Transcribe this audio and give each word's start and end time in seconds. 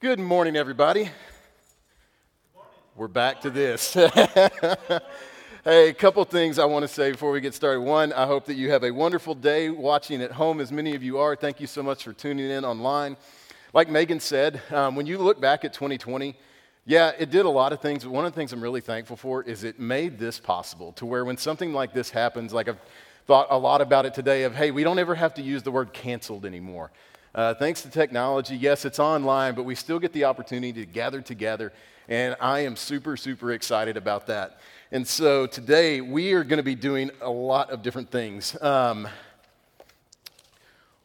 Good 0.00 0.18
morning, 0.18 0.56
everybody. 0.56 1.10
We're 2.96 3.06
back 3.06 3.42
to 3.42 3.50
this. 3.50 3.92
hey, 3.92 5.00
a 5.66 5.92
couple 5.92 6.24
things 6.24 6.58
I 6.58 6.64
want 6.64 6.84
to 6.84 6.88
say 6.88 7.12
before 7.12 7.32
we 7.32 7.42
get 7.42 7.52
started. 7.52 7.82
One, 7.82 8.10
I 8.14 8.24
hope 8.24 8.46
that 8.46 8.54
you 8.54 8.70
have 8.70 8.82
a 8.82 8.92
wonderful 8.92 9.34
day 9.34 9.68
watching 9.68 10.22
at 10.22 10.32
home, 10.32 10.58
as 10.58 10.72
many 10.72 10.94
of 10.94 11.02
you 11.02 11.18
are. 11.18 11.36
Thank 11.36 11.60
you 11.60 11.66
so 11.66 11.82
much 11.82 12.02
for 12.02 12.14
tuning 12.14 12.48
in 12.48 12.64
online. 12.64 13.18
Like 13.74 13.90
Megan 13.90 14.20
said, 14.20 14.62
um, 14.70 14.96
when 14.96 15.04
you 15.04 15.18
look 15.18 15.38
back 15.38 15.66
at 15.66 15.74
2020, 15.74 16.34
yeah, 16.86 17.12
it 17.18 17.30
did 17.30 17.44
a 17.44 17.50
lot 17.50 17.74
of 17.74 17.82
things, 17.82 18.02
but 18.02 18.10
one 18.10 18.24
of 18.24 18.32
the 18.32 18.36
things 18.36 18.54
I'm 18.54 18.62
really 18.62 18.80
thankful 18.80 19.18
for 19.18 19.42
is 19.42 19.64
it 19.64 19.78
made 19.78 20.18
this 20.18 20.40
possible 20.40 20.92
to 20.92 21.04
where 21.04 21.26
when 21.26 21.36
something 21.36 21.74
like 21.74 21.92
this 21.92 22.08
happens, 22.08 22.54
like 22.54 22.68
I've 22.68 22.80
thought 23.26 23.48
a 23.50 23.58
lot 23.58 23.82
about 23.82 24.06
it 24.06 24.14
today 24.14 24.44
of, 24.44 24.54
hey, 24.54 24.70
we 24.70 24.82
don't 24.82 24.98
ever 24.98 25.14
have 25.14 25.34
to 25.34 25.42
use 25.42 25.62
the 25.62 25.70
word 25.70 25.92
canceled 25.92 26.46
anymore. 26.46 26.90
Uh, 27.32 27.54
thanks 27.54 27.82
to 27.82 27.88
technology, 27.88 28.56
yes, 28.56 28.84
it's 28.84 28.98
online, 28.98 29.54
but 29.54 29.62
we 29.62 29.76
still 29.76 30.00
get 30.00 30.12
the 30.12 30.24
opportunity 30.24 30.72
to 30.72 30.84
gather 30.84 31.20
together, 31.20 31.72
and 32.08 32.34
I 32.40 32.60
am 32.60 32.74
super, 32.74 33.16
super 33.16 33.52
excited 33.52 33.96
about 33.96 34.26
that. 34.26 34.58
And 34.90 35.06
so 35.06 35.46
today 35.46 36.00
we 36.00 36.32
are 36.32 36.42
going 36.42 36.56
to 36.56 36.64
be 36.64 36.74
doing 36.74 37.12
a 37.20 37.30
lot 37.30 37.70
of 37.70 37.82
different 37.82 38.10
things. 38.10 38.60
Um, 38.60 39.06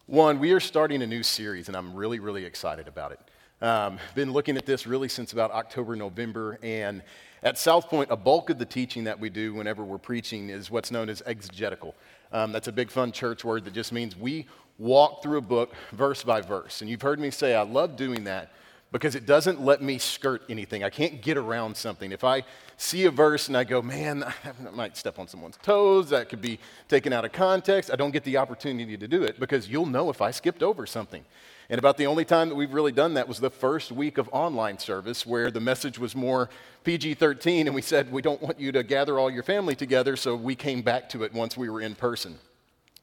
one, 0.07 0.39
we 0.39 0.51
are 0.53 0.59
starting 0.59 1.03
a 1.03 1.07
new 1.07 1.21
series, 1.21 1.67
and 1.67 1.77
I'm 1.77 1.93
really, 1.93 2.17
really 2.17 2.43
excited 2.43 2.87
about 2.87 3.11
it. 3.11 3.19
Um, 3.63 3.99
been 4.15 4.33
looking 4.33 4.57
at 4.57 4.65
this 4.65 4.87
really 4.87 5.09
since 5.09 5.31
about 5.31 5.51
October, 5.51 5.95
November, 5.95 6.57
and 6.63 7.03
at 7.43 7.59
South 7.59 7.87
Point, 7.87 8.09
a 8.09 8.17
bulk 8.17 8.49
of 8.49 8.57
the 8.57 8.65
teaching 8.65 9.03
that 9.03 9.19
we 9.19 9.29
do 9.29 9.53
whenever 9.53 9.83
we're 9.83 9.99
preaching 9.99 10.49
is 10.49 10.71
what's 10.71 10.89
known 10.89 11.07
as 11.07 11.21
exegetical. 11.27 11.93
Um, 12.31 12.51
that's 12.51 12.67
a 12.67 12.71
big, 12.71 12.89
fun 12.89 13.11
church 13.11 13.45
word 13.45 13.63
that 13.65 13.73
just 13.73 13.93
means 13.93 14.17
we 14.17 14.47
walk 14.77 15.23
through 15.23 15.37
a 15.37 15.41
book 15.41 15.73
verse 15.91 16.23
by 16.23 16.41
verse. 16.41 16.81
And 16.81 16.89
you've 16.89 17.01
heard 17.01 17.19
me 17.19 17.31
say 17.31 17.55
I 17.55 17.61
love 17.61 17.95
doing 17.95 18.25
that 18.25 18.51
because 18.91 19.15
it 19.15 19.25
doesn't 19.25 19.61
let 19.61 19.81
me 19.81 19.97
skirt 19.97 20.43
anything. 20.49 20.83
I 20.83 20.89
can't 20.89 21.21
get 21.21 21.37
around 21.37 21.75
something. 21.75 22.11
If 22.11 22.23
I 22.23 22.43
see 22.77 23.05
a 23.05 23.11
verse 23.11 23.47
and 23.47 23.57
I 23.57 23.63
go, 23.63 23.81
man, 23.81 24.23
I 24.45 24.69
might 24.71 24.95
step 24.97 25.19
on 25.19 25.27
someone's 25.27 25.57
toes, 25.61 26.09
that 26.09 26.29
could 26.29 26.41
be 26.41 26.59
taken 26.87 27.11
out 27.13 27.25
of 27.25 27.31
context, 27.31 27.91
I 27.91 27.95
don't 27.95 28.11
get 28.11 28.23
the 28.23 28.37
opportunity 28.37 28.97
to 28.97 29.07
do 29.07 29.23
it 29.23 29.39
because 29.39 29.67
you'll 29.67 29.85
know 29.85 30.09
if 30.09 30.21
I 30.21 30.31
skipped 30.31 30.63
over 30.63 30.85
something. 30.85 31.25
And 31.69 31.79
about 31.79 31.97
the 31.97 32.05
only 32.05 32.25
time 32.25 32.49
that 32.49 32.55
we've 32.55 32.73
really 32.73 32.91
done 32.91 33.15
that 33.15 33.27
was 33.27 33.39
the 33.39 33.49
first 33.49 33.91
week 33.91 34.17
of 34.17 34.29
online 34.31 34.77
service 34.77 35.25
where 35.25 35.49
the 35.49 35.59
message 35.59 35.97
was 35.97 36.15
more 36.15 36.49
PG 36.83 37.15
13, 37.15 37.65
and 37.65 37.75
we 37.75 37.81
said, 37.81 38.11
we 38.11 38.21
don't 38.21 38.41
want 38.41 38.59
you 38.59 38.71
to 38.71 38.83
gather 38.83 39.17
all 39.17 39.31
your 39.31 39.41
family 39.41 39.73
together, 39.73 40.15
so 40.15 40.35
we 40.35 40.55
came 40.55 40.83
back 40.83 41.09
to 41.09 41.23
it 41.23 41.33
once 41.33 41.57
we 41.57 41.69
were 41.69 41.81
in 41.81 41.95
person. 41.95 42.37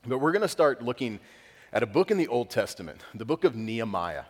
But 0.06 0.19
we're 0.19 0.33
going 0.33 0.43
to 0.43 0.48
start 0.48 0.81
looking 0.81 1.19
at 1.73 1.83
a 1.83 1.87
book 1.87 2.11
in 2.11 2.19
the 2.19 2.28
Old 2.28 2.51
Testament, 2.51 3.01
the 3.15 3.25
book 3.25 3.45
of 3.45 3.56
Nehemiah. 3.56 4.25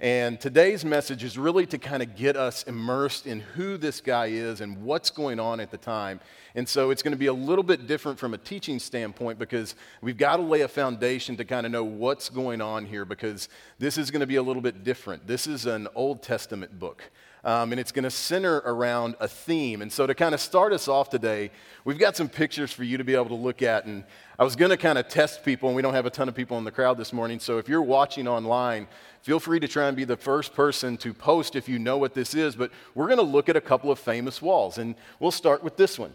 And 0.00 0.40
today's 0.40 0.84
message 0.84 1.22
is 1.22 1.38
really 1.38 1.64
to 1.66 1.78
kind 1.78 2.02
of 2.02 2.16
get 2.16 2.36
us 2.36 2.64
immersed 2.64 3.24
in 3.28 3.38
who 3.38 3.76
this 3.76 4.00
guy 4.00 4.26
is 4.26 4.60
and 4.60 4.82
what's 4.82 5.10
going 5.10 5.38
on 5.38 5.60
at 5.60 5.70
the 5.70 5.76
time. 5.76 6.18
And 6.56 6.68
so 6.68 6.90
it's 6.90 7.04
going 7.04 7.12
to 7.12 7.18
be 7.18 7.26
a 7.26 7.32
little 7.32 7.62
bit 7.62 7.86
different 7.86 8.18
from 8.18 8.34
a 8.34 8.38
teaching 8.38 8.80
standpoint 8.80 9.38
because 9.38 9.76
we've 10.00 10.16
got 10.16 10.38
to 10.38 10.42
lay 10.42 10.62
a 10.62 10.68
foundation 10.68 11.36
to 11.36 11.44
kind 11.44 11.66
of 11.66 11.70
know 11.70 11.84
what's 11.84 12.28
going 12.28 12.60
on 12.60 12.84
here 12.84 13.04
because 13.04 13.48
this 13.78 13.96
is 13.96 14.10
going 14.10 14.20
to 14.20 14.26
be 14.26 14.36
a 14.36 14.42
little 14.42 14.62
bit 14.62 14.82
different. 14.82 15.24
This 15.24 15.46
is 15.46 15.66
an 15.66 15.86
Old 15.94 16.20
Testament 16.20 16.80
book. 16.80 17.04
Um, 17.44 17.72
and 17.72 17.80
it's 17.80 17.90
going 17.90 18.04
to 18.04 18.10
center 18.10 18.58
around 18.58 19.16
a 19.18 19.26
theme. 19.26 19.82
And 19.82 19.92
so, 19.92 20.06
to 20.06 20.14
kind 20.14 20.32
of 20.32 20.40
start 20.40 20.72
us 20.72 20.86
off 20.86 21.10
today, 21.10 21.50
we've 21.84 21.98
got 21.98 22.16
some 22.16 22.28
pictures 22.28 22.70
for 22.70 22.84
you 22.84 22.98
to 22.98 23.04
be 23.04 23.14
able 23.14 23.28
to 23.28 23.34
look 23.34 23.62
at. 23.62 23.84
And 23.84 24.04
I 24.38 24.44
was 24.44 24.54
going 24.54 24.70
to 24.70 24.76
kind 24.76 24.96
of 24.96 25.08
test 25.08 25.44
people, 25.44 25.68
and 25.68 25.74
we 25.74 25.82
don't 25.82 25.94
have 25.94 26.06
a 26.06 26.10
ton 26.10 26.28
of 26.28 26.36
people 26.36 26.56
in 26.58 26.64
the 26.64 26.70
crowd 26.70 26.98
this 26.98 27.12
morning. 27.12 27.40
So, 27.40 27.58
if 27.58 27.68
you're 27.68 27.82
watching 27.82 28.28
online, 28.28 28.86
feel 29.22 29.40
free 29.40 29.58
to 29.58 29.66
try 29.66 29.88
and 29.88 29.96
be 29.96 30.04
the 30.04 30.16
first 30.16 30.54
person 30.54 30.96
to 30.98 31.12
post 31.12 31.56
if 31.56 31.68
you 31.68 31.80
know 31.80 31.98
what 31.98 32.14
this 32.14 32.32
is. 32.34 32.54
But 32.54 32.70
we're 32.94 33.08
going 33.08 33.18
to 33.18 33.24
look 33.24 33.48
at 33.48 33.56
a 33.56 33.60
couple 33.60 33.90
of 33.90 33.98
famous 33.98 34.40
walls, 34.40 34.78
and 34.78 34.94
we'll 35.18 35.32
start 35.32 35.64
with 35.64 35.76
this 35.76 35.98
one. 35.98 36.12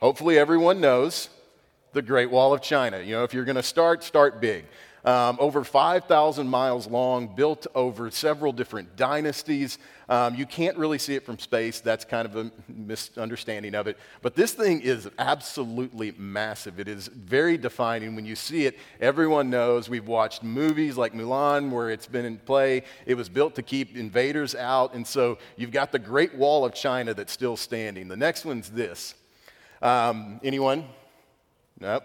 Hopefully, 0.00 0.38
everyone 0.38 0.80
knows 0.80 1.30
the 1.94 2.02
Great 2.02 2.30
Wall 2.30 2.54
of 2.54 2.62
China. 2.62 3.00
You 3.00 3.16
know, 3.16 3.24
if 3.24 3.34
you're 3.34 3.44
going 3.44 3.56
to 3.56 3.62
start, 3.62 4.04
start 4.04 4.40
big 4.40 4.66
um, 5.04 5.38
over 5.40 5.64
5,000 5.64 6.46
miles 6.46 6.86
long, 6.86 7.34
built 7.34 7.66
over 7.74 8.10
several 8.10 8.52
different 8.52 8.96
dynasties. 8.96 9.78
Um, 10.08 10.34
you 10.34 10.44
can't 10.44 10.76
really 10.76 10.98
see 10.98 11.14
it 11.14 11.24
from 11.24 11.38
space. 11.38 11.80
That's 11.80 12.04
kind 12.04 12.26
of 12.26 12.36
a 12.36 12.50
misunderstanding 12.68 13.74
of 13.74 13.86
it. 13.86 13.96
But 14.22 14.34
this 14.34 14.52
thing 14.52 14.80
is 14.80 15.08
absolutely 15.18 16.12
massive. 16.18 16.80
It 16.80 16.88
is 16.88 17.06
very 17.08 17.56
defining. 17.56 18.14
When 18.14 18.26
you 18.26 18.36
see 18.36 18.66
it, 18.66 18.76
everyone 19.00 19.48
knows. 19.48 19.88
We've 19.88 20.06
watched 20.06 20.42
movies 20.42 20.96
like 20.96 21.14
Mulan 21.14 21.70
where 21.70 21.90
it's 21.90 22.06
been 22.06 22.24
in 22.24 22.38
play. 22.38 22.82
It 23.06 23.14
was 23.14 23.28
built 23.28 23.54
to 23.54 23.62
keep 23.62 23.96
invaders 23.96 24.54
out. 24.54 24.94
And 24.94 25.06
so 25.06 25.38
you've 25.56 25.72
got 25.72 25.92
the 25.92 25.98
Great 25.98 26.34
Wall 26.34 26.64
of 26.64 26.74
China 26.74 27.14
that's 27.14 27.32
still 27.32 27.56
standing. 27.56 28.08
The 28.08 28.16
next 28.16 28.44
one's 28.44 28.68
this. 28.68 29.14
Um, 29.80 30.40
anyone? 30.42 30.84
Nope. 31.78 32.04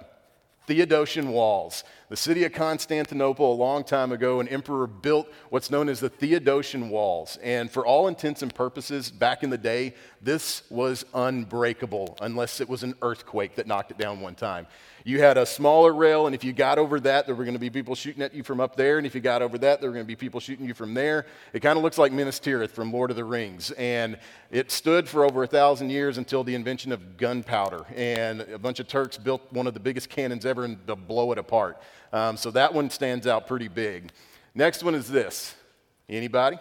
Theodosian 0.68 1.28
walls. 1.28 1.84
The 2.08 2.16
city 2.16 2.44
of 2.44 2.54
Constantinople, 2.54 3.52
a 3.52 3.56
long 3.56 3.84
time 3.84 4.12
ago, 4.12 4.40
an 4.40 4.48
emperor 4.48 4.86
built 4.86 5.28
what's 5.50 5.72
known 5.72 5.90
as 5.90 6.00
the 6.00 6.10
Theodosian 6.10 6.90
walls. 6.90 7.40
And 7.42 7.72
for 7.72 7.84
all 7.84 8.08
intents 8.08 8.44
and 8.44 8.54
purposes, 8.54 9.10
back 9.10 9.42
in 9.42 9.50
the 9.50 9.58
day, 9.58 9.96
this 10.22 10.62
was 10.70 11.04
unbreakable 11.16 12.16
unless 12.22 12.62
it 12.62 12.70
was 12.70 12.84
an 12.84 12.94
earthquake 13.02 13.56
that 13.56 13.66
knocked 13.66 13.90
it 13.90 13.98
down 13.98 14.22
one 14.22 14.36
time. 14.36 14.68
You 15.04 15.20
had 15.20 15.38
a 15.38 15.46
smaller 15.46 15.94
rail, 15.94 16.26
and 16.26 16.34
if 16.34 16.44
you 16.44 16.52
got 16.52 16.80
over 16.80 17.00
that, 17.02 17.28
there 17.28 17.36
were 17.36 17.44
going 17.44 17.54
to 17.54 17.60
be 17.60 17.70
people 17.70 17.94
shooting 17.94 18.24
at 18.24 18.34
you 18.34 18.42
from 18.42 18.60
up 18.60 18.76
there. 18.76 18.98
And 18.98 19.06
if 19.06 19.14
you 19.14 19.22
got 19.22 19.44
over 19.44 19.58
that, 19.60 19.80
there 19.80 19.90
were 19.90 19.94
going 19.94 20.06
to 20.06 20.08
be 20.08 20.16
people 20.16 20.40
shooting 20.40 20.66
you 20.66 20.74
from 20.74 20.96
there. 20.96 21.28
It 21.54 21.60
kind 21.60 21.78
of 21.78 21.84
looks 21.84 22.00
like 22.00 22.12
Minas 22.12 22.40
Tirith 22.40 22.72
from 22.72 22.92
Lord 22.92 23.12
of 23.12 23.16
the 23.16 23.24
Rings. 23.24 23.70
And 23.72 24.18
it 24.50 24.72
stood 24.72 25.08
for 25.08 25.24
over 25.24 25.44
a 25.44 25.48
thousand 25.48 25.92
years 25.92 26.18
until 26.18 26.44
the 26.44 26.56
invention 26.56 26.92
of 26.92 27.18
gunpowder. 27.18 27.86
And 27.96 28.42
a 28.42 28.58
bunch 28.58 28.80
of 28.80 28.88
Turks 28.88 29.16
built 29.16 29.42
one 29.52 29.68
of 29.68 29.76
the 29.76 29.80
biggest 29.80 30.10
cannons 30.10 30.44
ever 30.44 30.66
and 30.66 30.86
to 30.88 30.96
blow 30.96 31.32
it 31.32 31.38
apart. 31.38 31.80
Um, 32.16 32.38
so 32.38 32.50
that 32.52 32.74
one 32.74 32.90
stands 32.90 33.28
out 33.28 33.46
pretty 33.46 33.68
big. 33.68 34.10
Next 34.54 34.84
one 34.84 34.96
is 34.96 35.10
this. 35.10 35.54
Anybody? 36.08 36.58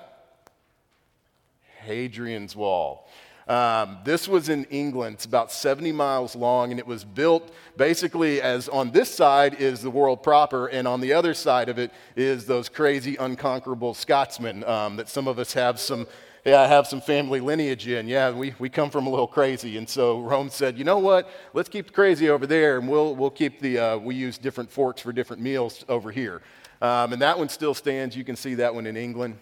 Hadrian's 1.78 2.56
Wall. 2.56 3.08
Um, 3.46 3.98
this 4.04 4.26
was 4.26 4.48
in 4.48 4.64
England. 4.64 5.14
It's 5.14 5.26
about 5.26 5.52
70 5.52 5.92
miles 5.92 6.34
long, 6.34 6.72
and 6.72 6.80
it 6.80 6.86
was 6.88 7.04
built 7.04 7.54
basically 7.76 8.42
as 8.42 8.68
on 8.68 8.90
this 8.90 9.14
side 9.14 9.54
is 9.54 9.80
the 9.80 9.90
world 9.90 10.24
proper, 10.24 10.66
and 10.66 10.88
on 10.88 11.00
the 11.00 11.12
other 11.12 11.34
side 11.34 11.68
of 11.68 11.78
it 11.78 11.92
is 12.16 12.46
those 12.46 12.68
crazy, 12.68 13.14
unconquerable 13.14 13.94
Scotsmen 13.94 14.64
um, 14.64 14.96
that 14.96 15.08
some 15.08 15.28
of 15.28 15.38
us 15.38 15.52
have 15.52 15.78
some. 15.78 16.08
Yeah, 16.44 16.60
I 16.60 16.66
have 16.66 16.86
some 16.86 17.00
family 17.00 17.40
lineage 17.40 17.88
in. 17.88 18.06
Yeah, 18.06 18.30
we, 18.30 18.54
we 18.58 18.68
come 18.68 18.90
from 18.90 19.06
a 19.06 19.10
little 19.10 19.26
crazy. 19.26 19.78
And 19.78 19.88
so 19.88 20.20
Rome 20.20 20.50
said, 20.50 20.76
you 20.76 20.84
know 20.84 20.98
what? 20.98 21.30
Let's 21.54 21.70
keep 21.70 21.86
the 21.86 21.92
crazy 21.94 22.28
over 22.28 22.46
there, 22.46 22.76
and 22.76 22.86
we'll, 22.86 23.16
we'll 23.16 23.30
keep 23.30 23.60
the, 23.60 23.78
uh, 23.78 23.96
we 23.96 24.14
use 24.14 24.36
different 24.36 24.70
forks 24.70 25.00
for 25.00 25.10
different 25.10 25.40
meals 25.40 25.86
over 25.88 26.10
here. 26.10 26.42
Um, 26.82 27.14
and 27.14 27.22
that 27.22 27.38
one 27.38 27.48
still 27.48 27.72
stands. 27.72 28.14
You 28.14 28.24
can 28.24 28.36
see 28.36 28.56
that 28.56 28.74
one 28.74 28.86
in 28.86 28.94
England. 28.94 29.38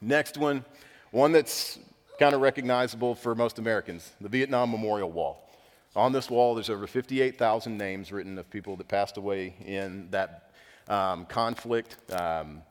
Next 0.00 0.36
one, 0.36 0.64
one 1.10 1.32
that's 1.32 1.80
kind 2.20 2.36
of 2.36 2.40
recognizable 2.40 3.16
for 3.16 3.34
most 3.34 3.58
Americans 3.58 4.08
the 4.20 4.28
Vietnam 4.28 4.70
Memorial 4.70 5.10
Wall. 5.10 5.50
On 5.96 6.12
this 6.12 6.30
wall, 6.30 6.54
there's 6.54 6.70
over 6.70 6.86
58,000 6.86 7.76
names 7.76 8.12
written 8.12 8.38
of 8.38 8.48
people 8.48 8.76
that 8.76 8.86
passed 8.86 9.16
away 9.16 9.56
in 9.66 10.08
that 10.12 10.52
um, 10.86 11.26
conflict. 11.26 11.96
Um, 12.12 12.62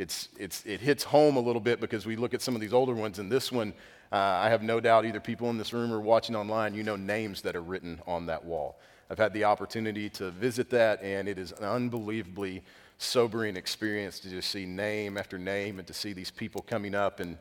it's, 0.00 0.30
it's, 0.38 0.64
it 0.64 0.80
hits 0.80 1.04
home 1.04 1.36
a 1.36 1.40
little 1.40 1.60
bit 1.60 1.78
because 1.78 2.06
we 2.06 2.16
look 2.16 2.32
at 2.32 2.40
some 2.40 2.54
of 2.54 2.60
these 2.62 2.72
older 2.72 2.94
ones, 2.94 3.18
and 3.18 3.30
this 3.30 3.52
one, 3.52 3.74
uh, 4.10 4.16
I 4.16 4.48
have 4.48 4.62
no 4.62 4.80
doubt 4.80 5.04
either 5.04 5.20
people 5.20 5.50
in 5.50 5.58
this 5.58 5.74
room 5.74 5.92
or 5.92 6.00
watching 6.00 6.34
online, 6.34 6.74
you 6.74 6.82
know 6.82 6.96
names 6.96 7.42
that 7.42 7.54
are 7.54 7.60
written 7.60 8.00
on 8.06 8.24
that 8.26 8.42
wall. 8.42 8.80
I've 9.10 9.18
had 9.18 9.34
the 9.34 9.44
opportunity 9.44 10.08
to 10.10 10.30
visit 10.30 10.70
that, 10.70 11.02
and 11.02 11.28
it 11.28 11.38
is 11.38 11.52
an 11.52 11.64
unbelievably 11.64 12.62
sobering 12.96 13.56
experience 13.56 14.20
to 14.20 14.30
just 14.30 14.50
see 14.50 14.64
name 14.64 15.18
after 15.18 15.36
name 15.36 15.78
and 15.78 15.86
to 15.86 15.92
see 15.92 16.14
these 16.14 16.30
people 16.30 16.62
coming 16.62 16.94
up 16.94 17.20
and 17.20 17.36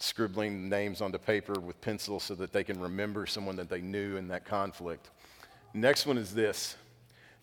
scribbling 0.00 0.68
names 0.68 1.00
onto 1.00 1.18
paper 1.18 1.60
with 1.60 1.80
pencil 1.80 2.18
so 2.18 2.34
that 2.34 2.52
they 2.52 2.64
can 2.64 2.80
remember 2.80 3.24
someone 3.24 3.54
that 3.54 3.68
they 3.68 3.80
knew 3.80 4.16
in 4.16 4.26
that 4.28 4.44
conflict. 4.44 5.10
Next 5.74 6.06
one 6.06 6.18
is 6.18 6.34
this. 6.34 6.74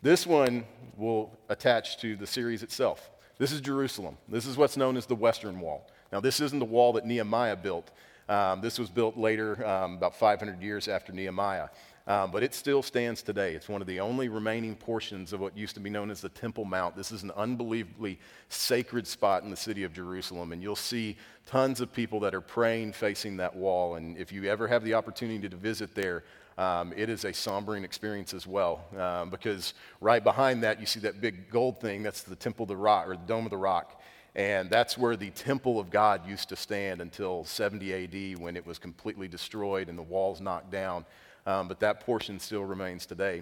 This 0.01 0.27
one 0.27 0.65
will 0.97 1.37
attach 1.47 1.99
to 1.99 2.17
the 2.17 2.27
series 2.27 2.63
itself. 2.63 3.11
This 3.39 3.51
is 3.51 3.61
Jerusalem. 3.61 4.17
This 4.27 4.47
is 4.47 4.57
what's 4.57 4.77
known 4.77 4.97
as 4.97 5.05
the 5.05 5.15
Western 5.15 5.59
Wall. 5.59 5.87
Now, 6.11 6.19
this 6.19 6.39
isn't 6.39 6.57
the 6.57 6.65
wall 6.65 6.93
that 6.93 7.05
Nehemiah 7.05 7.55
built. 7.55 7.91
Um, 8.27 8.61
this 8.61 8.79
was 8.79 8.89
built 8.89 9.15
later, 9.15 9.65
um, 9.65 9.93
about 9.93 10.15
500 10.15 10.61
years 10.61 10.87
after 10.87 11.13
Nehemiah. 11.13 11.69
Um, 12.07 12.31
but 12.31 12.41
it 12.41 12.55
still 12.55 12.81
stands 12.81 13.21
today. 13.21 13.53
It's 13.53 13.69
one 13.69 13.81
of 13.81 13.87
the 13.87 13.99
only 13.99 14.27
remaining 14.29 14.75
portions 14.75 15.33
of 15.33 15.39
what 15.39 15.55
used 15.57 15.75
to 15.75 15.81
be 15.81 15.89
known 15.89 16.09
as 16.09 16.21
the 16.21 16.29
Temple 16.29 16.65
Mount. 16.65 16.95
This 16.95 17.11
is 17.11 17.21
an 17.21 17.31
unbelievably 17.35 18.17
sacred 18.49 19.05
spot 19.05 19.43
in 19.43 19.49
the 19.51 19.57
city 19.57 19.83
of 19.83 19.93
Jerusalem, 19.93 20.51
and 20.51 20.63
you'll 20.63 20.75
see 20.75 21.17
tons 21.45 21.79
of 21.79 21.91
people 21.91 22.19
that 22.21 22.33
are 22.33 22.41
praying 22.41 22.93
facing 22.93 23.37
that 23.37 23.55
wall. 23.55 23.95
And 23.95 24.17
if 24.17 24.31
you 24.31 24.45
ever 24.45 24.67
have 24.67 24.83
the 24.83 24.93
opportunity 24.93 25.47
to 25.49 25.55
visit 25.55 25.93
there, 25.93 26.23
um, 26.57 26.93
it 26.95 27.09
is 27.09 27.23
a 27.23 27.31
sombering 27.31 27.83
experience 27.83 28.33
as 28.33 28.47
well, 28.47 28.85
um, 28.97 29.29
because 29.29 29.73
right 30.01 30.23
behind 30.23 30.63
that 30.63 30.79
you 30.79 30.85
see 30.85 30.99
that 31.01 31.21
big 31.21 31.49
gold 31.49 31.79
thing. 31.79 32.01
That's 32.01 32.23
the 32.23 32.35
Temple 32.35 32.63
of 32.63 32.69
the 32.69 32.77
Rock 32.77 33.07
or 33.07 33.15
the 33.15 33.27
Dome 33.27 33.45
of 33.45 33.51
the 33.51 33.57
Rock. 33.57 34.01
And 34.35 34.69
that's 34.69 34.97
where 34.99 35.15
the 35.15 35.31
temple 35.31 35.79
of 35.79 35.89
God 35.89 36.27
used 36.27 36.49
to 36.49 36.55
stand 36.55 37.01
until 37.01 37.43
70 37.43 38.33
AD 38.33 38.39
when 38.39 38.55
it 38.55 38.65
was 38.67 38.77
completely 38.77 39.27
destroyed 39.27 39.89
and 39.89 39.97
the 39.97 40.03
walls 40.03 40.39
knocked 40.39 40.71
down. 40.71 41.05
Um, 41.47 41.67
but 41.67 41.79
that 41.79 42.01
portion 42.01 42.39
still 42.39 42.63
remains 42.63 43.07
today. 43.07 43.41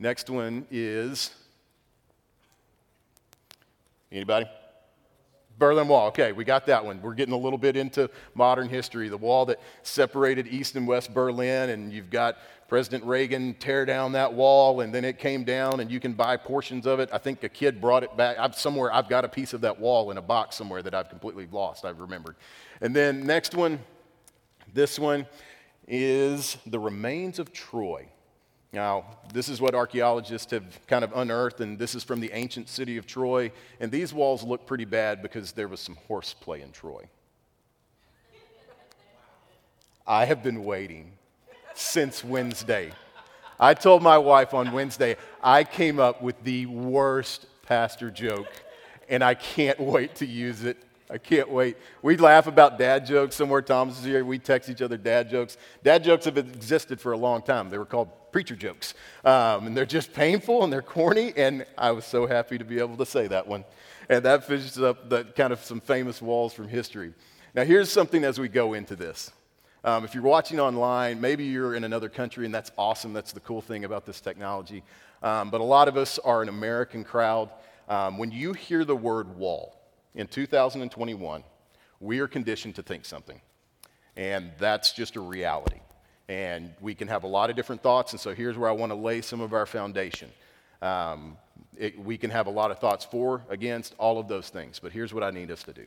Next 0.00 0.28
one 0.28 0.66
is 0.72 1.30
anybody? 4.10 4.46
Berlin 5.58 5.88
Wall. 5.88 6.08
Okay, 6.08 6.32
we 6.32 6.44
got 6.44 6.66
that 6.66 6.84
one. 6.84 7.02
We're 7.02 7.14
getting 7.14 7.34
a 7.34 7.38
little 7.38 7.58
bit 7.58 7.76
into 7.76 8.08
modern 8.34 8.68
history. 8.68 9.08
The 9.08 9.16
wall 9.16 9.46
that 9.46 9.60
separated 9.82 10.46
East 10.46 10.76
and 10.76 10.86
West 10.86 11.12
Berlin, 11.12 11.70
and 11.70 11.92
you've 11.92 12.10
got 12.10 12.38
President 12.68 13.02
Reagan 13.04 13.54
tear 13.54 13.84
down 13.84 14.12
that 14.12 14.32
wall, 14.32 14.82
and 14.82 14.94
then 14.94 15.04
it 15.04 15.18
came 15.18 15.42
down, 15.42 15.80
and 15.80 15.90
you 15.90 15.98
can 15.98 16.12
buy 16.12 16.36
portions 16.36 16.86
of 16.86 17.00
it. 17.00 17.08
I 17.12 17.18
think 17.18 17.42
a 17.42 17.48
kid 17.48 17.80
brought 17.80 18.04
it 18.04 18.16
back. 18.16 18.38
I've 18.38 18.54
somewhere 18.56 18.92
I've 18.92 19.08
got 19.08 19.24
a 19.24 19.28
piece 19.28 19.52
of 19.52 19.62
that 19.62 19.80
wall 19.80 20.10
in 20.10 20.18
a 20.18 20.22
box 20.22 20.54
somewhere 20.54 20.82
that 20.82 20.94
I've 20.94 21.08
completely 21.08 21.48
lost. 21.50 21.84
I've 21.84 21.98
remembered. 21.98 22.36
And 22.80 22.94
then 22.94 23.26
next 23.26 23.54
one, 23.54 23.80
this 24.74 24.98
one 24.98 25.26
is 25.88 26.58
the 26.66 26.78
remains 26.78 27.38
of 27.38 27.52
Troy. 27.52 28.08
Now, 28.72 29.04
this 29.32 29.48
is 29.48 29.60
what 29.60 29.74
archaeologists 29.74 30.52
have 30.52 30.86
kind 30.86 31.02
of 31.02 31.12
unearthed, 31.16 31.60
and 31.60 31.78
this 31.78 31.94
is 31.94 32.04
from 32.04 32.20
the 32.20 32.30
ancient 32.32 32.68
city 32.68 32.98
of 32.98 33.06
Troy. 33.06 33.50
And 33.80 33.90
these 33.90 34.12
walls 34.12 34.42
look 34.42 34.66
pretty 34.66 34.84
bad 34.84 35.22
because 35.22 35.52
there 35.52 35.68
was 35.68 35.80
some 35.80 35.96
horseplay 36.06 36.60
in 36.60 36.70
Troy. 36.70 37.08
I 40.06 40.26
have 40.26 40.42
been 40.42 40.64
waiting 40.64 41.12
since 41.74 42.22
Wednesday. 42.22 42.92
I 43.58 43.74
told 43.74 44.02
my 44.02 44.18
wife 44.18 44.54
on 44.54 44.72
Wednesday, 44.72 45.16
I 45.42 45.64
came 45.64 45.98
up 45.98 46.22
with 46.22 46.42
the 46.44 46.66
worst 46.66 47.46
pastor 47.62 48.10
joke, 48.10 48.48
and 49.08 49.24
I 49.24 49.34
can't 49.34 49.80
wait 49.80 50.14
to 50.16 50.26
use 50.26 50.64
it. 50.64 50.76
I 51.10 51.16
can't 51.16 51.48
wait. 51.48 51.76
We 52.02 52.16
laugh 52.18 52.46
about 52.46 52.78
dad 52.78 53.06
jokes 53.06 53.34
somewhere. 53.34 53.62
Thomas 53.62 53.98
is 53.98 54.04
here. 54.04 54.24
We 54.24 54.38
text 54.38 54.68
each 54.68 54.82
other 54.82 54.98
dad 54.98 55.30
jokes. 55.30 55.56
Dad 55.82 56.04
jokes 56.04 56.26
have 56.26 56.36
existed 56.36 57.00
for 57.00 57.12
a 57.12 57.16
long 57.16 57.40
time. 57.40 57.70
They 57.70 57.78
were 57.78 57.86
called 57.86 58.10
preacher 58.30 58.54
jokes. 58.54 58.92
Um, 59.24 59.68
and 59.68 59.76
they're 59.76 59.86
just 59.86 60.12
painful 60.12 60.64
and 60.64 60.72
they're 60.72 60.82
corny. 60.82 61.32
And 61.34 61.64
I 61.78 61.92
was 61.92 62.04
so 62.04 62.26
happy 62.26 62.58
to 62.58 62.64
be 62.64 62.78
able 62.78 62.98
to 62.98 63.06
say 63.06 63.26
that 63.28 63.46
one. 63.46 63.64
And 64.10 64.22
that 64.26 64.44
finishes 64.44 64.78
up 64.80 65.08
the 65.08 65.24
kind 65.24 65.52
of 65.52 65.64
some 65.64 65.80
famous 65.80 66.20
walls 66.20 66.52
from 66.52 66.68
history. 66.68 67.14
Now, 67.54 67.64
here's 67.64 67.90
something 67.90 68.24
as 68.24 68.38
we 68.38 68.48
go 68.48 68.74
into 68.74 68.94
this. 68.94 69.32
Um, 69.84 70.04
if 70.04 70.14
you're 70.14 70.24
watching 70.24 70.60
online, 70.60 71.20
maybe 71.20 71.44
you're 71.44 71.74
in 71.74 71.84
another 71.84 72.08
country, 72.08 72.44
and 72.44 72.54
that's 72.54 72.70
awesome. 72.76 73.12
That's 73.12 73.32
the 73.32 73.40
cool 73.40 73.62
thing 73.62 73.84
about 73.84 74.04
this 74.04 74.20
technology. 74.20 74.82
Um, 75.22 75.50
but 75.50 75.60
a 75.60 75.64
lot 75.64 75.88
of 75.88 75.96
us 75.96 76.18
are 76.18 76.42
an 76.42 76.48
American 76.48 77.04
crowd. 77.04 77.48
Um, 77.88 78.18
when 78.18 78.30
you 78.30 78.52
hear 78.52 78.84
the 78.84 78.96
word 78.96 79.36
wall 79.36 79.77
in 80.14 80.26
2021, 80.26 81.44
we 82.00 82.20
are 82.20 82.28
conditioned 82.28 82.74
to 82.76 82.82
think 82.82 83.04
something. 83.04 83.40
And 84.16 84.50
that's 84.58 84.92
just 84.92 85.16
a 85.16 85.20
reality. 85.20 85.80
And 86.28 86.74
we 86.80 86.94
can 86.94 87.08
have 87.08 87.24
a 87.24 87.26
lot 87.26 87.50
of 87.50 87.56
different 87.56 87.82
thoughts. 87.82 88.12
And 88.12 88.20
so 88.20 88.34
here's 88.34 88.58
where 88.58 88.68
I 88.68 88.72
want 88.72 88.90
to 88.90 88.96
lay 88.96 89.20
some 89.20 89.40
of 89.40 89.52
our 89.52 89.66
foundation. 89.66 90.30
Um, 90.82 91.36
it, 91.76 91.98
we 91.98 92.18
can 92.18 92.30
have 92.30 92.46
a 92.46 92.50
lot 92.50 92.70
of 92.70 92.78
thoughts 92.78 93.04
for, 93.04 93.42
against, 93.48 93.94
all 93.98 94.18
of 94.18 94.28
those 94.28 94.48
things. 94.48 94.78
But 94.78 94.92
here's 94.92 95.14
what 95.14 95.22
I 95.22 95.30
need 95.30 95.50
us 95.50 95.62
to 95.64 95.72
do 95.72 95.86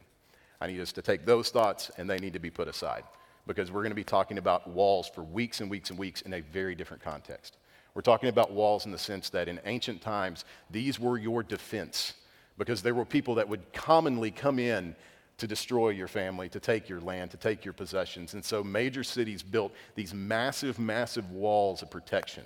I 0.60 0.68
need 0.68 0.80
us 0.80 0.92
to 0.94 1.02
take 1.02 1.26
those 1.26 1.50
thoughts 1.50 1.92
and 1.98 2.10
they 2.10 2.18
need 2.18 2.34
to 2.34 2.40
be 2.40 2.50
put 2.50 2.68
aside 2.68 3.04
because 3.48 3.72
we're 3.72 3.82
going 3.82 3.92
to 3.92 3.96
be 3.96 4.04
talking 4.04 4.38
about 4.38 4.68
walls 4.70 5.10
for 5.14 5.24
weeks 5.24 5.62
and 5.62 5.70
weeks 5.70 5.90
and 5.90 5.98
weeks 5.98 6.22
in 6.22 6.34
a 6.34 6.42
very 6.42 6.76
different 6.76 7.04
context. 7.04 7.58
We're 7.94 8.02
talking 8.02 8.30
about 8.30 8.52
walls 8.52 8.86
in 8.86 8.92
the 8.92 8.98
sense 8.98 9.30
that 9.32 9.48
in 9.50 9.60
ancient 9.66 10.02
times, 10.02 10.46
these 10.70 11.00
were 11.00 11.18
your 11.18 11.44
defense 11.44 12.14
because 12.58 12.82
there 12.82 12.94
were 12.94 13.06
people 13.06 13.36
that 13.36 13.48
would 13.48 13.74
commonly 13.74 14.32
come 14.32 14.60
in 14.60 14.96
to 15.38 15.48
destroy 15.48 15.90
your 15.90 16.08
family, 16.08 16.48
to 16.50 16.60
take 16.60 16.88
your 16.88 17.02
land, 17.02 17.32
to 17.32 17.38
take 17.38 17.66
your 17.66 17.74
possessions. 17.74 18.36
And 18.36 18.46
so 18.46 18.64
major 18.64 19.04
cities 19.04 19.42
built 19.42 19.74
these 19.96 20.14
massive, 20.14 20.78
massive 20.78 21.32
walls 21.32 21.82
of 21.82 21.90
protection. 21.90 22.44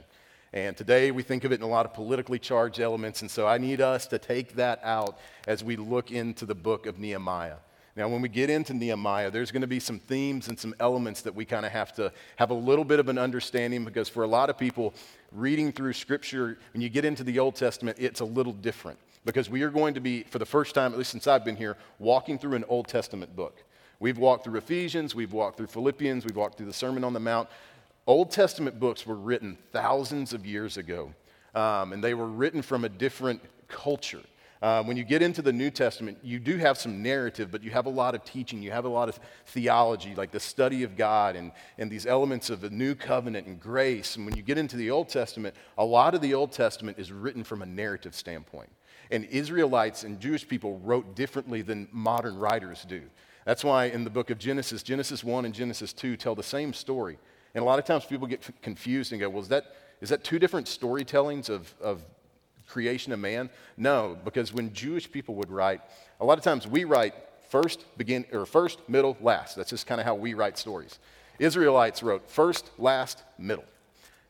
And 0.54 0.78
today 0.78 1.12
we 1.12 1.22
think 1.22 1.44
of 1.44 1.52
it 1.52 1.56
in 1.56 1.62
a 1.62 1.68
lot 1.68 1.86
of 1.86 1.94
politically 1.94 2.40
charged 2.40 2.80
elements. 2.80 3.22
And 3.22 3.30
so 3.30 3.46
I 3.46 3.58
need 3.58 3.82
us 3.82 4.08
to 4.08 4.18
take 4.18 4.56
that 4.56 4.80
out 4.82 5.20
as 5.46 5.62
we 5.62 5.76
look 5.76 6.12
into 6.12 6.46
the 6.46 6.56
book 6.56 6.86
of 6.86 6.98
Nehemiah. 6.98 7.58
Now, 7.98 8.08
when 8.08 8.22
we 8.22 8.30
get 8.30 8.50
into 8.50 8.74
Nehemiah, 8.74 9.32
there's 9.32 9.52
going 9.52 9.62
to 9.62 9.68
be 9.68 9.80
some 9.80 10.00
themes 10.00 10.48
and 10.48 10.58
some 10.58 10.74
elements 10.80 11.22
that 11.24 11.36
we 11.36 11.44
kind 11.44 11.66
of 11.66 11.74
have 11.74 11.94
to 11.96 12.12
have 12.38 12.50
a 12.50 12.54
little 12.56 12.86
bit 12.86 13.00
of 13.00 13.10
an 13.10 13.18
understanding 13.18 13.84
because 13.84 14.08
for 14.08 14.24
a 14.24 14.28
lot 14.28 14.50
of 14.50 14.58
people, 14.58 14.94
reading 15.34 15.74
through 15.74 15.94
Scripture, 15.94 16.58
when 16.74 16.82
you 16.82 16.90
get 16.90 17.04
into 17.04 17.24
the 17.24 17.40
Old 17.40 17.56
Testament, 17.56 17.98
it's 18.00 18.22
a 18.22 18.26
little 18.26 18.54
different 18.54 19.00
because 19.26 19.50
we 19.50 19.64
are 19.64 19.70
going 19.70 19.96
to 19.96 20.00
be, 20.00 20.24
for 20.24 20.40
the 20.40 20.46
first 20.46 20.76
time, 20.76 20.94
at 20.94 20.98
least 20.98 21.12
since 21.12 21.28
I've 21.28 21.44
been 21.44 21.56
here, 21.56 21.76
walking 22.00 22.38
through 22.38 22.56
an 22.56 22.64
Old 22.70 22.88
Testament 22.88 23.36
book. 23.36 23.64
We've 24.00 24.18
walked 24.18 24.44
through 24.44 24.58
Ephesians, 24.58 25.16
we've 25.16 25.34
walked 25.34 25.58
through 25.58 25.68
Philippians, 25.68 26.26
we've 26.26 26.36
walked 26.36 26.58
through 26.58 26.68
the 26.68 26.74
Sermon 26.74 27.04
on 27.04 27.14
the 27.14 27.20
Mount. 27.20 27.50
Old 28.08 28.30
Testament 28.30 28.80
books 28.80 29.06
were 29.06 29.16
written 29.16 29.58
thousands 29.72 30.32
of 30.32 30.46
years 30.46 30.78
ago, 30.78 31.14
um, 31.56 31.92
and 31.92 32.04
they 32.04 32.14
were 32.14 32.28
written 32.28 32.62
from 32.62 32.86
a 32.86 32.90
different 32.90 33.42
culture. 33.68 34.22
Uh, 34.62 34.84
when 34.84 34.98
you 34.98 35.04
get 35.04 35.22
into 35.22 35.42
the 35.42 35.52
New 35.54 35.70
Testament, 35.70 36.18
you 36.24 36.40
do 36.40 36.58
have 36.58 36.78
some 36.78 37.04
narrative, 37.04 37.52
but 37.52 37.64
you 37.64 37.72
have 37.72 37.86
a 37.86 37.90
lot 37.90 38.16
of 38.16 38.24
teaching. 38.24 38.64
You 38.64 38.72
have 38.72 38.86
a 38.86 38.90
lot 38.90 39.10
of 39.10 39.20
theology, 39.48 40.16
like 40.16 40.32
the 40.32 40.40
study 40.40 40.84
of 40.84 40.96
God 40.96 41.36
and, 41.36 41.52
and 41.78 41.92
these 41.92 42.06
elements 42.06 42.50
of 42.50 42.62
the 42.62 42.70
new 42.70 42.96
covenant 42.96 43.48
and 43.48 43.60
grace. 43.60 44.16
And 44.16 44.26
when 44.26 44.36
you 44.36 44.42
get 44.42 44.58
into 44.58 44.76
the 44.76 44.92
Old 44.92 45.10
Testament, 45.10 45.56
a 45.78 45.86
lot 45.86 46.16
of 46.16 46.22
the 46.22 46.34
Old 46.34 46.52
Testament 46.52 46.98
is 46.98 47.12
written 47.12 47.44
from 47.44 47.62
a 47.62 47.66
narrative 47.66 48.16
standpoint. 48.16 48.70
And 49.12 49.26
Israelites 49.26 50.04
and 50.04 50.20
Jewish 50.20 50.48
people 50.48 50.80
wrote 50.80 51.16
differently 51.16 51.62
than 51.62 51.88
modern 51.92 52.38
writers 52.38 52.86
do. 52.88 53.02
That's 53.46 53.64
why 53.64 53.86
in 53.86 54.04
the 54.04 54.10
book 54.10 54.32
of 54.32 54.40
Genesis, 54.40 54.82
Genesis 54.82 55.24
1 55.24 55.46
and 55.46 55.54
Genesis 55.54 55.94
2 55.94 56.18
tell 56.18 56.36
the 56.36 56.44
same 56.44 56.74
story. 56.74 57.20
And 57.54 57.62
a 57.62 57.66
lot 57.66 57.80
of 57.80 57.86
times 57.86 58.06
people 58.06 58.28
get 58.28 58.48
confused 58.62 59.12
and 59.12 59.22
go, 59.22 59.30
well, 59.30 59.42
is 59.42 59.48
that, 59.50 59.76
is 60.02 60.10
that 60.10 60.24
two 60.24 60.40
different 60.40 60.68
storytellings 60.68 61.50
of, 61.50 61.74
of 61.80 62.04
creation 62.68 63.14
of 63.14 63.20
man? 63.20 63.50
No, 63.78 64.18
because 64.26 64.52
when 64.52 64.74
Jewish 64.74 65.10
people 65.12 65.36
would 65.36 65.52
write, 65.52 65.82
a 66.20 66.26
lot 66.26 66.38
of 66.38 66.44
times 66.44 66.68
we 66.68 66.84
write 66.84 67.14
first, 67.50 67.86
begin, 67.98 68.26
or 68.34 68.46
first, 68.46 68.80
middle, 68.90 69.16
last. 69.22 69.56
That's 69.56 69.70
just 69.70 69.86
kind 69.86 70.02
of 70.02 70.06
how 70.06 70.16
we 70.16 70.34
write 70.34 70.58
stories. 70.58 71.00
Israelites 71.38 72.02
wrote 72.02 72.30
first, 72.30 72.72
last, 72.78 73.24
middle. 73.38 73.66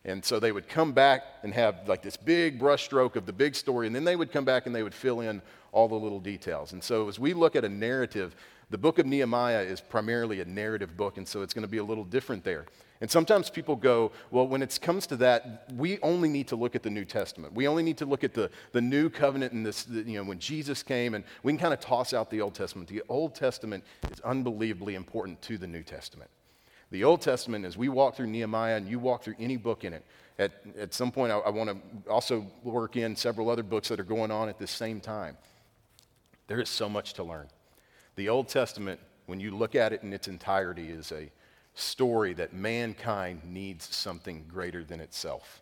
And 0.06 0.24
so 0.24 0.40
they 0.40 0.52
would 0.52 0.70
come 0.70 0.94
back 0.94 1.24
and 1.42 1.54
have 1.54 1.88
like 1.88 2.04
this 2.04 2.16
big 2.16 2.60
brushstroke 2.60 3.16
of 3.16 3.26
the 3.26 3.34
big 3.34 3.56
story, 3.56 3.88
and 3.88 3.96
then 3.96 4.04
they 4.04 4.16
would 4.16 4.32
come 4.32 4.46
back 4.46 4.68
and 4.68 4.76
they 4.76 4.84
would 4.84 4.94
fill 4.94 5.22
in 5.22 5.42
all 5.72 5.88
the 5.88 5.96
little 5.96 6.20
details. 6.20 6.74
And 6.74 6.84
so 6.84 7.10
as 7.10 7.20
we 7.20 7.34
look 7.34 7.56
at 7.56 7.66
a 7.66 7.70
narrative, 7.70 8.36
the 8.70 8.78
book 8.78 9.00
of 9.00 9.06
Nehemiah 9.06 9.62
is 9.62 9.82
primarily 9.82 10.42
a 10.42 10.46
narrative 10.46 10.96
book, 10.96 11.18
and 11.18 11.28
so 11.28 11.42
it's 11.42 11.54
going 11.54 11.64
to 11.64 11.70
be 11.70 11.80
a 11.80 11.84
little 11.84 12.04
different 12.04 12.44
there. 12.44 12.66
And 13.02 13.12
sometimes 13.12 13.50
people 13.50 13.76
go, 13.76 14.12
well, 14.32 14.48
when 14.48 14.62
it 14.62 14.80
comes 14.82 15.06
to 15.08 15.18
that, 15.18 15.70
we 15.76 16.00
only 16.00 16.30
need 16.30 16.48
to 16.48 16.56
look 16.56 16.76
at 16.76 16.84
the 16.84 16.90
New 16.90 17.04
Testament. 17.04 17.54
We 17.54 17.68
only 17.68 17.84
need 17.84 17.98
to 17.98 18.06
look 18.06 18.24
at 18.24 18.34
the, 18.34 18.50
the 18.72 18.82
new 18.82 19.10
covenant 19.10 19.54
and 19.54 19.66
this, 19.66 19.84
the, 19.84 20.02
you 20.02 20.18
know, 20.18 20.24
when 20.24 20.40
Jesus 20.40 20.82
came, 20.82 21.14
and 21.14 21.24
we 21.44 21.52
can 21.52 21.60
kind 21.60 21.74
of 21.74 21.80
toss 21.80 22.14
out 22.14 22.30
the 22.30 22.42
Old 22.42 22.56
Testament. 22.56 22.88
The 22.88 23.04
Old 23.10 23.36
Testament 23.36 23.84
is 24.12 24.20
unbelievably 24.22 24.96
important 24.96 25.42
to 25.44 25.58
the 25.58 25.68
New 25.68 25.84
Testament. 25.84 26.30
The 26.92 27.04
Old 27.04 27.22
Testament, 27.22 27.66
as 27.66 27.78
we 27.78 27.90
walk 27.90 28.16
through 28.16 28.28
Nehemiah 28.28 28.78
and 28.78 28.88
you 28.88 29.00
walk 29.00 29.24
through 29.24 29.36
any 29.40 29.58
book 29.58 29.84
in 29.84 29.94
it, 29.94 30.06
at, 30.38 30.52
at 30.78 30.94
some 30.94 31.12
point 31.12 31.32
I, 31.32 31.38
I 31.40 31.50
want 31.50 31.70
to 31.70 32.12
also 32.12 32.46
work 32.64 32.96
in 32.96 33.16
several 33.16 33.50
other 33.50 33.64
books 33.64 33.90
that 33.90 34.00
are 34.00 34.04
going 34.04 34.32
on 34.32 34.50
at 34.50 34.60
the 34.60 34.68
same 34.68 35.00
time. 35.00 35.38
There 36.48 36.60
is 36.60 36.70
so 36.70 36.88
much 36.88 37.14
to 37.14 37.24
learn. 37.24 37.48
The 38.16 38.30
Old 38.30 38.48
Testament, 38.48 39.00
when 39.26 39.40
you 39.40 39.52
look 39.52 39.76
at 39.76 39.94
it 39.94 40.04
in 40.04 40.14
its 40.14 40.28
entirety, 40.28 40.90
is 40.90 41.12
a 41.12 41.32
story 41.74 42.34
that 42.34 42.54
mankind 42.54 43.42
needs 43.44 43.94
something 43.94 44.46
greater 44.48 44.84
than 44.84 45.00
itself. 45.00 45.62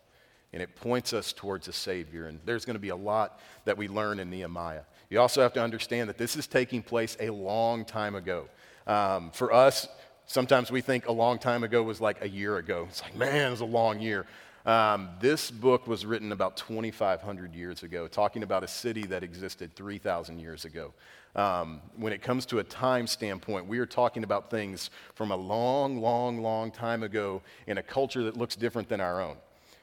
And 0.52 0.62
it 0.62 0.76
points 0.76 1.12
us 1.12 1.32
towards 1.32 1.66
a 1.66 1.72
Savior. 1.72 2.26
And 2.26 2.38
there's 2.44 2.64
going 2.64 2.74
to 2.74 2.80
be 2.80 2.90
a 2.90 2.96
lot 2.96 3.40
that 3.64 3.76
we 3.76 3.88
learn 3.88 4.20
in 4.20 4.30
Nehemiah. 4.30 4.82
You 5.10 5.20
also 5.20 5.42
have 5.42 5.52
to 5.54 5.62
understand 5.62 6.08
that 6.08 6.18
this 6.18 6.36
is 6.36 6.46
taking 6.46 6.82
place 6.82 7.16
a 7.18 7.30
long 7.30 7.84
time 7.84 8.14
ago. 8.14 8.48
Um, 8.86 9.30
for 9.32 9.52
us, 9.52 9.88
sometimes 10.26 10.70
we 10.70 10.80
think 10.80 11.06
a 11.06 11.12
long 11.12 11.38
time 11.38 11.64
ago 11.64 11.82
was 11.82 12.00
like 12.00 12.22
a 12.22 12.28
year 12.28 12.56
ago. 12.56 12.86
It's 12.88 13.02
like, 13.02 13.16
man, 13.16 13.48
it 13.48 13.50
was 13.50 13.60
a 13.60 13.66
long 13.66 14.00
year. 14.00 14.26
Um, 14.66 15.10
this 15.20 15.50
book 15.50 15.86
was 15.86 16.06
written 16.06 16.32
about 16.32 16.56
2,500 16.56 17.54
years 17.54 17.82
ago, 17.82 18.08
talking 18.08 18.42
about 18.42 18.64
a 18.64 18.68
city 18.68 19.02
that 19.06 19.22
existed 19.22 19.74
3,000 19.76 20.38
years 20.38 20.64
ago. 20.64 20.94
Um, 21.36 21.82
when 21.96 22.12
it 22.12 22.22
comes 22.22 22.46
to 22.46 22.60
a 22.60 22.64
time 22.64 23.06
standpoint, 23.06 23.66
we 23.66 23.78
are 23.78 23.86
talking 23.86 24.24
about 24.24 24.50
things 24.50 24.90
from 25.14 25.32
a 25.32 25.36
long, 25.36 26.00
long, 26.00 26.40
long 26.40 26.70
time 26.70 27.02
ago 27.02 27.42
in 27.66 27.76
a 27.76 27.82
culture 27.82 28.22
that 28.24 28.36
looks 28.36 28.56
different 28.56 28.88
than 28.88 29.00
our 29.00 29.20
own. 29.20 29.36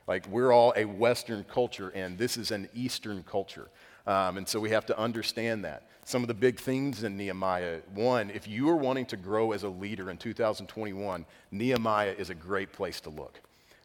Like, 0.08 0.28
we're 0.28 0.52
all 0.52 0.74
a 0.76 0.86
Western 0.86 1.44
culture, 1.44 1.90
and 1.90 2.18
this 2.18 2.36
is 2.36 2.52
an 2.52 2.68
Eastern 2.74 3.24
culture. 3.24 3.68
Um, 4.08 4.38
and 4.38 4.48
so 4.48 4.60
we 4.60 4.70
have 4.72 4.86
to 4.88 4.98
understand 4.98 5.64
that. 5.66 5.88
Some 6.04 6.24
of 6.24 6.28
the 6.28 6.34
big 6.34 6.60
things 6.60 7.04
in 7.04 7.16
Nehemiah 7.16 7.82
one, 7.94 8.32
if 8.32 8.48
you 8.48 8.70
are 8.70 8.76
wanting 8.76 9.06
to 9.08 9.18
grow 9.18 9.52
as 9.52 9.64
a 9.64 9.70
leader 9.70 10.10
in 10.10 10.18
2021, 10.18 11.26
Nehemiah 11.52 12.16
is 12.18 12.30
a 12.30 12.36
great 12.36 12.74
place 12.74 13.00
to 13.02 13.10
look. 13.10 13.40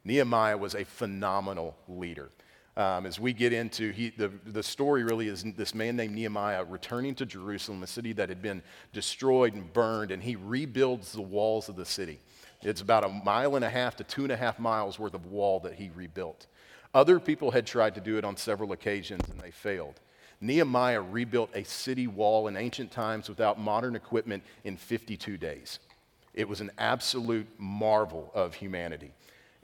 Nehemiah 0.05 0.57
was 0.57 0.75
a 0.75 0.85
phenomenal 0.85 1.77
leader. 1.89 2.31
Um, 2.79 3.07
as 3.07 3.19
we 3.19 3.33
get 3.33 3.55
into 3.55 3.91
he, 3.91 4.11
the, 4.11 4.31
the 4.45 4.63
story 4.63 5.03
really 5.03 5.29
is 5.29 5.43
this 5.57 5.75
man 5.75 5.97
named 5.97 6.15
nehemiah 6.15 6.63
returning 6.63 7.15
to 7.15 7.25
jerusalem 7.25 7.83
a 7.83 7.87
city 7.87 8.13
that 8.13 8.29
had 8.29 8.43
been 8.43 8.61
destroyed 8.93 9.55
and 9.55 9.73
burned 9.73 10.11
and 10.11 10.23
he 10.23 10.37
rebuilds 10.37 11.13
the 11.13 11.23
walls 11.23 11.71
of 11.71 11.77
the 11.77 11.87
city 11.87 12.21
it's 12.61 12.83
about 12.83 13.03
a 13.03 13.09
mile 13.09 13.57
and 13.57 13.65
a 13.65 13.71
half 13.71 13.97
to 13.97 14.05
two 14.05 14.25
and 14.25 14.33
a 14.33 14.37
half 14.37 14.59
miles 14.59 14.99
worth 14.99 15.15
of 15.15 15.25
wall 15.25 15.59
that 15.61 15.73
he 15.73 15.91
rebuilt 15.95 16.49
other 16.93 17.19
people 17.19 17.51
had 17.51 17.67
tried 17.67 17.95
to 17.95 18.01
do 18.03 18.19
it 18.19 18.27
on 18.27 18.37
several 18.37 18.73
occasions 18.73 19.27
and 19.31 19.41
they 19.41 19.51
failed 19.51 19.99
nehemiah 20.41 21.01
rebuilt 21.01 21.51
a 21.55 21.65
city 21.65 22.07
wall 22.07 22.49
in 22.49 22.57
ancient 22.57 22.91
times 22.91 23.29
without 23.29 23.59
modern 23.59 23.97
equipment 23.97 24.43
in 24.65 24.77
52 24.77 25.37
days 25.37 25.79
it 26.35 26.49
was 26.49 26.61
an 26.61 26.71
absolute 26.79 27.49
marvel 27.59 28.31
of 28.35 28.55
humanity 28.55 29.13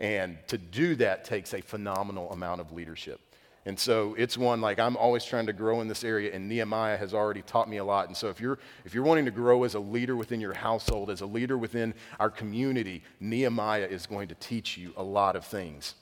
and 0.02 0.36
to 0.48 0.58
do 0.58 0.96
that 0.96 1.24
takes 1.24 1.54
a 1.54 1.60
phenomenal 1.60 2.30
amount 2.32 2.60
of 2.60 2.72
leadership. 2.72 3.20
And 3.64 3.78
so 3.78 4.16
it's 4.18 4.36
one 4.36 4.60
like 4.60 4.80
I'm 4.80 4.96
always 4.96 5.24
trying 5.24 5.46
to 5.46 5.52
grow 5.52 5.80
in 5.80 5.86
this 5.86 6.02
area, 6.02 6.34
and 6.34 6.48
Nehemiah 6.48 6.96
has 6.96 7.14
already 7.14 7.42
taught 7.42 7.70
me 7.70 7.76
a 7.76 7.84
lot. 7.84 8.08
And 8.08 8.16
so 8.16 8.28
if 8.28 8.40
you're 8.40 8.58
if 8.84 8.92
you're 8.92 9.04
wanting 9.04 9.24
to 9.26 9.30
grow 9.30 9.62
as 9.62 9.74
a 9.74 9.80
leader 9.80 10.16
within 10.16 10.40
your 10.40 10.52
household, 10.52 11.10
as 11.10 11.20
a 11.20 11.26
leader 11.26 11.56
within 11.56 11.94
our 12.18 12.28
community, 12.28 13.04
Nehemiah 13.20 13.86
is 13.86 14.06
going 14.06 14.26
to 14.28 14.34
teach 14.34 14.76
you 14.76 14.92
a 14.96 15.02
lot 15.02 15.36
of 15.36 15.44
things. 15.44 15.94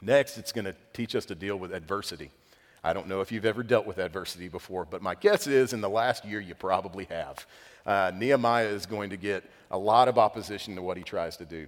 Next, 0.00 0.38
it's 0.38 0.52
going 0.52 0.64
to 0.64 0.76
teach 0.92 1.16
us 1.16 1.26
to 1.26 1.34
deal 1.34 1.56
with 1.56 1.74
adversity. 1.74 2.30
I 2.82 2.92
don't 2.92 3.08
know 3.08 3.20
if 3.20 3.30
you've 3.30 3.44
ever 3.44 3.62
dealt 3.62 3.86
with 3.86 3.98
adversity 3.98 4.48
before, 4.48 4.84
but 4.84 5.02
my 5.02 5.14
guess 5.14 5.46
is 5.46 5.72
in 5.72 5.80
the 5.80 5.88
last 5.88 6.24
year 6.24 6.40
you 6.40 6.54
probably 6.54 7.04
have. 7.06 7.46
Uh, 7.84 8.12
Nehemiah 8.14 8.66
is 8.66 8.86
going 8.86 9.10
to 9.10 9.16
get 9.16 9.44
a 9.70 9.78
lot 9.78 10.08
of 10.08 10.18
opposition 10.18 10.76
to 10.76 10.82
what 10.82 10.96
he 10.96 11.02
tries 11.02 11.36
to 11.38 11.44
do 11.44 11.66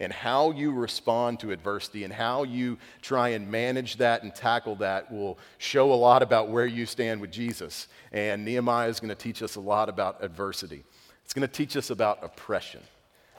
and 0.00 0.12
how 0.12 0.52
you 0.52 0.72
respond 0.72 1.40
to 1.40 1.50
adversity 1.50 2.04
and 2.04 2.12
how 2.12 2.44
you 2.44 2.78
try 3.02 3.30
and 3.30 3.50
manage 3.50 3.96
that 3.96 4.22
and 4.22 4.34
tackle 4.34 4.76
that 4.76 5.10
will 5.10 5.38
show 5.58 5.92
a 5.92 5.94
lot 5.94 6.22
about 6.22 6.48
where 6.48 6.66
you 6.66 6.86
stand 6.86 7.20
with 7.20 7.32
Jesus. 7.32 7.88
And 8.12 8.44
Nehemiah 8.44 8.88
is 8.88 9.00
going 9.00 9.08
to 9.08 9.16
teach 9.16 9.42
us 9.42 9.56
a 9.56 9.60
lot 9.60 9.88
about 9.88 10.22
adversity. 10.22 10.84
It's 11.24 11.34
going 11.34 11.46
to 11.46 11.52
teach 11.52 11.76
us 11.76 11.90
about 11.90 12.22
oppression. 12.22 12.80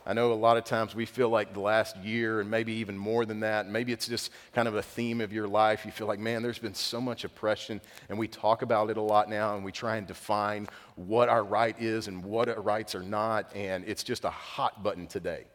I 0.09 0.13
know 0.13 0.31
a 0.31 0.33
lot 0.33 0.57
of 0.57 0.63
times 0.63 0.95
we 0.95 1.05
feel 1.05 1.29
like 1.29 1.53
the 1.53 1.59
last 1.59 1.95
year 1.97 2.41
and 2.41 2.49
maybe 2.49 2.73
even 2.73 2.97
more 2.97 3.25
than 3.25 3.41
that, 3.41 3.69
maybe 3.69 3.93
it's 3.93 4.07
just 4.07 4.31
kind 4.53 4.67
of 4.67 4.75
a 4.75 4.81
theme 4.81 5.21
of 5.21 5.31
your 5.31 5.47
life. 5.47 5.85
You 5.85 5.91
feel 5.91 6.07
like, 6.07 6.19
man, 6.19 6.41
there's 6.41 6.59
been 6.59 6.73
so 6.73 6.99
much 6.99 7.23
oppression, 7.23 7.79
and 8.09 8.17
we 8.17 8.27
talk 8.27 8.63
about 8.63 8.89
it 8.89 8.97
a 8.97 9.01
lot 9.01 9.29
now, 9.29 9.55
and 9.55 9.63
we 9.63 9.71
try 9.71 9.97
and 9.97 10.07
define 10.07 10.67
what 10.95 11.29
our 11.29 11.43
right 11.43 11.79
is 11.79 12.07
and 12.07 12.23
what 12.23 12.49
our 12.49 12.59
rights 12.59 12.95
are 12.95 13.03
not, 13.03 13.55
and 13.55 13.83
it's 13.87 14.03
just 14.03 14.25
a 14.25 14.29
hot 14.29 14.83
button 14.83 15.07
today 15.07 15.45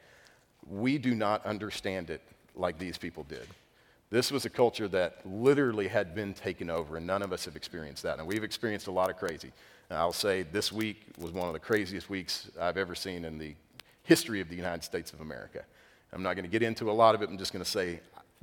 we 0.69 0.99
do 0.99 1.15
not 1.15 1.45
understand 1.45 2.11
it 2.11 2.23
like 2.55 2.79
these 2.79 2.99
people 2.99 3.25
did. 3.25 3.47
This 4.11 4.31
was 4.31 4.45
a 4.45 4.51
culture 4.51 4.87
that 4.89 5.19
literally 5.25 5.89
had 5.89 6.15
been 6.15 6.35
taken 6.35 6.71
over, 6.71 6.97
and 6.97 7.07
none 7.07 7.23
of 7.23 7.33
us 7.33 7.45
have 7.47 7.57
experienced 7.57 8.03
that. 8.05 8.19
And 8.19 8.27
we've 8.29 8.45
experienced 8.45 8.87
a 8.87 8.93
lot 8.93 9.11
of 9.11 9.17
crazy. 9.17 9.51
And 9.91 9.99
I'll 9.99 10.13
say 10.13 10.43
this 10.43 10.71
week 10.71 11.03
was 11.19 11.33
one 11.33 11.49
of 11.49 11.53
the 11.53 11.59
craziest 11.59 12.09
weeks 12.09 12.51
I've 12.61 12.77
ever 12.77 12.95
seen 12.95 13.25
in 13.25 13.39
the 13.39 13.55
history 14.05 14.41
of 14.41 14.49
the 14.49 14.57
United 14.57 14.85
States 14.85 15.13
of 15.13 15.21
America. 15.21 15.65
I'm 16.13 16.23
not 16.23 16.35
going 16.35 16.45
to 16.45 16.51
get 16.51 16.63
into 16.63 16.91
a 16.91 16.93
lot 16.93 17.15
of 17.15 17.23
it. 17.23 17.29
I'm 17.29 17.39
just 17.39 17.53
going 17.53 17.65
to 17.65 17.71
say 17.71 18.01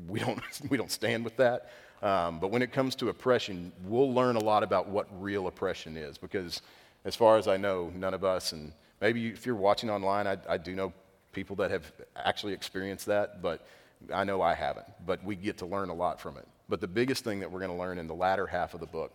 we 0.07 0.19
don't, 0.19 0.41
we 0.69 0.77
don't 0.77 0.91
stand 0.91 1.23
with 1.23 1.37
that. 1.37 1.71
Um, 2.01 2.39
but 2.39 2.51
when 2.51 2.61
it 2.61 2.71
comes 2.71 2.95
to 2.95 3.09
oppression, 3.09 3.71
we'll 3.85 4.13
learn 4.13 4.35
a 4.35 4.43
lot 4.43 4.63
about 4.63 4.89
what 4.89 5.07
real 5.21 5.47
oppression 5.47 5.95
is 5.95 6.17
because, 6.17 6.61
as 7.05 7.15
far 7.15 7.37
as 7.37 7.47
I 7.47 7.57
know, 7.57 7.91
none 7.95 8.13
of 8.13 8.23
us, 8.23 8.53
and 8.53 8.73
maybe 8.99 9.27
if 9.27 9.45
you're 9.45 9.55
watching 9.55 9.89
online, 9.89 10.27
I, 10.27 10.37
I 10.49 10.57
do 10.57 10.75
know 10.75 10.93
people 11.31 11.55
that 11.57 11.71
have 11.71 11.91
actually 12.15 12.53
experienced 12.53 13.05
that, 13.05 13.41
but 13.41 13.65
I 14.11 14.23
know 14.23 14.41
I 14.41 14.55
haven't. 14.55 14.87
But 15.05 15.23
we 15.23 15.35
get 15.35 15.59
to 15.59 15.65
learn 15.65 15.89
a 15.89 15.93
lot 15.93 16.19
from 16.19 16.37
it. 16.37 16.47
But 16.67 16.81
the 16.81 16.87
biggest 16.87 17.23
thing 17.23 17.39
that 17.39 17.51
we're 17.51 17.59
going 17.59 17.71
to 17.71 17.77
learn 17.77 17.99
in 17.99 18.07
the 18.07 18.15
latter 18.15 18.47
half 18.47 18.73
of 18.73 18.79
the 18.79 18.87
book 18.87 19.13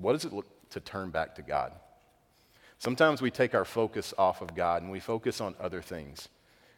what 0.00 0.12
does 0.12 0.24
it 0.24 0.32
look 0.32 0.46
to 0.70 0.80
turn 0.80 1.10
back 1.10 1.34
to 1.36 1.42
God? 1.42 1.72
Sometimes 2.78 3.22
we 3.22 3.30
take 3.30 3.54
our 3.54 3.64
focus 3.64 4.12
off 4.18 4.42
of 4.42 4.54
God 4.54 4.82
and 4.82 4.90
we 4.90 5.00
focus 5.00 5.40
on 5.40 5.54
other 5.60 5.82
things. 5.82 6.28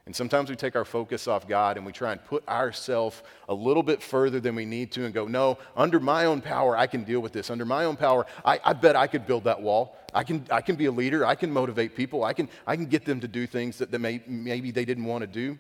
And 0.07 0.17
sometimes 0.17 0.49
we 0.49 0.57
take 0.57 0.75
our 0.75 0.87
focus 0.87 1.29
off 1.29 1.47
God 1.47 1.77
and 1.77 1.85
we 1.85 1.93
try 1.93 2.13
and 2.13 2.25
put 2.25 2.49
ourselves 2.49 3.23
a 3.47 3.53
little 3.53 3.83
bit 3.83 4.03
further 4.03 4.41
than 4.41 4.55
we 4.55 4.65
need 4.65 4.91
to 4.93 5.05
and 5.05 5.13
go, 5.13 5.27
no, 5.27 5.59
under 5.77 6.01
my 6.01 6.25
own 6.25 6.41
power, 6.41 6.75
I 6.75 6.87
can 6.87 7.05
deal 7.05 7.21
with 7.21 7.35
this. 7.35 7.51
Under 7.51 7.67
my 7.67 7.85
own 7.85 7.95
power, 7.95 8.25
I, 8.43 8.59
I, 8.65 8.73
bet 8.73 8.97
I 8.97 9.07
could 9.07 9.27
build 9.27 9.45
that 9.45 9.61
wall. 9.61 9.99
I 10.15 10.25
can, 10.25 10.47
I 10.51 10.63
can 10.63 10.77
be 10.77 10.87
a 10.87 10.91
leader. 10.91 11.27
I 11.27 11.35
can 11.35 11.53
motivate 11.53 11.95
people. 11.95 12.25
I 12.25 12.33
can, 12.33 12.49
I 12.67 12.75
can 12.75 12.87
get 12.87 13.05
them 13.05 13.21
to 13.21 13.29
do 13.29 13.47
things 13.47 13.77
that, 13.79 13.91
that 13.91 13.99
may, 13.99 14.23
maybe 14.27 14.71
they 14.71 14.87
didn't 14.87 15.05
want 15.05 15.21
to 15.23 15.27
do. 15.27 15.59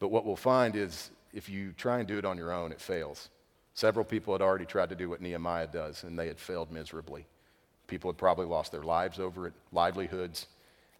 But 0.00 0.08
what 0.08 0.26
we'll 0.26 0.36
find 0.36 0.76
is 0.76 1.10
if 1.32 1.48
you 1.48 1.72
try 1.72 1.98
and 1.98 2.06
do 2.06 2.18
it 2.18 2.26
on 2.26 2.36
your 2.36 2.52
own, 2.52 2.72
it 2.72 2.82
fails. 2.82 3.30
Several 3.72 4.04
people 4.04 4.34
had 4.34 4.42
already 4.42 4.66
tried 4.66 4.90
to 4.90 4.96
do 4.96 5.08
what 5.08 5.22
Nehemiah 5.22 5.68
does, 5.68 6.02
and 6.02 6.18
they 6.18 6.26
had 6.26 6.38
failed 6.38 6.70
miserably. 6.70 7.24
People 7.88 8.10
had 8.10 8.18
probably 8.18 8.46
lost 8.46 8.70
their 8.70 8.84
lives 8.84 9.18
over 9.18 9.48
it, 9.48 9.54
livelihoods. 9.72 10.46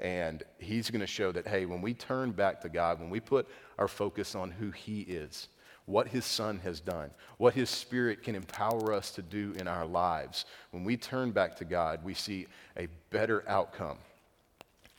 And 0.00 0.42
he's 0.59 0.90
going 0.90 1.00
to 1.00 1.07
show 1.07 1.30
that, 1.33 1.47
hey, 1.47 1.66
when 1.66 1.80
we 1.80 1.95
turn 1.95 2.33
back 2.33 2.61
to 2.62 2.68
God, 2.68 2.99
when 2.99 3.11
we 3.11 3.21
put 3.21 3.49
our 3.78 3.88
focus 3.88 4.35
on 4.35 4.50
who 4.50 4.71
he 4.71 5.02
is, 5.02 5.49
what 5.87 6.09
his 6.09 6.25
son 6.25 6.61
has 6.64 6.80
done, 6.80 7.11
what 7.38 7.54
his 7.54 7.71
spirit 7.71 8.23
can 8.23 8.35
empower 8.35 8.92
us 8.92 9.11
to 9.12 9.23
do 9.23 9.54
in 9.59 9.66
our 9.66 9.87
lives, 9.87 10.45
when 10.71 10.85
we 10.85 10.97
turn 10.97 11.30
back 11.30 11.57
to 11.57 11.64
God, 11.64 12.04
we 12.04 12.14
see 12.14 12.47
a 12.76 12.88
better 13.11 13.45
outcome. 13.49 13.99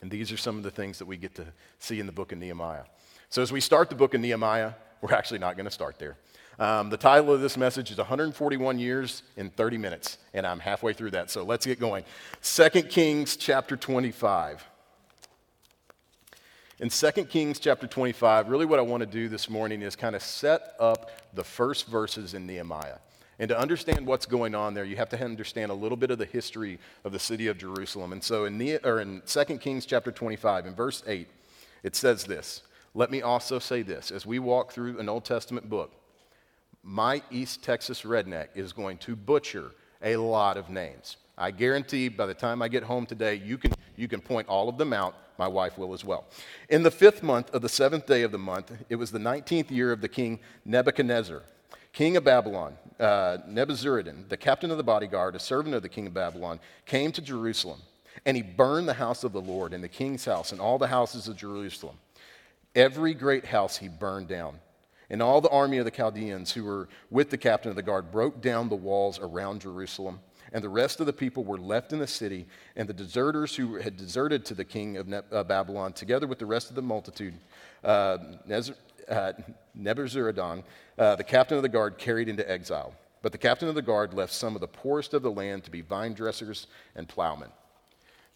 And 0.00 0.10
these 0.10 0.32
are 0.32 0.36
some 0.36 0.56
of 0.56 0.62
the 0.62 0.70
things 0.70 0.98
that 0.98 1.06
we 1.06 1.16
get 1.16 1.34
to 1.36 1.46
see 1.78 2.00
in 2.00 2.06
the 2.06 2.12
book 2.12 2.32
of 2.32 2.38
Nehemiah. 2.38 2.84
So 3.28 3.42
as 3.42 3.52
we 3.52 3.60
start 3.60 3.88
the 3.88 3.94
book 3.94 4.14
of 4.14 4.20
Nehemiah, 4.20 4.72
we're 5.00 5.14
actually 5.14 5.38
not 5.38 5.56
going 5.56 5.66
to 5.66 5.70
start 5.70 5.98
there. 5.98 6.16
Um, 6.60 6.90
the 6.90 6.98
title 6.98 7.32
of 7.32 7.40
this 7.40 7.56
message 7.56 7.90
is 7.90 7.96
141 7.96 8.78
Years 8.78 9.22
in 9.38 9.48
30 9.48 9.78
Minutes, 9.78 10.18
and 10.34 10.46
I'm 10.46 10.60
halfway 10.60 10.92
through 10.92 11.12
that, 11.12 11.30
so 11.30 11.42
let's 11.42 11.64
get 11.64 11.80
going. 11.80 12.04
2 12.42 12.68
Kings 12.82 13.36
chapter 13.36 13.78
25. 13.78 14.62
In 16.80 16.90
2 16.90 17.10
Kings 17.24 17.58
chapter 17.58 17.86
25, 17.86 18.50
really 18.50 18.66
what 18.66 18.78
I 18.78 18.82
want 18.82 19.00
to 19.00 19.06
do 19.06 19.30
this 19.30 19.48
morning 19.48 19.80
is 19.80 19.96
kind 19.96 20.14
of 20.14 20.20
set 20.20 20.74
up 20.78 21.10
the 21.32 21.42
first 21.42 21.86
verses 21.86 22.34
in 22.34 22.46
Nehemiah. 22.46 22.98
And 23.38 23.48
to 23.48 23.58
understand 23.58 24.06
what's 24.06 24.26
going 24.26 24.54
on 24.54 24.74
there, 24.74 24.84
you 24.84 24.96
have 24.96 25.08
to 25.08 25.24
understand 25.24 25.70
a 25.70 25.74
little 25.74 25.96
bit 25.96 26.10
of 26.10 26.18
the 26.18 26.26
history 26.26 26.78
of 27.04 27.12
the 27.12 27.18
city 27.18 27.46
of 27.46 27.56
Jerusalem. 27.56 28.12
And 28.12 28.22
so 28.22 28.44
in, 28.44 28.58
ne- 28.58 28.80
or 28.84 29.00
in 29.00 29.22
2 29.24 29.44
Kings 29.56 29.86
chapter 29.86 30.12
25, 30.12 30.66
in 30.66 30.74
verse 30.74 31.02
8, 31.06 31.26
it 31.84 31.96
says 31.96 32.24
this 32.24 32.64
Let 32.94 33.10
me 33.10 33.22
also 33.22 33.58
say 33.58 33.80
this 33.80 34.10
as 34.10 34.26
we 34.26 34.38
walk 34.38 34.72
through 34.72 34.98
an 34.98 35.08
Old 35.08 35.24
Testament 35.24 35.70
book, 35.70 35.94
my 36.82 37.22
East 37.30 37.62
Texas 37.62 38.02
redneck 38.02 38.48
is 38.54 38.72
going 38.72 38.98
to 38.98 39.14
butcher 39.14 39.72
a 40.02 40.16
lot 40.16 40.56
of 40.56 40.70
names. 40.70 41.16
I 41.36 41.50
guarantee 41.50 42.08
by 42.08 42.26
the 42.26 42.34
time 42.34 42.62
I 42.62 42.68
get 42.68 42.82
home 42.82 43.06
today, 43.06 43.34
you 43.34 43.58
can, 43.58 43.72
you 43.96 44.08
can 44.08 44.20
point 44.20 44.48
all 44.48 44.68
of 44.68 44.78
them 44.78 44.92
out 44.92 45.14
my 45.38 45.48
wife 45.48 45.78
will 45.78 45.94
as 45.94 46.04
well. 46.04 46.26
In 46.68 46.82
the 46.82 46.90
fifth 46.90 47.22
month 47.22 47.50
of 47.54 47.62
the 47.62 47.68
seventh 47.68 48.06
day 48.06 48.22
of 48.22 48.30
the 48.30 48.38
month, 48.38 48.72
it 48.90 48.96
was 48.96 49.10
the 49.10 49.18
19th 49.18 49.70
year 49.70 49.90
of 49.90 50.02
the 50.02 50.08
king 50.08 50.38
Nebuchadnezzar, 50.66 51.42
king 51.94 52.16
of 52.18 52.24
Babylon. 52.24 52.76
Uh, 52.98 53.38
Nebuzaradan, 53.48 54.28
the 54.28 54.36
captain 54.36 54.70
of 54.70 54.76
the 54.76 54.84
bodyguard, 54.84 55.34
a 55.34 55.38
servant 55.38 55.74
of 55.74 55.80
the 55.80 55.88
king 55.88 56.06
of 56.06 56.12
Babylon, 56.12 56.60
came 56.84 57.10
to 57.12 57.22
Jerusalem, 57.22 57.80
and 58.26 58.36
he 58.36 58.42
burned 58.42 58.86
the 58.86 58.92
house 58.94 59.24
of 59.24 59.32
the 59.32 59.40
Lord 59.40 59.72
and 59.72 59.82
the 59.82 59.88
king's 59.88 60.26
house 60.26 60.52
and 60.52 60.60
all 60.60 60.76
the 60.76 60.88
houses 60.88 61.26
of 61.26 61.36
Jerusalem. 61.36 61.96
Every 62.74 63.14
great 63.14 63.46
house 63.46 63.78
he 63.78 63.88
burned 63.88 64.28
down. 64.28 64.60
And 65.10 65.20
all 65.20 65.40
the 65.40 65.50
army 65.50 65.78
of 65.78 65.84
the 65.84 65.90
Chaldeans 65.90 66.52
who 66.52 66.64
were 66.64 66.88
with 67.10 67.30
the 67.30 67.38
captain 67.38 67.70
of 67.70 67.76
the 67.76 67.82
guard 67.82 68.12
broke 68.12 68.40
down 68.40 68.68
the 68.68 68.76
walls 68.76 69.18
around 69.18 69.60
Jerusalem 69.60 70.20
and 70.52 70.64
the 70.64 70.68
rest 70.68 71.00
of 71.00 71.06
the 71.06 71.12
people 71.12 71.44
were 71.44 71.58
left 71.58 71.92
in 71.92 71.98
the 71.98 72.06
city, 72.06 72.46
and 72.76 72.88
the 72.88 72.92
deserters 72.92 73.54
who 73.54 73.76
had 73.76 73.96
deserted 73.96 74.44
to 74.46 74.54
the 74.54 74.64
king 74.64 74.96
of 74.96 75.12
uh, 75.12 75.44
Babylon, 75.44 75.92
together 75.92 76.26
with 76.26 76.38
the 76.38 76.46
rest 76.46 76.70
of 76.70 76.76
the 76.76 76.82
multitude, 76.82 77.34
uh, 77.84 78.18
uh, 79.08 79.32
Nebuzaradan, 79.78 80.62
uh, 80.98 81.16
the 81.16 81.24
captain 81.24 81.56
of 81.56 81.62
the 81.62 81.68
guard, 81.68 81.98
carried 81.98 82.28
into 82.28 82.48
exile. 82.50 82.94
But 83.22 83.32
the 83.32 83.38
captain 83.38 83.68
of 83.68 83.74
the 83.74 83.82
guard 83.82 84.14
left 84.14 84.32
some 84.32 84.54
of 84.54 84.60
the 84.60 84.66
poorest 84.66 85.14
of 85.14 85.22
the 85.22 85.30
land 85.30 85.64
to 85.64 85.70
be 85.70 85.82
vine 85.82 86.14
dressers 86.14 86.66
and 86.96 87.08
plowmen. 87.08 87.50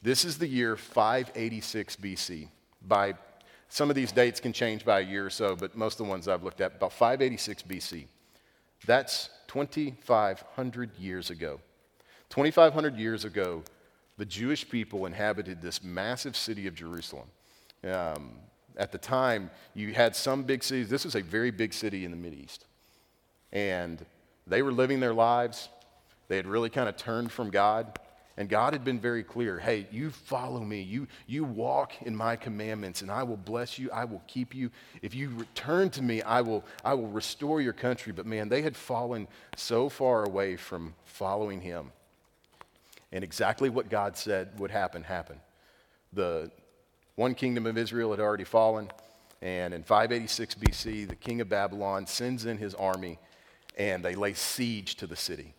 This 0.02 0.24
is 0.24 0.38
the 0.38 0.46
year 0.46 0.76
586 0.76 1.96
BC. 1.96 2.48
By 2.86 3.14
some 3.74 3.90
of 3.90 3.96
these 3.96 4.12
dates 4.12 4.38
can 4.38 4.52
change 4.52 4.84
by 4.84 5.00
a 5.00 5.02
year 5.02 5.26
or 5.26 5.30
so, 5.30 5.56
but 5.56 5.76
most 5.76 5.98
of 5.98 6.06
the 6.06 6.08
ones 6.08 6.28
I've 6.28 6.44
looked 6.44 6.60
at, 6.60 6.76
about 6.76 6.92
586 6.92 7.64
BC. 7.64 8.06
That's 8.86 9.30
2,500 9.48 10.96
years 10.96 11.30
ago. 11.30 11.58
2,500 12.30 12.96
years 12.96 13.24
ago, 13.24 13.64
the 14.16 14.26
Jewish 14.26 14.68
people 14.70 15.06
inhabited 15.06 15.60
this 15.60 15.82
massive 15.82 16.36
city 16.36 16.68
of 16.68 16.76
Jerusalem. 16.76 17.26
Um, 17.82 18.34
at 18.76 18.92
the 18.92 18.98
time, 18.98 19.50
you 19.74 19.92
had 19.92 20.14
some 20.14 20.44
big 20.44 20.62
cities. 20.62 20.88
This 20.88 21.04
was 21.04 21.16
a 21.16 21.22
very 21.22 21.50
big 21.50 21.72
city 21.74 22.04
in 22.04 22.12
the 22.12 22.28
East, 22.28 22.66
And 23.52 24.06
they 24.46 24.62
were 24.62 24.70
living 24.70 25.00
their 25.00 25.14
lives. 25.14 25.68
They 26.28 26.36
had 26.36 26.46
really 26.46 26.70
kind 26.70 26.88
of 26.88 26.96
turned 26.96 27.32
from 27.32 27.50
God. 27.50 27.98
And 28.36 28.48
God 28.48 28.72
had 28.72 28.84
been 28.84 28.98
very 28.98 29.22
clear 29.22 29.58
hey, 29.58 29.86
you 29.92 30.10
follow 30.10 30.60
me, 30.60 30.82
you, 30.82 31.06
you 31.26 31.44
walk 31.44 31.92
in 32.02 32.16
my 32.16 32.34
commandments, 32.36 33.02
and 33.02 33.10
I 33.10 33.22
will 33.22 33.36
bless 33.36 33.78
you, 33.78 33.90
I 33.92 34.04
will 34.04 34.22
keep 34.26 34.54
you. 34.54 34.70
If 35.02 35.14
you 35.14 35.30
return 35.30 35.90
to 35.90 36.02
me, 36.02 36.20
I 36.22 36.40
will, 36.40 36.64
I 36.84 36.94
will 36.94 37.08
restore 37.08 37.60
your 37.60 37.72
country. 37.72 38.12
But 38.12 38.26
man, 38.26 38.48
they 38.48 38.62
had 38.62 38.76
fallen 38.76 39.28
so 39.56 39.88
far 39.88 40.24
away 40.24 40.56
from 40.56 40.94
following 41.04 41.60
him. 41.60 41.92
And 43.12 43.22
exactly 43.22 43.70
what 43.70 43.88
God 43.88 44.16
said 44.16 44.58
would 44.58 44.72
happen 44.72 45.04
happened. 45.04 45.40
The 46.12 46.50
one 47.14 47.34
kingdom 47.34 47.66
of 47.66 47.78
Israel 47.78 48.10
had 48.10 48.18
already 48.18 48.44
fallen, 48.44 48.90
and 49.40 49.72
in 49.72 49.84
586 49.84 50.56
BC, 50.56 51.08
the 51.08 51.14
king 51.14 51.40
of 51.40 51.48
Babylon 51.48 52.08
sends 52.08 52.46
in 52.46 52.58
his 52.58 52.74
army, 52.74 53.20
and 53.78 54.04
they 54.04 54.16
lay 54.16 54.34
siege 54.34 54.96
to 54.96 55.06
the 55.06 55.14
city. 55.14 55.54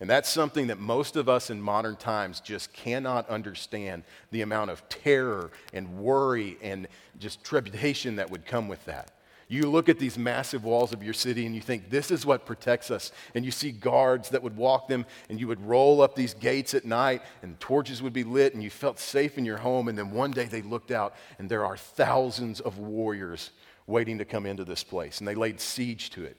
And 0.00 0.08
that's 0.08 0.28
something 0.28 0.68
that 0.68 0.78
most 0.78 1.16
of 1.16 1.28
us 1.28 1.50
in 1.50 1.60
modern 1.60 1.96
times 1.96 2.40
just 2.40 2.72
cannot 2.72 3.28
understand 3.28 4.04
the 4.30 4.42
amount 4.42 4.70
of 4.70 4.88
terror 4.88 5.50
and 5.72 5.98
worry 5.98 6.56
and 6.62 6.86
just 7.18 7.42
trepidation 7.42 8.16
that 8.16 8.30
would 8.30 8.46
come 8.46 8.68
with 8.68 8.84
that. 8.84 9.10
You 9.48 9.62
look 9.70 9.88
at 9.88 9.98
these 9.98 10.18
massive 10.18 10.62
walls 10.62 10.92
of 10.92 11.02
your 11.02 11.14
city 11.14 11.46
and 11.46 11.54
you 11.54 11.62
think, 11.62 11.88
this 11.88 12.10
is 12.10 12.26
what 12.26 12.44
protects 12.44 12.90
us. 12.90 13.12
And 13.34 13.44
you 13.44 13.50
see 13.50 13.72
guards 13.72 14.28
that 14.28 14.42
would 14.42 14.56
walk 14.56 14.88
them, 14.88 15.06
and 15.30 15.40
you 15.40 15.48
would 15.48 15.66
roll 15.66 16.02
up 16.02 16.14
these 16.14 16.34
gates 16.34 16.74
at 16.74 16.84
night, 16.84 17.22
and 17.42 17.58
torches 17.58 18.02
would 18.02 18.12
be 18.12 18.24
lit, 18.24 18.52
and 18.52 18.62
you 18.62 18.68
felt 18.68 18.98
safe 18.98 19.38
in 19.38 19.46
your 19.46 19.56
home. 19.56 19.88
And 19.88 19.96
then 19.96 20.10
one 20.10 20.32
day 20.32 20.44
they 20.44 20.60
looked 20.60 20.90
out, 20.90 21.14
and 21.38 21.48
there 21.48 21.64
are 21.64 21.78
thousands 21.78 22.60
of 22.60 22.78
warriors 22.78 23.50
waiting 23.86 24.18
to 24.18 24.26
come 24.26 24.44
into 24.44 24.64
this 24.64 24.84
place. 24.84 25.18
And 25.18 25.26
they 25.26 25.34
laid 25.34 25.60
siege 25.60 26.10
to 26.10 26.24
it. 26.24 26.36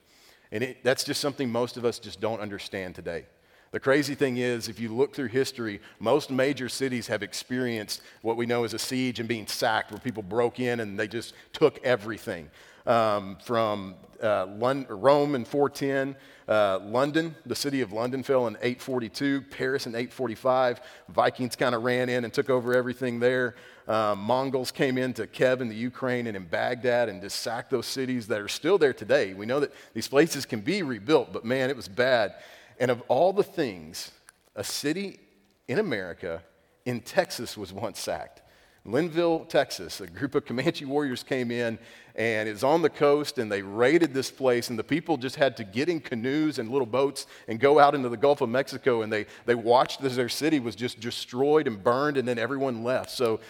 And 0.51 0.63
it, 0.63 0.83
that's 0.83 1.03
just 1.03 1.19
something 1.19 1.49
most 1.49 1.77
of 1.77 1.85
us 1.85 1.97
just 1.97 2.21
don't 2.21 2.39
understand 2.39 2.93
today. 2.93 3.25
The 3.71 3.79
crazy 3.79 4.15
thing 4.15 4.38
is, 4.38 4.67
if 4.67 4.79
you 4.79 4.93
look 4.95 5.13
through 5.13 5.27
history, 5.27 5.79
most 5.99 6.31
major 6.31 6.69
cities 6.69 7.05
have 7.07 7.21
experienced 7.21 8.01
what 8.23 8.35
we 8.35 8.47
know 8.47 8.63
as 8.63 8.73
a 8.73 8.79
siege 8.79 9.19
and 9.19 9.29
being 9.29 9.45
sacked, 9.45 9.91
where 9.91 9.99
people 9.99 10.23
broke 10.23 10.59
in 10.59 10.79
and 10.79 10.99
they 10.99 11.07
just 11.07 11.35
took 11.53 11.83
everything. 11.83 12.49
Um, 12.88 13.38
from 13.43 13.95
uh, 14.23 14.47
Rome 14.49 15.35
in 15.35 15.45
410, 15.45 16.15
uh, 16.47 16.79
London, 16.79 17.35
the 17.45 17.55
city 17.55 17.81
of 17.81 17.93
London 17.93 18.23
fell 18.23 18.47
in 18.47 18.55
842, 18.55 19.41
Paris 19.43 19.85
in 19.85 19.93
845. 19.93 20.81
Vikings 21.09 21.55
kind 21.55 21.75
of 21.75 21.83
ran 21.83 22.09
in 22.09 22.23
and 22.23 22.33
took 22.33 22.49
over 22.49 22.73
everything 22.73 23.19
there. 23.19 23.53
Um, 23.88 24.19
Mongols 24.19 24.71
came 24.71 24.97
into 24.97 25.27
Kiev 25.27 25.61
in 25.61 25.69
the 25.69 25.75
Ukraine 25.75 26.25
and 26.25 26.35
in 26.35 26.45
Baghdad 26.45 27.09
and 27.09 27.21
just 27.21 27.41
sacked 27.41 27.69
those 27.69 27.85
cities 27.85 28.25
that 28.27 28.41
are 28.41 28.47
still 28.47 28.79
there 28.79 28.93
today. 28.93 29.35
We 29.35 29.45
know 29.45 29.59
that 29.59 29.73
these 29.93 30.07
places 30.07 30.47
can 30.47 30.61
be 30.61 30.81
rebuilt, 30.81 31.31
but 31.31 31.45
man, 31.45 31.69
it 31.69 31.75
was 31.75 31.88
bad. 31.88 32.33
And 32.79 32.89
of 32.89 33.01
all 33.07 33.33
the 33.33 33.43
things, 33.43 34.12
a 34.55 34.63
city 34.63 35.19
in 35.67 35.79
America, 35.79 36.41
in 36.86 37.01
Texas, 37.01 37.57
was 37.57 37.74
once 37.74 38.00
sacked. 38.00 38.41
Linnville, 38.86 39.48
Texas, 39.50 40.00
a 40.00 40.07
group 40.07 40.36
of 40.36 40.45
Comanche 40.45 40.86
warriors 40.86 41.21
came 41.21 41.51
in 41.51 41.77
and 42.15 42.48
it's 42.48 42.63
on 42.63 42.81
the 42.81 42.89
coast 42.89 43.38
and 43.38 43.51
they 43.51 43.62
raided 43.62 44.13
this 44.13 44.31
place 44.31 44.69
and 44.69 44.79
the 44.79 44.83
people 44.83 45.17
just 45.17 45.36
had 45.36 45.57
to 45.57 45.63
get 45.63 45.89
in 45.89 46.00
canoes 46.00 46.59
and 46.59 46.69
little 46.69 46.88
boats 46.88 47.27
and 47.48 47.59
go 47.59 47.77
out 47.77 47.93
into 47.93 48.09
the 48.09 48.17
Gulf 48.17 48.41
of 48.41 48.50
Mexico 48.50 49.01
and 49.01 49.12
they, 49.12 49.25
they 49.45 49.53
watched 49.53 50.01
as 50.03 50.15
their 50.15 50.29
city 50.29 50.59
was 50.59 50.75
just 50.75 51.00
destroyed 51.01 51.67
and 51.67 51.83
burned 51.83 52.17
and 52.17 52.27
then 52.27 52.39
everyone 52.39 52.83
left. 52.83 53.12
So 53.12 53.41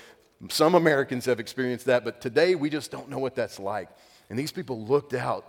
some 0.49 0.73
Americans 0.73 1.25
have 1.25 1.39
experienced 1.39 1.85
that, 1.85 2.03
but 2.03 2.21
today 2.21 2.55
we 2.55 2.69
just 2.69 2.89
don't 2.91 3.07
know 3.09 3.19
what 3.19 3.35
that's 3.35 3.59
like. 3.59 3.89
And 4.29 4.37
these 4.37 4.51
people 4.51 4.83
looked 4.85 5.13
out 5.13 5.45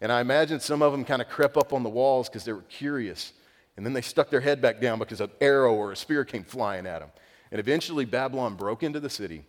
and 0.00 0.12
I 0.12 0.20
imagine 0.20 0.60
some 0.60 0.82
of 0.82 0.92
them 0.92 1.04
kind 1.04 1.22
of 1.22 1.28
crept 1.28 1.56
up 1.56 1.72
on 1.72 1.82
the 1.82 1.88
walls 1.88 2.28
because 2.28 2.44
they 2.44 2.52
were 2.52 2.62
curious. 2.62 3.32
And 3.76 3.84
then 3.84 3.92
they 3.92 4.00
stuck 4.00 4.30
their 4.30 4.40
head 4.40 4.62
back 4.62 4.80
down 4.80 4.98
because 4.98 5.20
an 5.20 5.30
arrow 5.40 5.74
or 5.74 5.92
a 5.92 5.96
spear 5.96 6.24
came 6.24 6.44
flying 6.44 6.86
at 6.86 7.00
them. 7.00 7.10
And 7.50 7.60
eventually, 7.60 8.04
Babylon 8.04 8.54
broke 8.54 8.82
into 8.82 9.00
the 9.00 9.10
city 9.10 9.44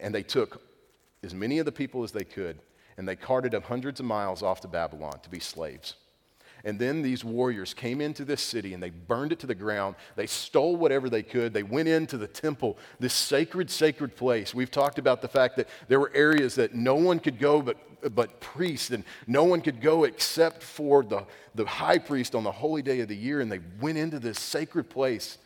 and 0.00 0.14
they 0.14 0.22
took 0.22 0.62
as 1.22 1.34
many 1.34 1.58
of 1.58 1.66
the 1.66 1.72
people 1.72 2.04
as 2.04 2.12
they 2.12 2.24
could 2.24 2.58
and 2.96 3.06
they 3.06 3.16
carted 3.16 3.52
them 3.52 3.62
hundreds 3.62 4.00
of 4.00 4.06
miles 4.06 4.42
off 4.42 4.60
to 4.62 4.68
Babylon 4.68 5.20
to 5.22 5.30
be 5.30 5.40
slaves. 5.40 5.94
And 6.64 6.78
then 6.78 7.02
these 7.02 7.24
warriors 7.24 7.72
came 7.72 8.00
into 8.00 8.24
this 8.24 8.42
city 8.42 8.74
and 8.74 8.82
they 8.82 8.90
burned 8.90 9.30
it 9.30 9.38
to 9.40 9.46
the 9.46 9.54
ground. 9.54 9.94
They 10.16 10.26
stole 10.26 10.76
whatever 10.76 11.08
they 11.08 11.22
could. 11.22 11.54
They 11.54 11.62
went 11.62 11.88
into 11.88 12.18
the 12.18 12.26
temple, 12.26 12.78
this 12.98 13.14
sacred, 13.14 13.70
sacred 13.70 14.16
place. 14.16 14.54
We've 14.54 14.70
talked 14.70 14.98
about 14.98 15.22
the 15.22 15.28
fact 15.28 15.56
that 15.56 15.68
there 15.86 16.00
were 16.00 16.10
areas 16.14 16.56
that 16.56 16.74
no 16.74 16.96
one 16.96 17.20
could 17.20 17.38
go 17.38 17.62
but, 17.62 17.76
but 18.14 18.40
priests, 18.40 18.90
and 18.90 19.04
no 19.26 19.44
one 19.44 19.60
could 19.60 19.80
go 19.80 20.04
except 20.04 20.62
for 20.62 21.02
the, 21.02 21.24
the 21.54 21.66
high 21.66 21.98
priest 21.98 22.34
on 22.34 22.44
the 22.44 22.52
holy 22.52 22.82
day 22.82 23.00
of 23.00 23.08
the 23.08 23.16
year. 23.16 23.40
And 23.40 23.50
they 23.50 23.60
went 23.80 23.98
into 23.98 24.18
this 24.18 24.38
sacred 24.38 24.90
place 24.90 25.38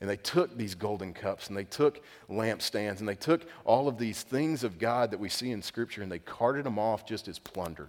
and 0.00 0.08
they 0.08 0.16
took 0.16 0.56
these 0.56 0.74
golden 0.74 1.12
cups 1.12 1.48
and 1.48 1.56
they 1.56 1.64
took 1.64 2.02
lampstands 2.30 3.00
and 3.00 3.08
they 3.08 3.16
took 3.16 3.48
all 3.64 3.88
of 3.88 3.98
these 3.98 4.22
things 4.22 4.62
of 4.62 4.78
God 4.78 5.10
that 5.10 5.18
we 5.18 5.28
see 5.28 5.50
in 5.50 5.60
Scripture 5.60 6.02
and 6.02 6.10
they 6.10 6.20
carted 6.20 6.64
them 6.64 6.78
off 6.78 7.06
just 7.06 7.26
as 7.28 7.38
plunder. 7.38 7.88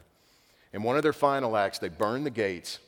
In 0.74 0.84
one 0.84 0.98
of 0.98 1.04
their 1.04 1.14
final 1.14 1.56
acts, 1.58 1.80
they 1.80 1.90
burned 1.90 2.26
the 2.26 2.32
gates, 2.32 2.80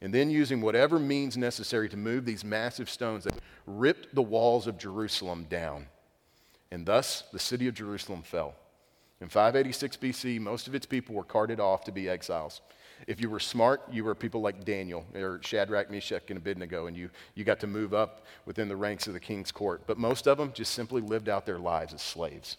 and 0.00 0.14
then, 0.14 0.30
using 0.30 0.60
whatever 0.60 0.98
means 0.98 1.36
necessary 1.36 1.88
to 1.88 1.96
move 1.96 2.24
these 2.24 2.44
massive 2.44 2.88
stones, 2.88 3.24
they 3.24 3.32
ripped 3.66 4.14
the 4.14 4.22
walls 4.22 4.68
of 4.68 4.78
Jerusalem 4.78 5.46
down. 5.50 5.86
And 6.70 6.86
thus, 6.86 7.24
the 7.32 7.38
city 7.38 7.66
of 7.66 7.74
Jerusalem 7.74 8.22
fell. 8.22 8.54
In 9.20 9.28
586 9.28 9.96
BC, 9.96 10.40
most 10.40 10.68
of 10.68 10.74
its 10.74 10.86
people 10.86 11.14
were 11.14 11.24
carted 11.24 11.58
off 11.58 11.84
to 11.84 11.92
be 11.92 12.08
exiles. 12.08 12.60
If 13.06 13.20
you 13.20 13.30
were 13.30 13.40
smart, 13.40 13.82
you 13.90 14.04
were 14.04 14.14
people 14.14 14.40
like 14.40 14.64
Daniel 14.64 15.04
or 15.14 15.40
Shadrach, 15.42 15.90
Meshach, 15.90 16.24
and 16.28 16.36
Abednego, 16.36 16.86
and 16.86 16.96
you, 16.96 17.10
you 17.34 17.44
got 17.44 17.60
to 17.60 17.66
move 17.66 17.94
up 17.94 18.24
within 18.44 18.68
the 18.68 18.76
ranks 18.76 19.06
of 19.06 19.12
the 19.12 19.20
king's 19.20 19.52
court. 19.52 19.82
But 19.86 19.98
most 19.98 20.26
of 20.26 20.38
them 20.38 20.52
just 20.52 20.72
simply 20.72 21.00
lived 21.00 21.28
out 21.28 21.46
their 21.46 21.58
lives 21.58 21.94
as 21.94 22.02
slaves. 22.02 22.56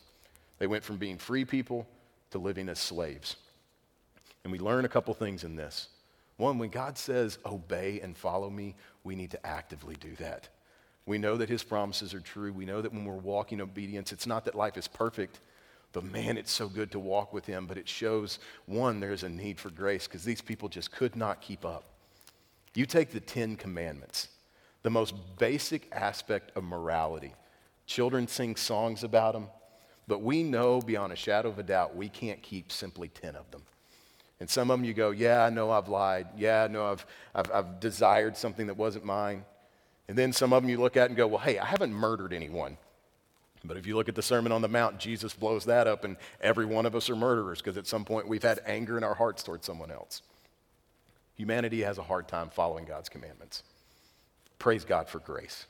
They 0.57 0.67
went 0.67 0.83
from 0.83 0.97
being 0.97 1.17
free 1.17 1.45
people 1.45 1.87
to 2.31 2.37
living 2.37 2.69
as 2.69 2.79
slaves. 2.79 3.35
And 4.43 4.51
we 4.51 4.59
learn 4.59 4.85
a 4.85 4.89
couple 4.89 5.13
things 5.13 5.43
in 5.43 5.55
this. 5.55 5.89
One, 6.37 6.57
when 6.57 6.69
God 6.69 6.97
says, 6.97 7.37
obey 7.45 7.99
and 8.01 8.15
follow 8.15 8.49
me, 8.49 8.75
we 9.03 9.15
need 9.15 9.31
to 9.31 9.45
actively 9.45 9.95
do 9.99 10.15
that. 10.19 10.47
We 11.05 11.17
know 11.17 11.35
that 11.37 11.49
his 11.49 11.63
promises 11.63 12.13
are 12.13 12.21
true. 12.21 12.53
We 12.53 12.65
know 12.65 12.81
that 12.81 12.93
when 12.93 13.03
we're 13.03 13.15
walking 13.15 13.57
in 13.59 13.63
obedience, 13.63 14.13
it's 14.13 14.27
not 14.27 14.45
that 14.45 14.55
life 14.55 14.77
is 14.77 14.87
perfect, 14.87 15.41
but 15.91 16.03
man, 16.03 16.37
it's 16.37 16.51
so 16.51 16.67
good 16.67 16.91
to 16.91 16.99
walk 16.99 17.33
with 17.33 17.45
him. 17.45 17.65
But 17.65 17.77
it 17.77 17.87
shows, 17.87 18.39
one, 18.65 18.99
there's 18.99 19.23
a 19.23 19.29
need 19.29 19.59
for 19.59 19.69
grace 19.69 20.07
because 20.07 20.23
these 20.23 20.41
people 20.41 20.69
just 20.69 20.91
could 20.91 21.15
not 21.15 21.41
keep 21.41 21.65
up. 21.65 21.83
You 22.75 22.85
take 22.85 23.11
the 23.11 23.19
Ten 23.19 23.55
Commandments, 23.55 24.29
the 24.83 24.91
most 24.91 25.15
basic 25.39 25.89
aspect 25.91 26.55
of 26.55 26.63
morality. 26.63 27.33
Children 27.87 28.27
sing 28.27 28.55
songs 28.55 29.03
about 29.03 29.33
them, 29.33 29.47
but 30.07 30.21
we 30.21 30.43
know 30.43 30.79
beyond 30.79 31.11
a 31.11 31.15
shadow 31.15 31.49
of 31.49 31.57
a 31.57 31.63
doubt 31.63 31.95
we 31.95 32.07
can't 32.09 32.41
keep 32.43 32.71
simply 32.71 33.07
10 33.09 33.35
of 33.35 33.49
them. 33.49 33.63
And 34.39 34.49
some 34.49 34.71
of 34.71 34.79
them 34.79 34.85
you 34.85 34.93
go, 34.93 35.09
yeah, 35.09 35.43
I 35.43 35.49
know 35.49 35.71
I've 35.71 35.89
lied. 35.89 36.27
Yeah, 36.37 36.63
I 36.63 36.67
know 36.67 36.91
I've, 36.91 37.05
I've, 37.35 37.51
I've 37.51 37.79
desired 37.79 38.37
something 38.37 38.67
that 38.67 38.77
wasn't 38.77 39.03
mine. 39.03 39.43
And 40.07 40.17
then 40.17 40.31
some 40.31 40.53
of 40.53 40.63
them 40.63 40.69
you 40.69 40.79
look 40.79 40.95
at 40.95 41.09
and 41.09 41.17
go, 41.17 41.27
well, 41.27 41.39
hey, 41.39 41.59
I 41.59 41.65
haven't 41.65 41.93
murdered 41.93 42.31
anyone. 42.31 42.77
But 43.63 43.77
if 43.77 43.85
you 43.85 43.95
look 43.95 44.07
at 44.07 44.15
the 44.15 44.21
Sermon 44.21 44.51
on 44.51 44.61
the 44.61 44.67
Mount, 44.67 44.99
Jesus 44.99 45.33
blows 45.33 45.65
that 45.65 45.87
up, 45.87 46.05
and 46.05 46.15
every 46.39 46.65
one 46.65 46.85
of 46.85 46.95
us 46.95 47.09
are 47.09 47.15
murderers 47.15 47.59
because 47.59 47.77
at 47.77 47.87
some 47.87 48.05
point 48.05 48.27
we've 48.27 48.43
had 48.43 48.61
anger 48.65 48.97
in 48.97 49.03
our 49.03 49.15
hearts 49.15 49.43
towards 49.43 49.65
someone 49.65 49.91
else. 49.91 50.21
Humanity 51.35 51.81
has 51.81 51.97
a 51.97 52.03
hard 52.03 52.27
time 52.27 52.49
following 52.49 52.85
God's 52.85 53.09
commandments. 53.09 53.63
Praise 54.59 54.85
God 54.85 55.07
for 55.07 55.19
grace. 55.19 55.65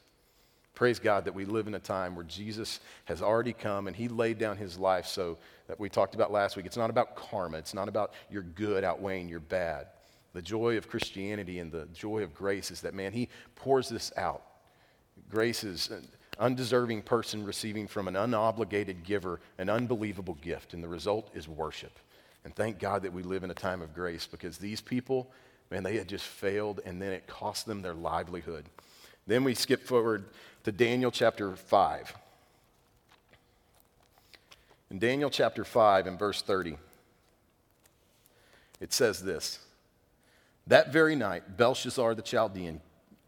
Praise 0.73 0.97
God 0.99 1.25
that 1.25 1.35
we 1.35 1.45
live 1.45 1.67
in 1.67 1.75
a 1.75 1.79
time 1.79 2.15
where 2.15 2.23
Jesus 2.23 2.79
has 3.05 3.21
already 3.21 3.53
come 3.53 3.87
and 3.87 3.95
he 3.95 4.07
laid 4.07 4.37
down 4.37 4.55
his 4.55 4.79
life 4.79 5.05
so 5.05 5.37
that 5.67 5.79
we 5.79 5.89
talked 5.89 6.15
about 6.15 6.31
last 6.31 6.55
week. 6.55 6.65
It's 6.65 6.77
not 6.77 6.89
about 6.89 7.15
karma, 7.15 7.57
it's 7.57 7.73
not 7.73 7.89
about 7.89 8.13
your 8.31 8.43
good 8.43 8.83
outweighing 8.83 9.27
your 9.27 9.41
bad. 9.41 9.87
The 10.33 10.41
joy 10.41 10.77
of 10.77 10.87
Christianity 10.87 11.59
and 11.59 11.71
the 11.71 11.87
joy 11.93 12.23
of 12.23 12.33
grace 12.33 12.71
is 12.71 12.81
that, 12.81 12.93
man, 12.93 13.11
he 13.11 13.29
pours 13.55 13.89
this 13.89 14.13
out. 14.15 14.43
Grace 15.29 15.63
is 15.63 15.91
undeserving 16.39 17.01
person 17.01 17.45
receiving 17.45 17.87
from 17.87 18.07
an 18.07 18.15
unobligated 18.15 19.03
giver 19.03 19.39
an 19.57 19.69
unbelievable 19.69 20.37
gift, 20.41 20.73
and 20.73 20.83
the 20.83 20.87
result 20.87 21.29
is 21.35 21.47
worship. 21.47 21.99
And 22.45 22.55
thank 22.55 22.79
God 22.79 23.03
that 23.03 23.13
we 23.13 23.23
live 23.23 23.43
in 23.43 23.51
a 23.51 23.55
time 23.55 23.81
of 23.81 23.93
grace 23.93 24.25
because 24.25 24.57
these 24.57 24.81
people, 24.81 25.29
man, 25.69 25.83
they 25.83 25.97
had 25.97 26.07
just 26.07 26.25
failed 26.25 26.79
and 26.85 27.01
then 27.01 27.11
it 27.11 27.27
cost 27.27 27.65
them 27.65 27.81
their 27.81 27.93
livelihood. 27.93 28.65
Then 29.27 29.43
we 29.43 29.53
skip 29.53 29.85
forward 29.85 30.25
to 30.63 30.71
Daniel 30.71 31.11
chapter 31.11 31.55
5. 31.55 32.15
In 34.89 34.99
Daniel 34.99 35.29
chapter 35.29 35.63
5 35.63 36.07
and 36.07 36.17
verse 36.17 36.41
30, 36.41 36.77
it 38.79 38.93
says 38.93 39.23
this 39.23 39.59
That 40.65 40.91
very 40.91 41.15
night, 41.15 41.57
Belshazzar 41.57 42.15
the 42.15 42.21
Chaldean 42.21 42.81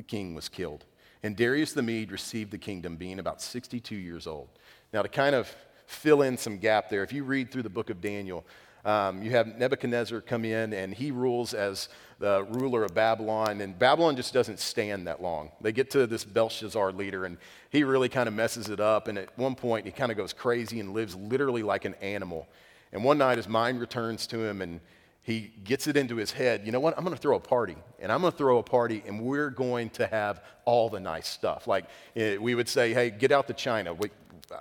king 0.07 0.33
was 0.33 0.49
killed, 0.49 0.85
and 1.23 1.35
Darius 1.35 1.73
the 1.73 1.81
Mede 1.81 2.11
received 2.11 2.51
the 2.51 2.57
kingdom, 2.57 2.95
being 2.95 3.19
about 3.19 3.41
62 3.41 3.95
years 3.95 4.27
old. 4.27 4.49
Now, 4.93 5.01
to 5.01 5.09
kind 5.09 5.35
of 5.35 5.53
fill 5.85 6.21
in 6.21 6.37
some 6.37 6.57
gap 6.57 6.89
there, 6.89 7.03
if 7.03 7.13
you 7.13 7.23
read 7.23 7.51
through 7.51 7.63
the 7.63 7.69
book 7.69 7.89
of 7.89 8.01
Daniel, 8.01 8.45
Um, 8.83 9.21
you 9.21 9.29
have 9.29 9.45
Nebuchadnezzar 9.59 10.21
come 10.21 10.43
in, 10.43 10.73
and 10.73 10.91
he 10.91 11.11
rules 11.11 11.53
as 11.53 11.87
the 12.17 12.43
ruler 12.49 12.83
of 12.83 12.95
Babylon. 12.95 13.61
And 13.61 13.77
Babylon 13.77 14.15
just 14.15 14.33
doesn't 14.33 14.57
stand 14.57 15.05
that 15.05 15.21
long. 15.21 15.51
They 15.61 15.71
get 15.71 15.91
to 15.91 16.07
this 16.07 16.25
Belshazzar 16.25 16.91
leader, 16.91 17.25
and 17.25 17.37
he 17.69 17.83
really 17.83 18.09
kind 18.09 18.27
of 18.27 18.33
messes 18.33 18.69
it 18.69 18.79
up. 18.79 19.07
And 19.07 19.19
at 19.19 19.37
one 19.37 19.53
point, 19.53 19.85
he 19.85 19.91
kind 19.91 20.11
of 20.11 20.17
goes 20.17 20.33
crazy 20.33 20.79
and 20.79 20.95
lives 20.95 21.15
literally 21.15 21.61
like 21.61 21.85
an 21.85 21.93
animal. 22.01 22.47
And 22.91 23.03
one 23.03 23.19
night, 23.19 23.37
his 23.37 23.47
mind 23.47 23.79
returns 23.79 24.25
to 24.27 24.39
him, 24.39 24.63
and 24.63 24.79
he 25.23 25.51
gets 25.63 25.87
it 25.87 25.95
into 25.95 26.15
his 26.15 26.31
head 26.31 26.65
you 26.65 26.71
know 26.71 26.79
what? 26.79 26.97
I'm 26.97 27.03
going 27.03 27.15
to 27.15 27.21
throw 27.21 27.35
a 27.35 27.39
party 27.39 27.77
and 27.99 28.11
i'm 28.11 28.21
going 28.21 28.31
to 28.31 28.37
throw 28.37 28.57
a 28.57 28.63
party 28.63 29.03
and 29.05 29.21
we're 29.21 29.49
going 29.49 29.89
to 29.91 30.07
have 30.07 30.43
all 30.65 30.89
the 30.89 30.99
nice 30.99 31.27
stuff. 31.27 31.67
Like 31.67 31.85
eh, 32.15 32.37
we 32.37 32.55
would 32.55 32.69
say 32.69 32.93
hey 32.93 33.09
get 33.09 33.31
out 33.31 33.47
the 33.47 33.53
china. 33.53 33.93
We, 33.93 34.09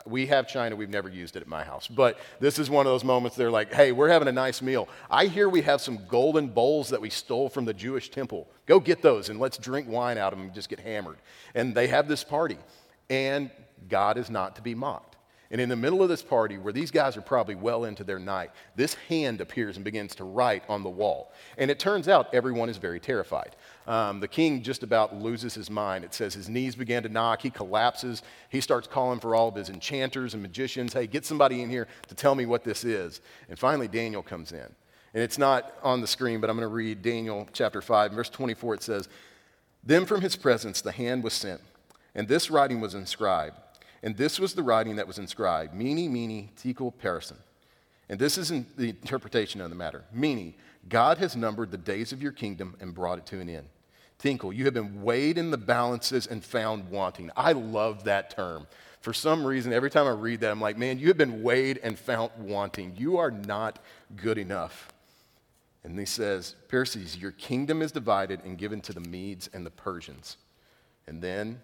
we 0.07 0.27
have 0.27 0.49
china 0.49 0.77
we've 0.77 0.91
never 0.91 1.09
used 1.09 1.37
it 1.37 1.43
at 1.43 1.49
my 1.49 1.65
house. 1.65 1.89
But 1.89 2.19
this 2.39 2.59
is 2.59 2.71
one 2.71 2.87
of 2.87 2.93
those 2.93 3.05
moments 3.05 3.37
they're 3.37 3.51
like 3.51 3.73
hey 3.73 3.93
we're 3.93 4.09
having 4.09 4.29
a 4.29 4.33
nice 4.33 4.63
meal. 4.63 4.89
I 5.11 5.27
hear 5.27 5.49
we 5.49 5.63
have 5.63 5.81
some 5.81 6.01
golden 6.09 6.49
bowls 6.49 6.91
that 6.91 7.01
we 7.01 7.11
stole 7.11 7.49
from 7.49 7.65
the 7.65 7.75
jewish 7.75 8.11
temple. 8.11 8.49
Go 8.67 8.81
get 8.81 9.03
those 9.03 9.29
and 9.29 9.41
let's 9.41 9.59
drink 9.59 9.89
wine 9.89 10.19
out 10.19 10.33
of 10.33 10.39
them 10.39 10.47
and 10.47 10.55
just 10.55 10.69
get 10.69 10.81
hammered. 10.81 11.19
And 11.55 11.75
they 11.75 11.87
have 11.89 12.09
this 12.09 12.25
party 12.25 12.59
and 13.09 13.51
god 13.89 14.19
is 14.19 14.29
not 14.29 14.57
to 14.57 14.63
be 14.63 14.75
mocked 14.75 15.10
and 15.51 15.61
in 15.61 15.69
the 15.69 15.77
middle 15.77 16.01
of 16.01 16.09
this 16.09 16.23
party, 16.23 16.59
where 16.59 16.73
these 16.73 16.93
guys 16.93 17.17
are 17.17 17.23
probably 17.23 17.57
well 17.57 17.85
into 17.85 18.05
their 18.05 18.21
night, 18.21 18.53
this 18.77 18.95
hand 19.09 19.41
appears 19.41 19.75
and 19.75 19.85
begins 19.85 20.15
to 20.15 20.25
write 20.25 20.63
on 20.69 20.85
the 20.85 20.89
wall. 20.89 21.33
And 21.59 21.73
it 21.73 21.81
turns 21.81 22.07
out 22.07 22.33
everyone 22.33 22.69
is 22.69 22.77
very 22.77 23.01
terrified. 23.01 23.57
Um, 23.89 24.21
the 24.21 24.29
king 24.29 24.63
just 24.63 24.85
about 24.85 25.17
loses 25.17 25.55
his 25.55 25.69
mind. 25.69 26.05
It 26.05 26.15
says 26.15 26.35
his 26.35 26.49
knees 26.49 26.77
began 26.77 27.03
to 27.03 27.09
knock. 27.09 27.43
He 27.43 27.51
collapses. 27.51 28.23
He 28.49 28.61
starts 28.61 28.87
calling 28.87 29.19
for 29.19 29.35
all 29.35 29.49
of 29.49 29.57
his 29.57 29.71
enchanters 29.71 30.35
and 30.35 30.43
magicians 30.43 30.93
hey, 30.93 31.09
get 31.09 31.27
somebody 31.27 31.63
in 31.63 31.69
here 31.69 31.89
to 32.07 32.15
tell 32.15 32.37
me 32.37 32.47
what 32.47 32.63
this 32.63 32.85
is. 32.85 33.21
And 33.49 33.59
finally, 33.59 33.89
Daniel 33.89 34.23
comes 34.23 34.53
in. 34.53 34.75
And 35.13 35.23
it's 35.25 35.39
not 35.39 35.75
on 35.83 36.01
the 36.01 36.07
screen, 36.07 36.41
but 36.41 36.49
I'm 36.49 36.57
going 36.57 36.69
to 36.69 36.73
read 36.73 37.03
Daniel 37.03 37.49
chapter 37.53 37.83
5, 37.83 38.13
verse 38.13 38.31
24. 38.31 38.75
It 38.75 38.83
says, 38.85 39.09
Then 39.83 40.07
from 40.07 40.21
his 40.21 40.37
presence 40.37 40.81
the 40.81 40.93
hand 40.93 41.25
was 41.25 41.33
sent, 41.33 41.61
and 42.15 42.29
this 42.29 42.51
writing 42.51 42.81
was 42.81 42.95
inscribed. 42.95 43.57
And 44.03 44.17
this 44.17 44.41
was 44.41 44.55
the 44.55 44.63
writing 44.63 44.97
that 44.97 45.07
was 45.07 45.19
inscribed 45.19 45.75
Mene, 45.75 46.13
Mene, 46.13 46.51
Tekel, 46.57 46.93
Parsin. 46.93 47.37
And 48.09 48.19
this 48.19 48.39
is 48.39 48.51
in 48.51 48.67
the 48.77 48.89
interpretation 48.89 49.61
of 49.61 49.71
the 49.71 49.77
matter. 49.77 50.05
Meaning, 50.13 50.55
God 50.89 51.19
has 51.19 51.37
numbered 51.37 51.71
the 51.71 51.79
days 51.79 52.13
of 52.13 52.23
your 52.23 52.33
kingdom 52.33 52.77
and 52.81 52.95
brought 52.95 53.19
it 53.19 53.27
to 53.27 53.41
an 53.41 53.49
end. 53.49 53.69
Tekel, 54.19 54.53
you 54.53 54.65
have 54.65 54.75
been 54.75 55.03
weighed 55.03 55.39
in 55.39 55.51
the 55.51 55.57
balances 55.57 56.27
and 56.27 56.45
found 56.45 56.91
wanting. 56.91 57.31
I 57.37 57.53
love 57.53 58.05
that 58.05 58.31
term. 58.31 58.67
For 59.01 59.15
some 59.15 59.47
reason, 59.47 59.73
every 59.73 59.91
time 59.91 60.07
I 60.07 60.11
read 60.11 60.41
that, 60.41 60.51
I'm 60.51 60.61
like, 60.61 60.77
man, 60.77 60.99
you 60.99 61.09
have 61.09 61.17
been 61.17 61.43
weighed 61.43 61.79
and 61.83 61.99
found 61.99 62.33
wanting. 62.39 62.95
You 62.97 63.17
are 63.17 63.31
not 63.31 63.79
good 64.17 64.37
enough. 64.37 64.93
And 65.85 65.99
he 65.99 66.05
says, 66.05 66.55
Perses, 66.69 67.17
your 67.17 67.33
kingdom 67.33 67.81
is 67.81 67.93
divided 67.93 68.45
and 68.45 68.59
given 68.59 68.81
to 68.83 68.93
the 68.93 69.01
Medes 69.01 69.49
and 69.55 69.65
the 69.65 69.71
Persians. 69.71 70.37
And 71.07 71.23
then 71.23 71.61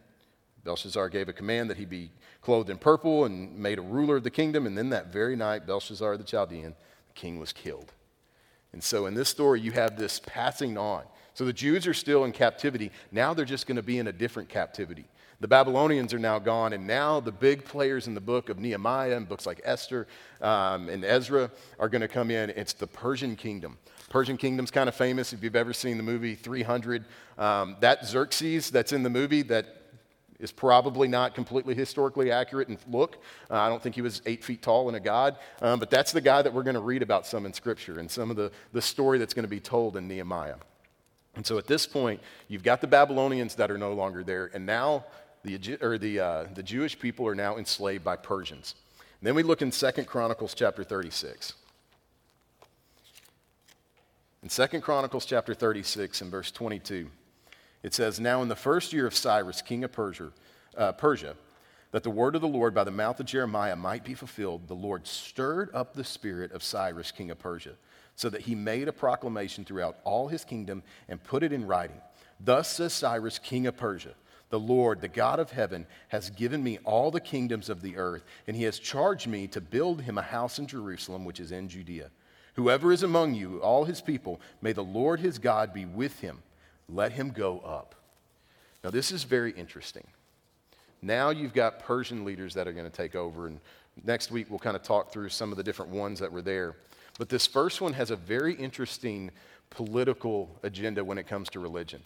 Belshazzar 0.67 1.09
gave 1.09 1.29
a 1.29 1.33
command 1.33 1.71
that 1.71 1.77
he 1.77 1.85
be 1.85 2.11
clothed 2.43 2.69
in 2.69 2.77
purple 2.77 3.25
and 3.25 3.57
made 3.57 3.79
a 3.79 3.83
ruler 3.83 4.17
of 4.17 4.25
the 4.25 4.31
kingdom. 4.31 4.67
And 4.67 4.77
then 4.77 4.91
that 4.91 5.13
very 5.13 5.37
night, 5.37 5.67
Belshazzar 5.67 6.17
the 6.17 6.25
Chaldean, 6.25 6.75
the 7.07 7.15
king, 7.15 7.39
was 7.39 7.53
killed. 7.53 7.93
And 8.73 8.83
so 8.83 9.07
in 9.07 9.15
this 9.15 9.29
story, 9.29 9.61
you 9.61 9.71
have 9.73 9.97
this 9.97 10.21
passing 10.27 10.77
on. 10.77 11.05
So 11.35 11.45
the 11.45 11.53
Jews 11.53 11.87
are 11.87 11.95
still 11.95 12.25
in 12.25 12.33
captivity. 12.33 12.91
Now 13.13 13.33
they're 13.33 13.45
just 13.45 13.67
going 13.67 13.77
to 13.77 13.83
be 13.83 13.99
in 13.99 14.09
a 14.09 14.13
different 14.13 14.49
captivity. 14.49 15.07
The 15.39 15.49
Babylonians 15.49 16.15
are 16.15 16.19
now 16.19 16.39
gone, 16.39 16.73
and 16.73 16.87
now 16.87 17.21
the 17.21 17.31
big 17.31 17.65
players 17.65 18.07
in 18.07 18.15
the 18.15 18.21
book 18.21 18.49
of 18.49 18.59
Nehemiah 18.59 19.17
and 19.17 19.29
books 19.29 19.47
like 19.47 19.61
Esther 19.65 20.07
um, 20.41 20.89
and 20.89 21.05
Ezra 21.05 21.51
are 21.79 21.91
going 21.91 22.01
to 22.01 22.09
come 22.09 22.31
in. 22.31 22.51
It's 22.51 22.73
the 22.73 22.87
Persian 22.87 23.37
kingdom. 23.37 23.77
Persian 24.09 24.39
kingdom's 24.39 24.71
kind 24.71 24.89
of 24.89 24.95
famous 24.95 25.33
if 25.33 25.43
you've 25.43 25.57
ever 25.57 25.75
seen 25.75 25.99
the 25.99 26.03
movie 26.03 26.35
300. 26.35 27.05
Um, 27.37 27.77
that 27.81 28.07
Xerxes 28.07 28.71
that's 28.71 28.93
in 28.93 29.03
the 29.03 29.11
movie 29.11 29.43
that 29.43 29.76
is 30.39 30.53
probably 30.53 31.09
not 31.09 31.35
completely 31.35 31.75
historically 31.75 32.31
accurate 32.31 32.69
in 32.69 32.79
look. 32.91 33.19
Uh, 33.51 33.55
I 33.55 33.69
don't 33.69 33.83
think 33.83 33.95
he 33.95 34.03
was 34.03 34.23
eight 34.27 34.45
feet 34.45 34.63
tall 34.63 34.89
and 34.89 34.97
a 34.97 35.01
god, 35.01 35.37
um, 35.63 35.79
but 35.79 35.91
that's 35.91 36.13
the 36.13 36.21
guy 36.21 36.43
that 36.43 36.53
we're 36.53 36.63
going 36.63 36.75
to 36.75 36.81
read 36.81 37.03
about 37.03 37.27
some 37.27 37.47
in 37.47 37.53
Scripture 37.53 37.99
and 37.99 38.11
some 38.11 38.31
of 38.31 38.37
the, 38.37 38.51
the 38.73 38.83
story 38.83 39.19
that's 39.19 39.35
going 39.35 39.45
to 39.45 39.49
be 39.49 39.61
told 39.61 39.97
in 39.97 40.09
Nehemiah. 40.09 40.57
And 41.35 41.47
so 41.47 41.59
at 41.59 41.67
this 41.67 41.87
point, 41.87 42.21
you've 42.49 42.63
got 42.63 42.81
the 42.81 42.87
Babylonians 42.87 43.55
that 43.57 43.71
are 43.71 43.79
no 43.79 43.93
longer 43.93 44.25
there, 44.25 44.51
and 44.55 44.65
now 44.65 45.05
the, 45.43 45.79
or 45.81 45.99
the, 45.99 46.21
uh, 46.21 46.47
the 46.55 46.63
Jewish 46.63 46.99
people 46.99 47.27
are 47.27 47.35
now 47.35 47.57
enslaved 47.57 48.05
by 48.05 48.17
Persians. 48.17 48.75
And 49.21 49.27
then 49.27 49.35
we 49.35 49.43
look 49.43 49.63
in 49.63 49.71
Second 49.73 50.07
Chronicles 50.07 50.55
chapter 50.55 50.85
36. 50.85 51.55
In 54.43 54.49
Second 54.49 54.83
Chronicles 54.83 55.25
chapter 55.27 55.55
36 55.55 56.21
and 56.21 56.31
verse 56.31 56.51
22. 56.51 57.11
It 57.83 57.95
says, 57.95 58.19
Now 58.19 58.43
in 58.43 58.49
the 58.49 58.57
first 58.57 58.93
year 58.93 59.07
of 59.07 59.15
Cyrus, 59.15 59.63
king 59.63 59.85
of 59.85 59.93
Persia, 59.93 60.33
uh, 60.77 60.93
Persia, 60.93 61.37
that 61.93 62.03
the 62.03 62.11
word 62.11 62.35
of 62.35 62.43
the 62.43 62.49
Lord 62.49 62.75
by 62.75 62.85
the 62.85 62.91
mouth 62.91 63.21
of 63.21 63.27
Jeremiah 63.27 63.77
might 63.77 64.05
be 64.05 64.15
fulfilled, 64.15 64.69
the 64.69 64.75
Lord 64.75 65.07
stirred 65.07 65.71
up 65.73 65.95
the 65.95 66.05
spirit 66.05 66.53
of 66.53 66.63
Cyrus, 66.63 67.13
king 67.13 67.31
of 67.31 67.39
Persia, 67.39 67.75
so 68.17 68.29
that 68.29 68.43
he 68.43 68.55
made 68.55 68.89
a 68.89 68.93
proclamation 68.93 69.65
throughout 69.65 69.99
all 70.05 70.29
his 70.29 70.45
kingdom 70.45 70.83
and 71.09 71.23
put 71.23 71.43
it 71.43 71.53
in 71.53 71.67
writing. 71.67 72.01
Thus 72.41 72.75
says 72.75 72.93
Cyrus, 72.93 73.39
king 73.39 73.67
of 73.67 73.77
Persia. 73.77 74.15
The 74.49 74.61
Lord, 74.61 75.01
the 75.01 75.09
God 75.09 75.41
of 75.41 75.51
heaven, 75.51 75.87
has 76.09 76.31
given 76.31 76.63
me 76.63 76.79
all 76.85 77.11
the 77.11 77.21
kingdoms 77.21 77.69
of 77.69 77.83
the 77.83 77.97
earth, 77.97 78.25
and 78.47 78.57
he 78.57 78.63
has 78.63 78.79
charged 78.79 79.27
me 79.27 79.49
to 79.49 79.61
build 79.61 80.03
him 80.03 80.19
a 80.19 80.23
house 80.23 80.59
in 80.59 80.67
Jerusalem, 80.67 81.25
which 81.25 81.41
is 81.41 81.51
in 81.51 81.69
Judea. 81.69 82.11
Whoever 82.55 82.93
is 82.93 83.03
among 83.03 83.35
you, 83.35 83.59
all 83.59 83.85
his 83.85 84.01
people, 84.01 84.41
may 84.63 84.73
the 84.73 84.85
Lord 84.85 85.21
his 85.21 85.39
God 85.39 85.75
be 85.75 85.85
with 85.85 86.21
him 86.21 86.43
let 86.89 87.13
him 87.13 87.31
go 87.31 87.61
up. 87.61 87.95
Now, 88.85 88.91
this 88.91 89.11
is 89.11 89.25
very 89.25 89.53
interesting. 89.53 90.07
Now 91.03 91.31
you've 91.31 91.55
got 91.55 91.81
Persian 91.81 92.25
leaders 92.25 92.55
that 92.55 92.67
are 92.67 92.73
going 92.73 92.91
to 92.91 92.97
take 92.97 93.15
over, 93.15 93.47
and 93.47 93.61
next 94.05 94.31
week 94.31 94.49
we'll 94.49 94.59
kind 94.59 94.77
of 94.77 94.83
talk 94.83 95.13
through 95.13 95.29
some 95.29 95.51
of 95.51 95.57
the 95.57 95.63
different 95.63 95.91
ones 95.91 96.21
that 96.21 96.31
were 96.31 96.43
there. 96.43 96.77
But 97.19 97.29
this 97.29 97.47
first 97.47 97.81
one 97.81 97.93
has 97.95 98.11
a 98.11 98.17
very 98.17 98.55
interesting 98.55 99.31
political 99.71 100.51
agenda 100.63 101.05
when 101.05 101.19
it 101.19 101.27
comes 101.27 101.49
to 101.51 101.61
religion. 101.61 102.03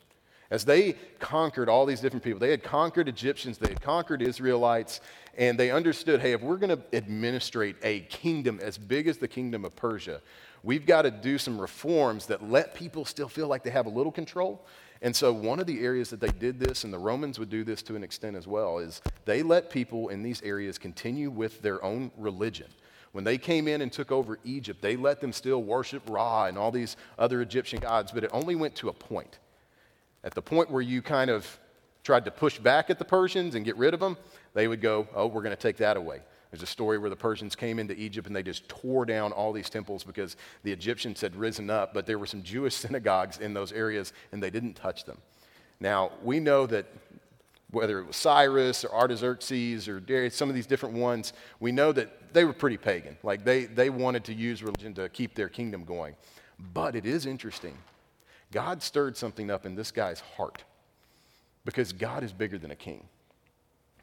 As 0.50 0.64
they 0.64 0.94
conquered 1.20 1.68
all 1.68 1.86
these 1.86 2.00
different 2.00 2.24
people, 2.24 2.40
they 2.40 2.50
had 2.50 2.64
conquered 2.64 3.08
Egyptians, 3.08 3.56
they 3.58 3.68
had 3.68 3.80
conquered 3.80 4.20
Israelites, 4.20 5.00
and 5.38 5.58
they 5.58 5.70
understood 5.70 6.20
hey, 6.20 6.32
if 6.32 6.42
we're 6.42 6.56
going 6.56 6.76
to 6.76 6.96
administrate 6.96 7.76
a 7.82 8.00
kingdom 8.00 8.58
as 8.60 8.76
big 8.76 9.06
as 9.06 9.18
the 9.18 9.28
kingdom 9.28 9.64
of 9.64 9.76
Persia, 9.76 10.20
we've 10.64 10.86
got 10.86 11.02
to 11.02 11.10
do 11.12 11.38
some 11.38 11.60
reforms 11.60 12.26
that 12.26 12.50
let 12.50 12.74
people 12.74 13.04
still 13.04 13.28
feel 13.28 13.46
like 13.46 13.62
they 13.62 13.70
have 13.70 13.86
a 13.86 13.90
little 13.90 14.10
control. 14.10 14.66
And 15.02 15.14
so, 15.14 15.32
one 15.32 15.60
of 15.60 15.66
the 15.66 15.82
areas 15.84 16.10
that 16.10 16.20
they 16.20 16.28
did 16.28 16.58
this, 16.58 16.82
and 16.84 16.92
the 16.92 16.98
Romans 16.98 17.38
would 17.38 17.48
do 17.48 17.62
this 17.62 17.80
to 17.82 17.96
an 17.96 18.02
extent 18.02 18.36
as 18.36 18.46
well, 18.46 18.78
is 18.78 19.00
they 19.24 19.42
let 19.42 19.70
people 19.70 20.08
in 20.08 20.22
these 20.22 20.42
areas 20.42 20.78
continue 20.78 21.30
with 21.30 21.62
their 21.62 21.82
own 21.82 22.10
religion. 22.18 22.66
When 23.12 23.24
they 23.24 23.38
came 23.38 23.66
in 23.66 23.82
and 23.82 23.92
took 23.92 24.12
over 24.12 24.38
Egypt, 24.44 24.82
they 24.82 24.96
let 24.96 25.20
them 25.20 25.32
still 25.32 25.62
worship 25.62 26.02
Ra 26.08 26.46
and 26.46 26.58
all 26.58 26.70
these 26.70 26.96
other 27.18 27.40
Egyptian 27.40 27.80
gods, 27.80 28.12
but 28.12 28.24
it 28.24 28.30
only 28.32 28.56
went 28.56 28.74
to 28.76 28.88
a 28.88 28.92
point. 28.92 29.38
At 30.24 30.34
the 30.34 30.42
point 30.42 30.70
where 30.70 30.82
you 30.82 31.02
kind 31.02 31.30
of 31.30 31.58
tried 32.02 32.24
to 32.24 32.30
push 32.30 32.58
back 32.58 32.90
at 32.90 32.98
the 32.98 33.04
Persians 33.04 33.54
and 33.54 33.64
get 33.64 33.76
rid 33.76 33.94
of 33.94 34.00
them, 34.00 34.16
they 34.54 34.68
would 34.68 34.80
go, 34.80 35.08
Oh, 35.14 35.26
we're 35.26 35.42
going 35.42 35.56
to 35.56 35.60
take 35.60 35.76
that 35.78 35.96
away. 35.96 36.20
There's 36.50 36.62
a 36.62 36.66
story 36.66 36.98
where 36.98 37.10
the 37.10 37.16
Persians 37.16 37.54
came 37.54 37.78
into 37.78 37.94
Egypt 37.94 38.26
and 38.26 38.34
they 38.34 38.42
just 38.42 38.68
tore 38.68 39.04
down 39.04 39.32
all 39.32 39.52
these 39.52 39.70
temples 39.70 40.02
because 40.02 40.36
the 40.64 40.72
Egyptians 40.72 41.20
had 41.20 41.36
risen 41.36 41.70
up, 41.70 41.94
but 41.94 42.06
there 42.06 42.18
were 42.18 42.26
some 42.26 42.42
Jewish 42.42 42.74
synagogues 42.76 43.38
in 43.38 43.54
those 43.54 43.72
areas 43.72 44.12
and 44.32 44.42
they 44.42 44.50
didn't 44.50 44.74
touch 44.74 45.04
them. 45.04 45.18
Now, 45.78 46.10
we 46.22 46.40
know 46.40 46.66
that 46.66 46.86
whether 47.70 48.00
it 48.00 48.06
was 48.06 48.16
Cyrus 48.16 48.84
or 48.84 48.92
Artaxerxes 48.92 49.88
or 49.88 50.00
Darius, 50.00 50.34
some 50.34 50.48
of 50.48 50.56
these 50.56 50.66
different 50.66 50.96
ones, 50.96 51.32
we 51.60 51.70
know 51.70 51.92
that 51.92 52.32
they 52.32 52.44
were 52.44 52.52
pretty 52.52 52.76
pagan. 52.76 53.16
Like 53.22 53.44
they, 53.44 53.66
they 53.66 53.90
wanted 53.90 54.24
to 54.24 54.34
use 54.34 54.62
religion 54.62 54.92
to 54.94 55.08
keep 55.08 55.34
their 55.34 55.48
kingdom 55.48 55.84
going. 55.84 56.16
But 56.74 56.96
it 56.96 57.06
is 57.06 57.26
interesting. 57.26 57.76
God 58.52 58.82
stirred 58.82 59.16
something 59.16 59.50
up 59.50 59.64
in 59.64 59.74
this 59.74 59.90
guy's 59.92 60.20
heart 60.20 60.64
because 61.64 61.92
God 61.92 62.24
is 62.24 62.32
bigger 62.32 62.58
than 62.58 62.70
a 62.70 62.76
king. 62.76 63.06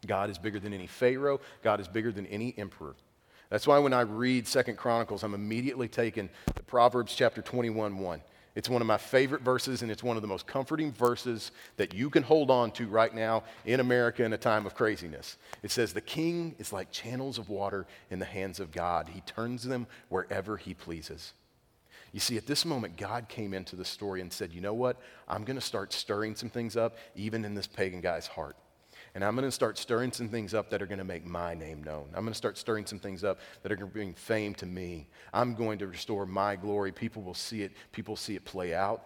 God 0.06 0.30
is 0.30 0.38
bigger 0.38 0.60
than 0.60 0.74
any 0.74 0.88
Pharaoh. 0.88 1.42
God 1.64 1.80
is 1.80 1.88
bigger 1.88 2.12
than 2.12 2.26
any 2.28 2.54
emperor. 2.58 2.96
That's 3.50 3.68
why 3.68 3.80
when 3.80 3.94
I 3.94 4.02
read 4.02 4.48
Second 4.48 4.78
Chronicles, 4.78 5.24
I'm 5.24 5.34
immediately 5.34 5.88
taken 5.88 6.30
to 6.56 6.64
Proverbs 6.64 7.16
chapter 7.16 7.42
21 7.42 7.98
1. 7.98 8.22
It's 8.56 8.70
one 8.70 8.82
of 8.82 8.88
my 8.88 8.98
favorite 8.98 9.44
verses, 9.44 9.84
and 9.84 9.92
it's 9.92 10.04
one 10.04 10.16
of 10.16 10.24
the 10.24 10.28
most 10.28 10.48
comforting 10.48 10.92
verses 10.92 11.52
that 11.76 11.94
you 11.94 12.10
can 12.10 12.24
hold 12.24 12.50
on 12.50 12.72
to 12.72 12.88
right 12.88 13.14
now 13.14 13.44
in 13.66 13.80
America 13.80 14.24
in 14.24 14.34
a 14.34 14.38
time 14.38 14.66
of 14.66 14.74
craziness. 14.74 15.38
It 15.62 15.70
says, 15.70 15.94
The 15.94 16.02
king 16.02 16.56
is 16.58 16.74
like 16.74 16.90
channels 16.90 17.38
of 17.38 17.50
water 17.50 17.86
in 18.10 18.18
the 18.18 18.26
hands 18.26 18.60
of 18.60 18.72
God, 18.72 19.10
he 19.10 19.22
turns 19.22 19.64
them 19.64 19.86
wherever 20.10 20.58
he 20.58 20.74
pleases. 20.74 21.34
You 22.14 22.20
see, 22.20 22.38
at 22.38 22.48
this 22.48 22.66
moment, 22.66 22.98
God 22.98 23.28
came 23.28 23.54
into 23.54 23.76
the 23.76 23.86
story 23.86 24.22
and 24.22 24.32
said, 24.32 24.54
You 24.54 24.62
know 24.62 24.74
what? 24.74 24.98
I'm 25.28 25.44
going 25.44 25.58
to 25.58 25.66
start 25.66 25.94
stirring 25.94 26.36
some 26.36 26.50
things 26.50 26.78
up, 26.78 26.98
even 27.16 27.46
in 27.46 27.54
this 27.54 27.68
pagan 27.68 28.02
guy's 28.02 28.28
heart. 28.28 28.56
and 29.14 29.24
I'm 29.24 29.36
going 29.36 29.48
to 29.48 29.52
start 29.52 29.78
stirring 29.78 30.12
some 30.12 30.30
things 30.30 30.54
up 30.54 30.70
that 30.70 30.82
are 30.82 30.86
going 30.86 31.00
to 31.00 31.04
make 31.04 31.26
my 31.26 31.54
name 31.54 31.84
known. 31.84 32.06
I'm 32.14 32.24
going 32.24 32.34
to 32.34 32.38
start 32.38 32.58
stirring 32.58 32.86
some 32.86 33.00
things 33.00 33.24
up 33.24 33.40
that 33.62 33.72
are 33.72 33.76
going 33.76 33.90
to 33.90 33.94
bring 33.94 34.14
fame 34.14 34.54
to 34.56 34.66
me. 34.66 35.08
I'm 35.34 35.56
going 35.56 35.80
to 35.80 35.88
restore 35.88 36.26
my 36.26 36.56
glory. 36.56 36.92
People 36.92 37.24
will 37.24 37.34
see 37.34 37.64
it, 37.64 37.72
people 37.92 38.16
see 38.16 38.36
it 38.36 38.46
play 38.46 38.74
out. 38.74 39.04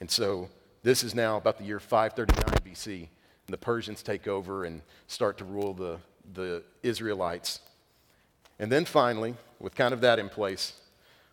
And 0.00 0.10
so 0.10 0.48
this 0.82 1.02
is 1.02 1.14
now 1.14 1.36
about 1.36 1.58
the 1.58 1.64
year 1.64 1.80
539 1.80 2.74
BC, 2.74 3.00
and 3.00 3.08
the 3.48 3.58
Persians 3.58 4.02
take 4.02 4.28
over 4.28 4.64
and 4.64 4.82
start 5.06 5.38
to 5.38 5.44
rule 5.44 5.74
the, 5.74 5.98
the 6.34 6.62
Israelites. 6.82 7.60
And 8.58 8.70
then 8.70 8.84
finally, 8.84 9.34
with 9.58 9.74
kind 9.74 9.92
of 9.92 10.00
that 10.00 10.18
in 10.18 10.28
place, 10.28 10.72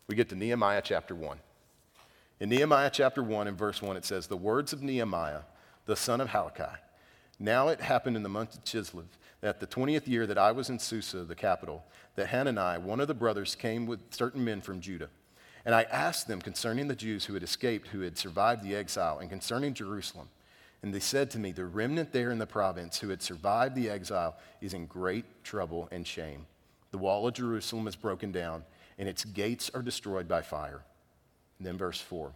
we 0.08 0.16
get 0.16 0.30
to 0.30 0.36
Nehemiah 0.36 0.82
chapter 0.84 1.16
1. 1.16 1.38
In 2.40 2.50
Nehemiah 2.50 2.92
chapter 2.92 3.24
1 3.24 3.48
and 3.48 3.58
verse 3.58 3.82
1, 3.82 3.98
it 3.98 4.06
says, 4.06 4.28
The 4.28 4.38
words 4.38 4.72
of 4.74 4.84
Nehemiah, 4.84 5.42
the 5.86 5.96
son 5.96 6.22
of 6.22 6.30
Halakai. 6.30 6.78
Now 7.40 7.70
it 7.70 7.82
happened 7.82 8.16
in 8.16 8.24
the 8.24 8.30
month 8.30 8.56
of 8.56 8.64
Chislev 8.64 9.06
that 9.42 9.60
the 9.60 9.68
20th 9.68 10.08
year 10.08 10.28
that 10.28 10.38
I 10.38 10.52
was 10.52 10.70
in 10.70 10.80
Susa, 10.80 11.24
the 11.24 11.36
capital, 11.36 11.84
that 12.16 12.28
Hanani, 12.28 12.80
one 12.82 13.00
of 13.00 13.08
the 13.08 13.14
brothers, 13.14 13.56
came 13.56 13.86
with 13.86 14.00
certain 14.12 14.44
men 14.44 14.62
from 14.62 14.80
Judah. 14.80 15.10
And 15.66 15.74
I 15.74 15.84
asked 15.84 16.28
them 16.28 16.42
concerning 16.42 16.88
the 16.88 16.96
Jews 16.96 17.26
who 17.26 17.34
had 17.34 17.44
escaped, 17.44 17.88
who 17.88 18.02
had 18.02 18.18
survived 18.18 18.64
the 18.64 18.76
exile, 18.76 19.18
and 19.20 19.30
concerning 19.30 19.74
Jerusalem. 19.74 20.30
And 20.84 20.94
they 20.94 21.00
said 21.00 21.32
to 21.32 21.40
me, 21.40 21.52
The 21.52 21.66
remnant 21.66 22.12
there 22.12 22.32
in 22.32 22.38
the 22.38 22.46
province 22.46 23.00
who 23.00 23.10
had 23.10 23.24
survived 23.24 23.76
the 23.76 23.90
exile 23.90 24.38
is 24.62 24.76
in 24.76 24.86
great 24.86 25.26
trouble 25.44 25.90
and 25.92 26.06
shame. 26.06 26.46
The 26.92 27.00
wall 27.00 27.28
of 27.28 27.34
Jerusalem 27.34 27.88
is 27.88 27.96
broken 27.96 28.32
down, 28.32 28.64
and 28.98 29.10
its 29.10 29.26
gates 29.26 29.72
are 29.74 29.82
destroyed 29.82 30.28
by 30.28 30.42
fire. 30.42 30.82
And 31.60 31.68
then 31.68 31.78
verse 31.78 32.00
4. 32.00 32.32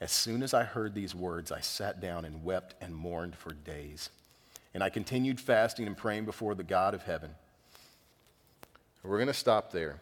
As 0.00 0.12
soon 0.12 0.42
as 0.42 0.52
I 0.52 0.64
heard 0.64 0.94
these 0.94 1.14
words, 1.14 1.50
I 1.50 1.60
sat 1.60 2.00
down 2.00 2.24
and 2.24 2.44
wept 2.44 2.74
and 2.80 2.94
mourned 2.94 3.34
for 3.34 3.52
days. 3.52 4.10
And 4.74 4.82
I 4.82 4.90
continued 4.90 5.40
fasting 5.40 5.86
and 5.86 5.96
praying 5.96 6.26
before 6.26 6.54
the 6.54 6.62
God 6.62 6.92
of 6.92 7.04
heaven. 7.04 7.30
We're 9.02 9.18
going 9.18 9.28
to 9.28 9.34
stop 9.34 9.72
there. 9.72 10.00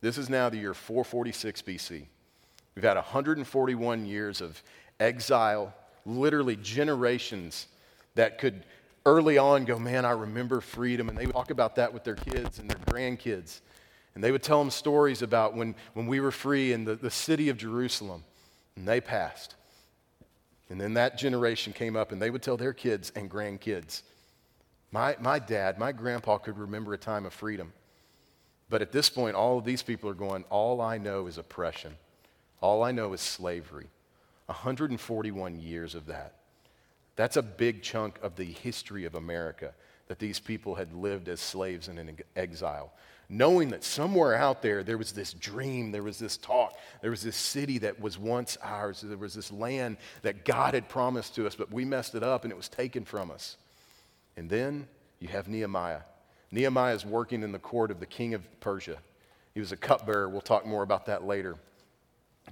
This 0.00 0.18
is 0.18 0.28
now 0.28 0.48
the 0.48 0.56
year 0.56 0.74
446 0.74 1.62
BC. 1.62 2.06
We've 2.74 2.84
had 2.84 2.96
141 2.96 4.06
years 4.06 4.40
of 4.40 4.62
exile, 4.98 5.74
literally 6.04 6.56
generations 6.56 7.66
that 8.14 8.38
could 8.38 8.64
early 9.04 9.38
on 9.38 9.64
go, 9.64 9.78
Man, 9.78 10.04
I 10.04 10.10
remember 10.10 10.60
freedom. 10.60 11.08
And 11.08 11.16
they 11.16 11.26
talk 11.26 11.50
about 11.50 11.76
that 11.76 11.92
with 11.92 12.04
their 12.04 12.16
kids 12.16 12.58
and 12.58 12.68
their 12.68 12.78
grandkids. 12.78 13.60
And 14.16 14.24
they 14.24 14.32
would 14.32 14.42
tell 14.42 14.58
them 14.58 14.70
stories 14.70 15.20
about 15.20 15.54
when, 15.54 15.74
when 15.92 16.06
we 16.06 16.20
were 16.20 16.30
free 16.30 16.72
in 16.72 16.86
the, 16.86 16.94
the 16.94 17.10
city 17.10 17.50
of 17.50 17.58
Jerusalem. 17.58 18.24
And 18.74 18.88
they 18.88 18.98
passed. 18.98 19.54
And 20.70 20.80
then 20.80 20.94
that 20.94 21.18
generation 21.18 21.74
came 21.74 21.96
up 21.96 22.12
and 22.12 22.20
they 22.20 22.30
would 22.30 22.42
tell 22.42 22.56
their 22.56 22.72
kids 22.72 23.12
and 23.14 23.30
grandkids. 23.30 24.00
My, 24.90 25.16
my 25.20 25.38
dad, 25.38 25.78
my 25.78 25.92
grandpa 25.92 26.38
could 26.38 26.56
remember 26.58 26.94
a 26.94 26.98
time 26.98 27.26
of 27.26 27.34
freedom. 27.34 27.74
But 28.70 28.80
at 28.80 28.90
this 28.90 29.10
point, 29.10 29.36
all 29.36 29.58
of 29.58 29.66
these 29.66 29.82
people 29.82 30.08
are 30.08 30.14
going, 30.14 30.44
All 30.48 30.80
I 30.80 30.96
know 30.96 31.26
is 31.26 31.36
oppression. 31.36 31.94
All 32.62 32.82
I 32.82 32.92
know 32.92 33.12
is 33.12 33.20
slavery. 33.20 33.88
141 34.46 35.60
years 35.60 35.94
of 35.94 36.06
that. 36.06 36.36
That's 37.16 37.36
a 37.36 37.42
big 37.42 37.82
chunk 37.82 38.18
of 38.22 38.36
the 38.36 38.44
history 38.44 39.04
of 39.04 39.14
America 39.14 39.74
that 40.08 40.18
these 40.18 40.40
people 40.40 40.76
had 40.76 40.94
lived 40.94 41.28
as 41.28 41.38
slaves 41.38 41.88
and 41.88 41.98
in 41.98 42.16
exile 42.34 42.92
knowing 43.28 43.70
that 43.70 43.82
somewhere 43.82 44.34
out 44.34 44.62
there 44.62 44.82
there 44.82 44.98
was 44.98 45.12
this 45.12 45.32
dream, 45.32 45.90
there 45.92 46.02
was 46.02 46.18
this 46.18 46.36
talk, 46.36 46.76
there 47.02 47.10
was 47.10 47.22
this 47.22 47.36
city 47.36 47.78
that 47.78 48.00
was 48.00 48.18
once 48.18 48.56
ours, 48.62 49.00
there 49.02 49.18
was 49.18 49.34
this 49.34 49.50
land 49.50 49.96
that 50.22 50.44
God 50.44 50.74
had 50.74 50.88
promised 50.88 51.34
to 51.36 51.46
us, 51.46 51.54
but 51.54 51.72
we 51.72 51.84
messed 51.84 52.14
it 52.14 52.22
up 52.22 52.44
and 52.44 52.52
it 52.52 52.56
was 52.56 52.68
taken 52.68 53.04
from 53.04 53.30
us. 53.30 53.56
And 54.36 54.48
then 54.50 54.86
you 55.18 55.28
have 55.28 55.48
Nehemiah. 55.48 56.00
Nehemiah 56.50 56.94
is 56.94 57.04
working 57.04 57.42
in 57.42 57.52
the 57.52 57.58
court 57.58 57.90
of 57.90 58.00
the 58.00 58.06
king 58.06 58.34
of 58.34 58.60
Persia. 58.60 58.98
He 59.54 59.60
was 59.60 59.72
a 59.72 59.76
cupbearer. 59.76 60.28
We'll 60.28 60.42
talk 60.42 60.66
more 60.66 60.82
about 60.82 61.06
that 61.06 61.24
later. 61.24 61.56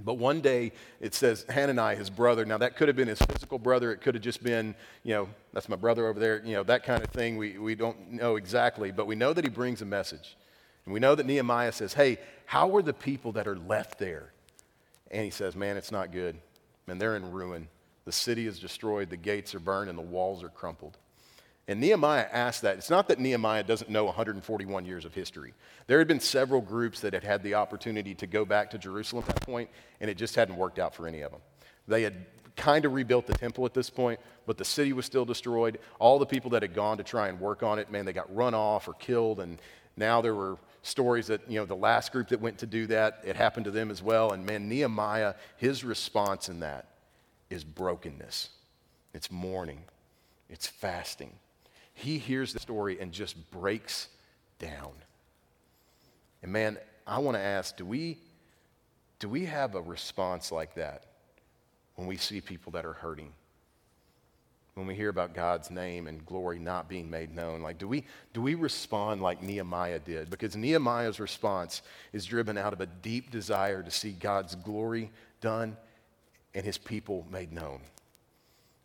But 0.03 0.15
one 0.15 0.41
day 0.41 0.73
it 1.01 1.15
says 1.15 1.47
Hanani, 1.49 1.97
his 1.97 2.11
brother. 2.11 2.45
Now 2.45 2.59
that 2.59 2.77
could 2.77 2.89
have 2.89 2.97
been 2.97 3.09
his 3.09 3.21
physical 3.21 3.59
brother. 3.59 3.93
It 3.93 4.01
could 4.01 4.15
have 4.15 4.25
just 4.25 4.43
been, 4.43 4.75
you 5.05 5.15
know, 5.15 5.29
that's 5.53 5.69
my 5.69 5.77
brother 5.77 6.09
over 6.09 6.19
there. 6.19 6.43
You 6.45 6.55
know, 6.55 6.63
that 6.65 6.83
kind 6.83 7.05
of 7.05 7.11
thing. 7.11 7.37
We, 7.37 7.59
we 7.59 7.75
don't 7.75 8.13
know 8.13 8.37
exactly, 8.37 8.91
but 8.91 9.07
we 9.07 9.15
know 9.15 9.33
that 9.33 9.45
he 9.45 9.51
brings 9.51 9.83
a 9.83 9.85
message. 9.85 10.37
And 10.85 10.93
we 10.93 11.01
know 11.01 11.15
that 11.15 11.27
Nehemiah 11.27 11.73
says, 11.73 11.95
Hey, 11.95 12.19
how 12.47 12.77
are 12.77 12.83
the 12.83 12.93
people 12.93 13.33
that 13.33 13.47
are 13.47 13.57
left 13.57 13.99
there? 13.99 14.33
And 15.11 15.25
he 15.25 15.31
says, 15.31 15.57
Man, 15.57 15.77
it's 15.77 15.93
not 15.93 16.13
good. 16.13 16.37
Man, 16.87 16.99
they're 16.99 17.17
in 17.17 17.31
ruin. 17.31 17.69
The 18.05 18.13
city 18.13 18.47
is 18.47 18.59
destroyed, 18.59 19.09
the 19.09 19.17
gates 19.17 19.55
are 19.55 19.61
burned, 19.61 19.89
and 19.89 19.99
the 19.99 20.03
walls 20.03 20.43
are 20.43 20.51
crumpled. 20.51 20.99
And 21.67 21.81
Nehemiah 21.81 22.27
asked 22.31 22.61
that. 22.63 22.77
It's 22.77 22.91
not 22.91 23.09
that 23.09 23.19
Nehemiah 23.19 23.63
doesn't 23.63 23.89
know 23.89 24.05
141 24.05 24.85
years 24.85 25.07
of 25.07 25.15
history. 25.15 25.55
There 25.87 25.99
had 25.99 26.07
been 26.07 26.21
several 26.21 26.61
groups 26.61 27.01
that 27.01 27.15
had 27.15 27.25
had 27.25 27.43
the 27.43 27.55
opportunity 27.55 28.15
to 28.17 28.27
go 28.27 28.45
back 28.45 28.71
to 28.73 28.79
Jerusalem 28.79 29.25
at 29.27 29.35
that 29.35 29.47
point, 29.47 29.71
and 30.01 30.11
it 30.11 30.19
just 30.19 30.35
hadn't 30.35 30.57
worked 30.57 30.79
out 30.79 30.95
for 30.95 31.09
any 31.09 31.23
of 31.23 31.33
them. 31.33 31.41
They 31.89 32.03
had 32.03 32.27
kind 32.57 32.85
of 32.85 32.93
rebuilt 32.93 33.27
the 33.27 33.33
temple 33.33 33.65
at 33.65 33.73
this 33.73 33.89
point, 33.89 34.21
but 34.47 34.59
the 34.59 34.65
city 34.65 34.93
was 34.93 35.07
still 35.07 35.25
destroyed. 35.25 35.79
All 35.99 36.19
the 36.19 36.27
people 36.27 36.51
that 36.51 36.63
had 36.63 36.75
gone 36.75 36.99
to 36.99 37.03
try 37.03 37.29
and 37.29 37.41
work 37.41 37.63
on 37.63 37.79
it, 37.79 37.91
man, 37.91 38.05
they 38.05 38.13
got 38.13 38.35
run 38.35 38.55
off 38.55 38.87
or 38.87 38.93
killed, 38.93 39.41
and 39.41 39.59
now 39.97 40.21
there 40.21 40.35
were 40.35 40.59
stories 40.85 41.29
that, 41.29 41.41
you 41.51 41.59
know, 41.59 41.65
the 41.65 41.75
last 41.75 42.13
group 42.13 42.29
that 42.29 42.41
went 42.41 42.59
to 42.59 42.67
do 42.67 42.87
that, 42.87 43.23
it 43.25 43.37
happened 43.37 43.65
to 43.65 43.71
them 43.71 43.91
as 43.91 44.03
well. 44.03 44.33
And 44.33 44.45
man, 44.45 44.69
Nehemiah, 44.69 45.35
his 45.57 45.83
response 45.83 46.49
in 46.49 46.61
that 46.61 46.89
is 47.51 47.65
brokenness, 47.65 48.51
it's 49.15 49.31
mourning, 49.31 49.83
it's 50.49 50.67
fasting. 50.67 51.33
He 51.95 52.19
hears 52.19 52.53
the 52.53 52.59
story 52.59 53.01
and 53.01 53.13
just 53.13 53.51
breaks 53.51 54.09
down. 54.59 54.93
And 56.43 56.53
man, 56.53 56.77
I 57.07 57.19
want 57.19 57.37
to 57.37 57.43
ask 57.43 57.77
do 57.77 57.87
we, 57.87 58.19
do 59.19 59.29
we 59.29 59.47
have 59.47 59.75
a 59.75 59.81
response 59.81 60.53
like 60.53 60.75
that 60.75 61.05
when 61.95 62.07
we 62.07 62.19
see 62.19 62.41
people 62.43 62.73
that 62.73 62.85
are 62.85 62.93
hurting? 62.93 63.33
When 64.75 64.87
we 64.87 64.95
hear 64.95 65.09
about 65.09 65.35
God's 65.35 65.71
name 65.71 66.07
and 66.07 66.25
glory 66.27 66.59
not 66.59 66.89
being 66.89 67.09
made 67.09 67.35
known? 67.35 67.63
Like, 67.63 67.79
do 67.79 67.87
we, 67.87 68.05
do 68.33 68.43
we 68.43 68.55
respond 68.55 69.23
like 69.23 69.43
Nehemiah 69.43 70.01
did? 70.01 70.31
Because 70.31 70.57
Nehemiah's 70.57 71.21
response 71.21 71.83
is 72.13 72.25
driven 72.27 72.59
out 72.59 72.73
of 72.73 72.81
a 72.81 72.87
deep 72.87 73.31
desire 73.31 73.83
to 73.83 73.91
see 73.91 74.11
God's 74.11 74.55
glory 74.57 75.11
done 75.41 75.77
and 76.55 76.65
his 76.65 76.79
people 76.79 77.27
made 77.31 77.53
known. 77.53 77.81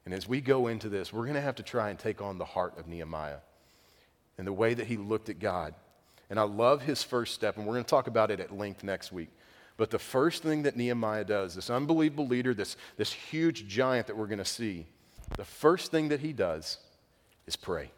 And 0.06 0.14
as 0.14 0.28
we 0.28 0.42
go 0.42 0.68
into 0.68 0.90
this, 0.90 1.12
we're 1.12 1.24
going 1.24 1.36
to 1.36 1.42
have 1.42 1.56
to 1.56 1.64
try 1.64 1.90
and 1.90 2.00
take 2.00 2.22
on 2.22 2.38
the 2.38 2.46
heart 2.46 2.78
of 2.78 2.88
Nehemiah 2.88 3.40
and 4.38 4.48
the 4.48 4.54
way 4.54 4.74
that 4.74 4.88
he 4.88 4.98
looked 4.98 5.30
at 5.30 5.40
God. 5.40 5.74
And 6.30 6.40
I 6.40 6.44
love 6.44 6.84
his 6.84 7.04
first 7.04 7.34
step, 7.34 7.58
and 7.58 7.66
we're 7.66 7.74
going 7.74 7.84
to 7.84 7.90
talk 7.90 8.08
about 8.08 8.32
it 8.32 8.40
at 8.40 8.56
length 8.56 8.84
next 8.84 9.12
week. 9.12 9.30
But 9.78 9.90
the 9.90 10.00
first 10.00 10.44
thing 10.44 10.64
that 10.64 10.76
Nehemiah 10.76 11.26
does, 11.26 11.56
this 11.56 11.70
unbelievable 11.70 12.28
leader, 12.28 12.54
this, 12.54 12.76
this 12.98 13.12
huge 13.12 13.68
giant 13.68 14.08
that 14.08 14.18
we're 14.18 14.28
going 14.28 14.40
to 14.40 14.46
see, 14.46 14.86
the 15.36 15.46
first 15.46 15.92
thing 15.92 16.10
that 16.10 16.20
he 16.20 16.34
does 16.34 16.78
is 17.48 17.56
pray. 17.56 17.92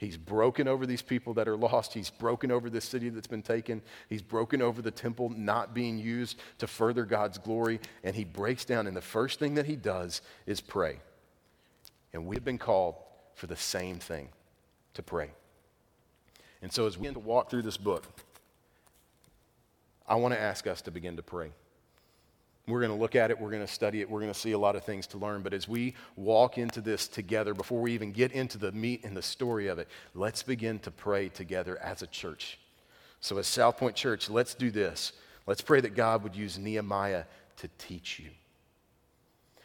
He's 0.00 0.16
broken 0.16 0.66
over 0.66 0.86
these 0.86 1.02
people 1.02 1.34
that 1.34 1.46
are 1.46 1.58
lost. 1.58 1.92
He's 1.92 2.08
broken 2.08 2.50
over 2.50 2.70
this 2.70 2.86
city 2.86 3.10
that's 3.10 3.26
been 3.26 3.42
taken. 3.42 3.82
He's 4.08 4.22
broken 4.22 4.62
over 4.62 4.80
the 4.80 4.90
temple 4.90 5.28
not 5.28 5.74
being 5.74 5.98
used 5.98 6.40
to 6.56 6.66
further 6.66 7.04
God's 7.04 7.36
glory. 7.36 7.80
And 8.02 8.16
he 8.16 8.24
breaks 8.24 8.64
down. 8.64 8.86
And 8.86 8.96
the 8.96 9.02
first 9.02 9.38
thing 9.38 9.56
that 9.56 9.66
he 9.66 9.76
does 9.76 10.22
is 10.46 10.62
pray. 10.62 11.00
And 12.14 12.26
we've 12.26 12.42
been 12.42 12.56
called 12.56 12.94
for 13.34 13.46
the 13.46 13.56
same 13.56 13.98
thing 13.98 14.30
to 14.94 15.02
pray. 15.02 15.30
And 16.62 16.72
so 16.72 16.86
as 16.86 16.96
we 16.96 17.02
begin 17.02 17.14
to 17.14 17.20
walk 17.20 17.50
through 17.50 17.62
this 17.62 17.76
book, 17.76 18.06
I 20.08 20.14
want 20.14 20.32
to 20.32 20.40
ask 20.40 20.66
us 20.66 20.80
to 20.82 20.90
begin 20.90 21.16
to 21.16 21.22
pray. 21.22 21.52
We're 22.66 22.80
going 22.80 22.92
to 22.92 22.98
look 22.98 23.16
at 23.16 23.30
it, 23.30 23.40
we're 23.40 23.50
going 23.50 23.66
to 23.66 23.72
study 23.72 24.00
it, 24.00 24.08
we're 24.08 24.20
going 24.20 24.32
to 24.32 24.38
see 24.38 24.52
a 24.52 24.58
lot 24.58 24.76
of 24.76 24.84
things 24.84 25.06
to 25.08 25.18
learn. 25.18 25.42
But 25.42 25.52
as 25.52 25.66
we 25.66 25.94
walk 26.16 26.58
into 26.58 26.80
this 26.80 27.08
together, 27.08 27.54
before 27.54 27.80
we 27.80 27.92
even 27.92 28.12
get 28.12 28.32
into 28.32 28.58
the 28.58 28.70
meat 28.72 29.04
and 29.04 29.16
the 29.16 29.22
story 29.22 29.66
of 29.66 29.78
it, 29.78 29.88
let's 30.14 30.42
begin 30.42 30.78
to 30.80 30.90
pray 30.90 31.28
together 31.28 31.78
as 31.82 32.02
a 32.02 32.06
church. 32.06 32.58
So, 33.20 33.38
as 33.38 33.46
South 33.46 33.76
Point 33.76 33.96
Church, 33.96 34.30
let's 34.30 34.54
do 34.54 34.70
this. 34.70 35.12
Let's 35.46 35.62
pray 35.62 35.80
that 35.80 35.94
God 35.94 36.22
would 36.22 36.36
use 36.36 36.58
Nehemiah 36.58 37.24
to 37.56 37.68
teach 37.78 38.18
you 38.18 38.30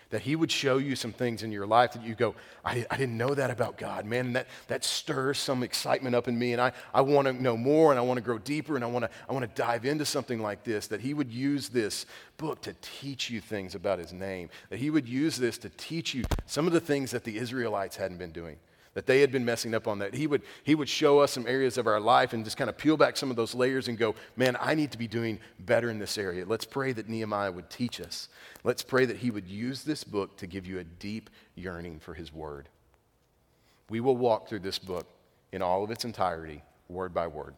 that 0.10 0.22
He 0.22 0.36
would 0.36 0.52
show 0.52 0.78
you 0.78 0.96
some 0.96 1.12
things 1.12 1.44
in 1.44 1.52
your 1.52 1.66
life 1.66 1.94
that 1.94 2.04
you 2.04 2.16
go, 2.16 2.36
I, 2.64 2.86
I 2.90 2.98
didn't 2.98 3.18
know 3.18 3.34
that 3.34 3.50
about 3.50 3.78
God, 3.78 4.06
man. 4.06 4.28
And 4.28 4.36
that, 4.36 4.48
that 4.68 4.84
stirs 4.84 5.40
some 5.40 5.64
excitement 5.64 6.16
up 6.16 6.28
in 6.28 6.38
me. 6.38 6.54
And 6.54 6.62
I, 6.62 6.72
I 6.94 7.02
want 7.02 7.28
to 7.28 7.34
know 7.34 7.58
more 7.58 7.92
and 7.92 8.00
I 8.00 8.04
want 8.04 8.18
to 8.18 8.24
grow 8.24 8.38
deeper 8.38 8.76
and 8.76 8.84
I 8.84 8.88
want 8.88 9.06
to 9.06 9.12
I 9.30 9.34
want 9.34 9.44
to 9.44 9.62
dive 9.62 9.86
into 9.86 10.06
something 10.06 10.42
like 10.42 10.64
this. 10.64 10.88
That 10.88 11.02
He 11.02 11.14
would 11.14 11.32
use 11.32 11.70
this 11.70 12.06
book 12.38 12.62
to 12.62 12.76
teach 12.82 13.30
you 13.30 13.42
things 13.42 13.76
about 13.76 14.00
His 14.00 14.14
name. 14.14 14.50
That 14.70 14.80
He 14.80 14.90
would 14.90 15.08
use 15.08 15.38
this 15.38 15.58
to 15.60 15.70
teach 15.70 16.14
you 16.14 16.24
some 16.46 16.68
of 16.68 16.74
the 16.74 16.80
things 16.80 17.12
that 17.12 17.24
the 17.24 17.38
Israelites 17.38 17.96
hadn't 17.96 18.18
been 18.18 18.32
doing 18.32 18.58
that 18.96 19.06
they 19.06 19.20
had 19.20 19.32
been 19.32 19.46
messing 19.46 19.76
up 19.76 19.88
on 19.88 20.00
that. 20.00 20.16
He 20.16 20.26
would, 20.26 20.42
he 20.64 20.74
would 20.74 20.90
show 20.90 21.20
us 21.20 21.34
some 21.34 21.46
areas 21.46 21.78
of 21.78 21.86
our 21.86 22.00
life 22.00 22.34
and 22.34 22.44
just 22.44 22.58
kind 22.58 22.70
of 22.70 22.78
peel 22.78 22.98
back 22.98 23.18
some 23.18 23.30
of 23.30 23.36
those 23.36 23.54
layers 23.54 23.90
and 23.90 23.98
go, 23.98 24.16
man, 24.38 24.58
I 24.60 24.74
need 24.74 24.92
to 24.94 24.98
be 24.98 25.08
doing 25.08 25.40
better 25.60 25.92
in 25.92 26.00
this 26.00 26.18
area. 26.18 26.46
Let's 26.48 26.66
pray 26.66 26.94
that 26.94 27.10
Nehemiah 27.10 27.52
would 27.52 27.70
teach 27.70 28.00
us. 28.00 28.30
Let's 28.64 28.82
pray 28.82 29.06
that 29.06 29.18
he 29.18 29.32
would 29.32 29.48
use 29.48 29.84
this 29.84 30.06
book 30.06 30.38
to 30.38 30.48
give 30.48 30.66
you 30.66 30.80
a 30.80 30.84
deep 30.86 31.30
yearning 31.56 32.00
for 32.00 32.14
his 32.14 32.34
word. 32.34 32.70
We 33.90 34.00
will 34.00 34.18
walk 34.18 34.48
through 34.48 34.62
this 34.62 34.80
book 34.80 35.06
in 35.52 35.62
all 35.62 35.84
of 35.84 35.92
its 35.92 36.06
entirety, 36.06 36.64
word 36.88 37.14
by 37.14 37.28
word. 37.28 37.56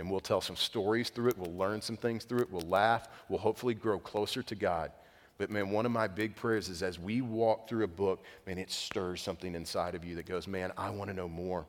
And 0.00 0.10
we'll 0.10 0.18
tell 0.18 0.40
some 0.40 0.56
stories 0.56 1.08
through 1.10 1.28
it. 1.28 1.38
We'll 1.38 1.56
learn 1.56 1.80
some 1.80 1.96
things 1.96 2.24
through 2.24 2.40
it. 2.40 2.50
We'll 2.50 2.68
laugh. 2.68 3.08
We'll 3.28 3.38
hopefully 3.38 3.74
grow 3.74 4.00
closer 4.00 4.42
to 4.42 4.54
God. 4.56 4.90
But 5.36 5.50
man, 5.50 5.70
one 5.70 5.84
of 5.84 5.92
my 5.92 6.06
big 6.06 6.36
prayers 6.36 6.68
is 6.68 6.82
as 6.82 6.98
we 6.98 7.20
walk 7.20 7.68
through 7.68 7.84
a 7.84 7.88
book, 7.88 8.22
man, 8.46 8.58
it 8.58 8.70
stirs 8.70 9.20
something 9.20 9.54
inside 9.54 9.94
of 9.94 10.04
you 10.04 10.14
that 10.16 10.26
goes, 10.26 10.46
man, 10.46 10.72
I 10.76 10.90
want 10.90 11.10
to 11.10 11.16
know 11.16 11.28
more. 11.28 11.66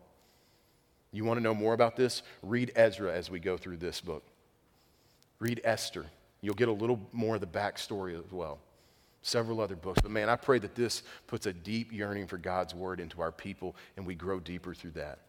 You 1.12 1.26
want 1.26 1.38
to 1.38 1.44
know 1.44 1.56
more 1.56 1.74
about 1.74 1.96
this? 1.96 2.22
Read 2.44 2.72
Ezra 2.76 3.12
as 3.12 3.32
we 3.32 3.40
go 3.40 3.58
through 3.58 3.78
this 3.78 4.02
book. 4.02 4.24
Read 5.40 5.62
Esther. 5.64 6.06
You'll 6.42 6.56
get 6.56 6.68
a 6.68 6.74
little 6.74 7.00
more 7.12 7.36
of 7.36 7.42
the 7.42 7.48
backstory 7.48 8.18
as 8.18 8.32
well. 8.32 8.60
Several 9.22 9.60
other 9.60 9.76
books. 9.76 10.00
But 10.02 10.12
man, 10.12 10.30
I 10.30 10.36
pray 10.36 10.60
that 10.60 10.76
this 10.76 11.02
puts 11.26 11.48
a 11.48 11.54
deep 11.54 11.92
yearning 11.92 12.28
for 12.28 12.38
God's 12.38 12.76
word 12.76 13.00
into 13.00 13.22
our 13.22 13.32
people 13.32 13.76
and 13.98 14.06
we 14.06 14.14
grow 14.14 14.40
deeper 14.40 14.76
through 14.76 14.92
that. 14.92 15.20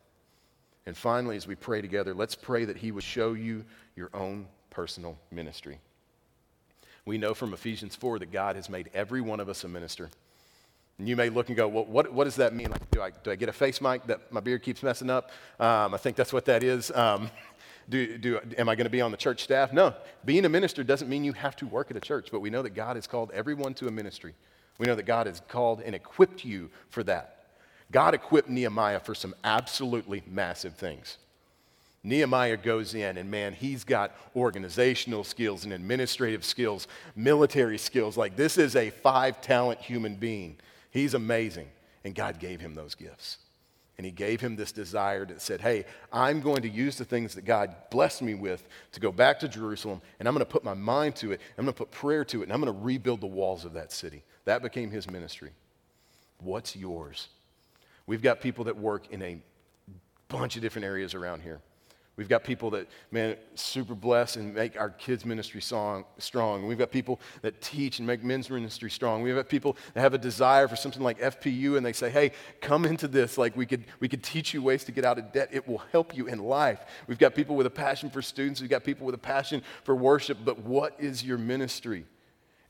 And 0.84 0.96
finally, 0.96 1.36
as 1.36 1.46
we 1.46 1.54
pray 1.54 1.80
together, 1.80 2.14
let's 2.14 2.34
pray 2.34 2.64
that 2.66 2.76
He 2.76 2.92
would 2.92 3.02
show 3.02 3.32
you 3.32 3.64
your 3.96 4.10
own 4.12 4.46
personal 4.70 5.18
ministry. 5.30 5.78
We 7.06 7.18
know 7.18 7.34
from 7.34 7.54
Ephesians 7.54 7.94
4 7.94 8.18
that 8.18 8.32
God 8.32 8.56
has 8.56 8.68
made 8.68 8.90
every 8.92 9.20
one 9.20 9.38
of 9.38 9.48
us 9.48 9.62
a 9.62 9.68
minister. 9.68 10.10
And 10.98 11.08
you 11.08 11.14
may 11.14 11.28
look 11.28 11.48
and 11.48 11.56
go, 11.56 11.68
well, 11.68 11.84
what, 11.84 12.12
what 12.12 12.24
does 12.24 12.36
that 12.36 12.52
mean? 12.52 12.70
Like, 12.70 12.90
do, 12.90 13.00
I, 13.00 13.10
do 13.10 13.30
I 13.30 13.36
get 13.36 13.48
a 13.48 13.52
face 13.52 13.80
mic 13.80 14.04
that 14.06 14.32
my 14.32 14.40
beard 14.40 14.62
keeps 14.62 14.82
messing 14.82 15.08
up? 15.08 15.30
Um, 15.60 15.94
I 15.94 15.98
think 15.98 16.16
that's 16.16 16.32
what 16.32 16.46
that 16.46 16.64
is. 16.64 16.90
Um, 16.90 17.30
do, 17.88 18.18
do, 18.18 18.40
am 18.58 18.68
I 18.68 18.74
going 18.74 18.86
to 18.86 18.90
be 18.90 19.00
on 19.00 19.12
the 19.12 19.16
church 19.16 19.44
staff? 19.44 19.72
No. 19.72 19.94
Being 20.24 20.44
a 20.46 20.48
minister 20.48 20.82
doesn't 20.82 21.08
mean 21.08 21.22
you 21.22 21.34
have 21.34 21.54
to 21.56 21.66
work 21.66 21.90
at 21.92 21.96
a 21.96 22.00
church, 22.00 22.28
but 22.32 22.40
we 22.40 22.50
know 22.50 22.62
that 22.62 22.74
God 22.74 22.96
has 22.96 23.06
called 23.06 23.30
everyone 23.32 23.74
to 23.74 23.86
a 23.86 23.90
ministry. 23.90 24.34
We 24.78 24.86
know 24.86 24.96
that 24.96 25.04
God 25.04 25.28
has 25.28 25.40
called 25.46 25.82
and 25.82 25.94
equipped 25.94 26.44
you 26.44 26.70
for 26.88 27.04
that. 27.04 27.44
God 27.92 28.14
equipped 28.14 28.48
Nehemiah 28.48 28.98
for 28.98 29.14
some 29.14 29.34
absolutely 29.44 30.24
massive 30.26 30.74
things. 30.74 31.18
Nehemiah 32.06 32.56
goes 32.56 32.94
in, 32.94 33.18
and 33.18 33.28
man, 33.28 33.52
he's 33.52 33.82
got 33.82 34.14
organizational 34.36 35.24
skills 35.24 35.64
and 35.64 35.72
administrative 35.72 36.44
skills, 36.44 36.86
military 37.16 37.78
skills. 37.78 38.16
Like, 38.16 38.36
this 38.36 38.58
is 38.58 38.76
a 38.76 38.90
five 38.90 39.40
talent 39.40 39.80
human 39.80 40.14
being. 40.14 40.56
He's 40.90 41.14
amazing. 41.14 41.68
And 42.04 42.14
God 42.14 42.38
gave 42.38 42.60
him 42.60 42.76
those 42.76 42.94
gifts. 42.94 43.38
And 43.98 44.04
he 44.04 44.12
gave 44.12 44.40
him 44.40 44.54
this 44.54 44.70
desire 44.70 45.24
that 45.24 45.42
said, 45.42 45.60
Hey, 45.60 45.84
I'm 46.12 46.40
going 46.40 46.62
to 46.62 46.68
use 46.68 46.96
the 46.96 47.04
things 47.04 47.34
that 47.34 47.44
God 47.44 47.74
blessed 47.90 48.22
me 48.22 48.34
with 48.34 48.68
to 48.92 49.00
go 49.00 49.10
back 49.10 49.40
to 49.40 49.48
Jerusalem, 49.48 50.00
and 50.20 50.28
I'm 50.28 50.34
going 50.34 50.46
to 50.46 50.50
put 50.50 50.62
my 50.62 50.74
mind 50.74 51.16
to 51.16 51.32
it, 51.32 51.40
I'm 51.58 51.64
going 51.64 51.74
to 51.74 51.78
put 51.78 51.90
prayer 51.90 52.24
to 52.26 52.40
it, 52.40 52.44
and 52.44 52.52
I'm 52.52 52.60
going 52.60 52.72
to 52.72 52.84
rebuild 52.84 53.20
the 53.20 53.26
walls 53.26 53.64
of 53.64 53.72
that 53.72 53.90
city. 53.90 54.22
That 54.44 54.62
became 54.62 54.92
his 54.92 55.10
ministry. 55.10 55.50
What's 56.38 56.76
yours? 56.76 57.28
We've 58.06 58.22
got 58.22 58.40
people 58.40 58.66
that 58.66 58.76
work 58.76 59.10
in 59.10 59.22
a 59.22 59.38
bunch 60.28 60.54
of 60.54 60.62
different 60.62 60.84
areas 60.84 61.12
around 61.12 61.42
here. 61.42 61.60
We've 62.16 62.28
got 62.30 62.44
people 62.44 62.70
that, 62.70 62.88
man, 63.10 63.36
super 63.56 63.94
blessed 63.94 64.36
and 64.36 64.54
make 64.54 64.80
our 64.80 64.88
kids' 64.88 65.26
ministry 65.26 65.60
song, 65.60 66.06
strong. 66.16 66.66
We've 66.66 66.78
got 66.78 66.90
people 66.90 67.20
that 67.42 67.60
teach 67.60 67.98
and 67.98 68.06
make 68.06 68.24
men's 68.24 68.48
ministry 68.48 68.90
strong. 68.90 69.20
We've 69.20 69.34
got 69.34 69.50
people 69.50 69.76
that 69.92 70.00
have 70.00 70.14
a 70.14 70.18
desire 70.18 70.66
for 70.66 70.76
something 70.76 71.02
like 71.02 71.18
FPU 71.20 71.76
and 71.76 71.84
they 71.84 71.92
say, 71.92 72.08
hey, 72.08 72.32
come 72.62 72.86
into 72.86 73.06
this. 73.06 73.36
Like 73.36 73.54
we 73.54 73.66
could, 73.66 73.84
we 74.00 74.08
could 74.08 74.22
teach 74.22 74.54
you 74.54 74.62
ways 74.62 74.82
to 74.84 74.92
get 74.92 75.04
out 75.04 75.18
of 75.18 75.30
debt. 75.30 75.50
It 75.52 75.68
will 75.68 75.82
help 75.92 76.16
you 76.16 76.26
in 76.26 76.38
life. 76.38 76.80
We've 77.06 77.18
got 77.18 77.34
people 77.34 77.54
with 77.54 77.66
a 77.66 77.70
passion 77.70 78.08
for 78.08 78.22
students. 78.22 78.62
We've 78.62 78.70
got 78.70 78.82
people 78.82 79.04
with 79.04 79.14
a 79.14 79.18
passion 79.18 79.62
for 79.84 79.94
worship. 79.94 80.38
But 80.42 80.60
what 80.60 80.96
is 80.98 81.22
your 81.22 81.36
ministry? 81.36 82.06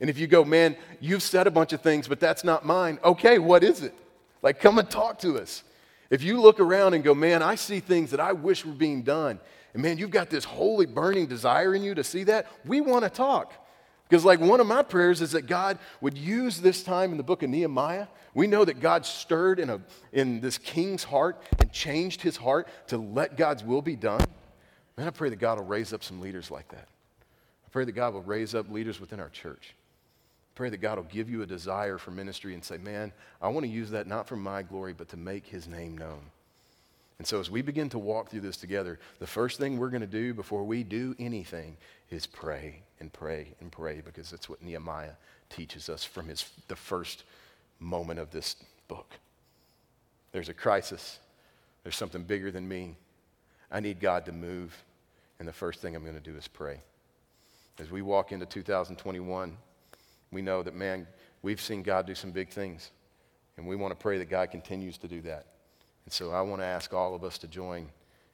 And 0.01 0.09
if 0.09 0.17
you 0.17 0.27
go, 0.27 0.43
man, 0.43 0.75
you've 0.99 1.23
said 1.23 1.47
a 1.47 1.51
bunch 1.51 1.71
of 1.71 1.79
things, 1.79 2.09
but 2.09 2.19
that's 2.19 2.43
not 2.43 2.65
mine. 2.65 2.99
Okay, 3.01 3.39
what 3.39 3.63
is 3.63 3.81
it? 3.81 3.95
Like, 4.41 4.59
come 4.59 4.77
and 4.77 4.89
talk 4.89 5.19
to 5.19 5.39
us. 5.39 5.63
If 6.09 6.23
you 6.23 6.41
look 6.41 6.59
around 6.59 6.93
and 6.93 7.03
go, 7.03 7.13
man, 7.13 7.43
I 7.43 7.55
see 7.55 7.79
things 7.79 8.11
that 8.11 8.19
I 8.19 8.33
wish 8.33 8.65
were 8.65 8.73
being 8.73 9.03
done, 9.03 9.39
and 9.73 9.83
man, 9.83 9.97
you've 9.97 10.11
got 10.11 10.29
this 10.29 10.43
holy 10.43 10.85
burning 10.85 11.27
desire 11.27 11.75
in 11.75 11.83
you 11.83 11.95
to 11.95 12.03
see 12.03 12.23
that, 12.25 12.47
we 12.65 12.81
want 12.81 13.03
to 13.03 13.09
talk. 13.09 13.53
Because, 14.07 14.23
like, 14.23 14.39
one 14.39 14.61
of 14.61 14.67
my 14.67 14.83
prayers 14.83 15.21
is 15.21 15.31
that 15.33 15.47
God 15.47 15.77
would 15.99 16.17
use 16.17 16.61
this 16.61 16.81
time 16.81 17.11
in 17.11 17.17
the 17.17 17.23
book 17.23 17.43
of 17.43 17.49
Nehemiah. 17.49 18.07
We 18.33 18.47
know 18.47 18.63
that 18.63 18.79
God 18.79 19.05
stirred 19.05 19.59
in, 19.59 19.69
a, 19.69 19.81
in 20.13 20.39
this 20.39 20.57
king's 20.57 21.03
heart 21.03 21.41
and 21.59 21.71
changed 21.73 22.21
his 22.21 22.37
heart 22.37 22.69
to 22.87 22.97
let 22.97 23.35
God's 23.35 23.65
will 23.65 23.81
be 23.81 23.97
done. 23.97 24.25
Man, 24.95 25.07
I 25.07 25.09
pray 25.09 25.29
that 25.29 25.35
God 25.37 25.59
will 25.59 25.65
raise 25.65 25.91
up 25.91 26.05
some 26.05 26.21
leaders 26.21 26.49
like 26.49 26.69
that. 26.69 26.87
I 27.65 27.69
pray 27.69 27.83
that 27.83 27.91
God 27.91 28.13
will 28.13 28.23
raise 28.23 28.55
up 28.55 28.71
leaders 28.71 29.01
within 29.01 29.19
our 29.19 29.29
church 29.29 29.75
Pray 30.57 30.71
that 30.71 30.77
God 30.77 30.97
will 30.97 31.03
give 31.03 31.29
you 31.29 31.43
a 31.43 31.45
desire 31.45 31.99
for 31.99 32.09
ministry 32.09 32.55
and 32.55 32.65
say, 32.65 32.79
man, 32.79 33.13
I 33.39 33.47
want 33.49 33.63
to 33.63 33.71
use 33.71 33.91
that 33.91 34.07
not 34.07 34.27
for 34.27 34.35
my 34.35 34.63
glory, 34.63 34.91
but 34.91 35.07
to 35.09 35.15
make 35.15 35.45
his 35.45 35.67
name 35.67 35.95
known. 35.95 36.19
And 37.19 37.27
so 37.27 37.39
as 37.39 37.51
we 37.51 37.61
begin 37.61 37.89
to 37.89 37.99
walk 37.99 38.31
through 38.31 38.41
this 38.41 38.57
together, 38.57 38.99
the 39.19 39.27
first 39.27 39.59
thing 39.59 39.77
we're 39.77 39.91
going 39.91 40.01
to 40.01 40.07
do 40.07 40.33
before 40.33 40.63
we 40.63 40.81
do 40.81 41.15
anything 41.19 41.77
is 42.09 42.25
pray 42.25 42.81
and 42.99 43.13
pray 43.13 43.53
and 43.61 43.71
pray 43.71 44.01
because 44.03 44.31
that's 44.31 44.49
what 44.49 44.63
Nehemiah 44.63 45.11
teaches 45.51 45.89
us 45.89 46.03
from 46.03 46.27
his, 46.27 46.49
the 46.69 46.75
first 46.75 47.25
moment 47.79 48.19
of 48.19 48.31
this 48.31 48.55
book. 48.87 49.13
There's 50.31 50.49
a 50.49 50.55
crisis. 50.55 51.19
There's 51.83 51.95
something 51.95 52.23
bigger 52.23 52.49
than 52.49 52.67
me. 52.67 52.95
I 53.69 53.79
need 53.79 53.99
God 53.99 54.25
to 54.25 54.31
move. 54.31 54.75
And 55.37 55.47
the 55.47 55.53
first 55.53 55.83
thing 55.83 55.95
I'm 55.95 56.01
going 56.01 56.15
to 56.15 56.19
do 56.19 56.35
is 56.35 56.47
pray. 56.47 56.81
As 57.77 57.91
we 57.91 58.01
walk 58.01 58.31
into 58.31 58.47
2021, 58.47 59.55
we 60.31 60.41
know 60.41 60.63
that, 60.63 60.75
man, 60.75 61.07
we've 61.41 61.61
seen 61.61 61.83
God 61.83 62.05
do 62.05 62.15
some 62.15 62.31
big 62.31 62.49
things. 62.49 62.91
And 63.57 63.65
we 63.65 63.75
want 63.75 63.91
to 63.91 63.95
pray 63.95 64.17
that 64.19 64.29
God 64.29 64.51
continues 64.51 64.97
to 64.99 65.07
do 65.07 65.21
that. 65.21 65.45
And 66.05 66.13
so 66.13 66.31
I 66.31 66.41
want 66.41 66.61
to 66.61 66.65
ask 66.65 66.93
all 66.93 67.15
of 67.15 67.23
us 67.23 67.37
to 67.39 67.47
join 67.47 67.89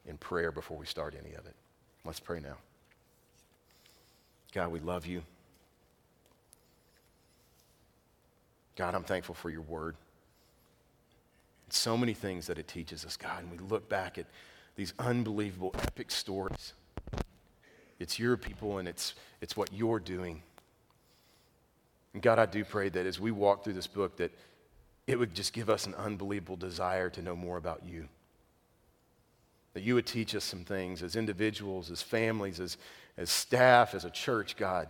in 0.06 0.18
prayer 0.18 0.52
before 0.52 0.78
we 0.78 0.86
start 0.86 1.16
any 1.18 1.34
of 1.34 1.46
it. 1.46 1.56
Let's 2.06 2.20
pray 2.20 2.40
now. 2.40 2.58
God, 4.54 4.72
we 4.72 4.80
love 4.80 5.06
you. 5.06 5.24
God, 8.76 8.96
I'm 8.96 9.04
thankful 9.04 9.36
for 9.36 9.50
your 9.50 9.62
word. 9.62 9.96
So 11.70 11.98
many 11.98 12.14
things 12.14 12.48
that 12.48 12.60
it 12.60 12.68
teaches 12.68 13.06
us, 13.06 13.18
God, 13.18 13.42
and 13.42 13.52
we 13.52 13.58
look 13.58 13.90
back 13.90 14.18
at 14.18 14.26
these 14.76 14.94
unbelievable, 15.00 15.74
epic 15.80 16.12
stories. 16.12 16.74
It's 18.00 18.20
your 18.20 18.38
people 18.38 18.80
and 18.80 18.88
it's, 18.88 19.16
it's 19.42 19.56
what 19.56 19.72
you're 19.74 20.00
doing. 20.00 20.44
And 22.14 22.22
God, 22.22 22.40
I 22.40 22.46
do 22.46 22.64
pray 22.64 22.90
that 22.90 23.06
as 23.06 23.20
we 23.20 23.32
walk 23.32 23.64
through 23.64 23.74
this 23.74 23.88
book, 23.88 24.18
that 24.18 24.32
it 25.08 25.18
would 25.18 25.34
just 25.34 25.54
give 25.54 25.70
us 25.70 25.86
an 25.86 25.96
unbelievable 25.96 26.56
desire 26.56 27.10
to 27.10 27.22
know 27.22 27.36
more 27.36 27.58
about 27.58 27.84
you. 27.86 28.08
That 29.74 29.84
you 29.84 29.96
would 29.96 30.06
teach 30.06 30.36
us 30.36 30.44
some 30.44 30.64
things 30.64 31.02
as 31.02 31.16
individuals, 31.16 31.90
as 31.90 32.02
families, 32.02 32.60
as, 32.60 32.78
as 33.18 33.30
staff, 33.30 33.96
as 33.96 34.06
a 34.06 34.12
church, 34.12 34.56
God. 34.56 34.88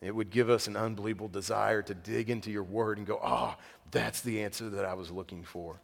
It 0.00 0.14
would 0.14 0.30
give 0.30 0.48
us 0.48 0.66
an 0.66 0.76
unbelievable 0.76 1.28
desire 1.28 1.82
to 1.82 1.94
dig 1.94 2.30
into 2.30 2.50
your 2.50 2.62
word 2.62 2.98
and 2.98 3.06
go, 3.06 3.20
oh, 3.22 3.56
that's 3.90 4.22
the 4.22 4.42
answer 4.42 4.70
that 4.70 4.84
I 4.84 4.94
was 4.94 5.10
looking 5.10 5.44
for. 5.44 5.80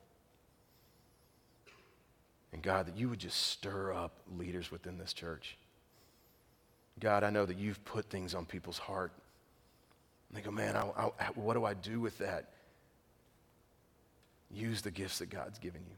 And 2.52 2.62
God, 2.62 2.86
that 2.86 2.96
you 2.96 3.08
would 3.08 3.18
just 3.18 3.48
stir 3.48 3.92
up 3.92 4.12
leaders 4.38 4.70
within 4.70 4.96
this 4.96 5.12
church. 5.12 5.58
God, 7.00 7.24
I 7.24 7.30
know 7.30 7.44
that 7.44 7.58
you've 7.58 7.84
put 7.84 8.08
things 8.08 8.34
on 8.34 8.46
people's 8.46 8.78
heart 8.78 9.12
and 10.34 10.42
they 10.42 10.44
go, 10.44 10.50
man, 10.50 10.74
I, 10.74 11.10
I, 11.20 11.26
what 11.36 11.54
do 11.54 11.64
I 11.64 11.74
do 11.74 12.00
with 12.00 12.18
that? 12.18 12.48
Use 14.52 14.82
the 14.82 14.90
gifts 14.90 15.20
that 15.20 15.30
God's 15.30 15.60
given 15.60 15.80
you. 15.88 15.96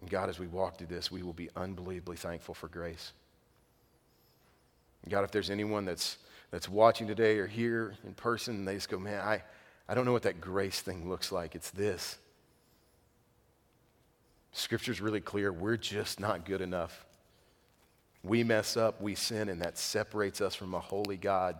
And 0.00 0.10
God, 0.10 0.28
as 0.28 0.40
we 0.40 0.48
walk 0.48 0.76
through 0.76 0.88
this, 0.88 1.12
we 1.12 1.22
will 1.22 1.32
be 1.32 1.50
unbelievably 1.54 2.16
thankful 2.16 2.54
for 2.54 2.66
grace. 2.66 3.12
God, 5.08 5.22
if 5.22 5.30
there's 5.30 5.50
anyone 5.50 5.84
that's, 5.84 6.18
that's 6.50 6.68
watching 6.68 7.06
today 7.06 7.38
or 7.38 7.46
here 7.46 7.94
in 8.04 8.14
person, 8.14 8.56
and 8.56 8.66
they 8.66 8.74
just 8.74 8.88
go, 8.88 8.98
man, 8.98 9.20
I, 9.20 9.42
I 9.88 9.94
don't 9.94 10.04
know 10.04 10.12
what 10.12 10.22
that 10.22 10.40
grace 10.40 10.80
thing 10.80 11.08
looks 11.08 11.30
like. 11.30 11.54
It's 11.54 11.70
this. 11.70 12.18
Scripture's 14.50 15.00
really 15.00 15.20
clear. 15.20 15.52
We're 15.52 15.76
just 15.76 16.18
not 16.18 16.44
good 16.44 16.60
enough. 16.60 17.06
We 18.24 18.42
mess 18.42 18.76
up, 18.76 19.00
we 19.00 19.14
sin, 19.14 19.48
and 19.48 19.62
that 19.62 19.78
separates 19.78 20.40
us 20.40 20.56
from 20.56 20.74
a 20.74 20.80
holy 20.80 21.16
God 21.16 21.56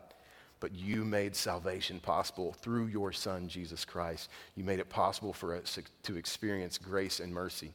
but 0.60 0.74
you 0.74 1.04
made 1.04 1.34
salvation 1.34 1.98
possible 1.98 2.52
through 2.52 2.86
your 2.86 3.12
Son, 3.12 3.48
Jesus 3.48 3.84
Christ. 3.84 4.28
You 4.54 4.62
made 4.62 4.78
it 4.78 4.90
possible 4.90 5.32
for 5.32 5.56
us 5.56 5.78
to 6.02 6.16
experience 6.16 6.78
grace 6.78 7.18
and 7.18 7.32
mercy. 7.32 7.72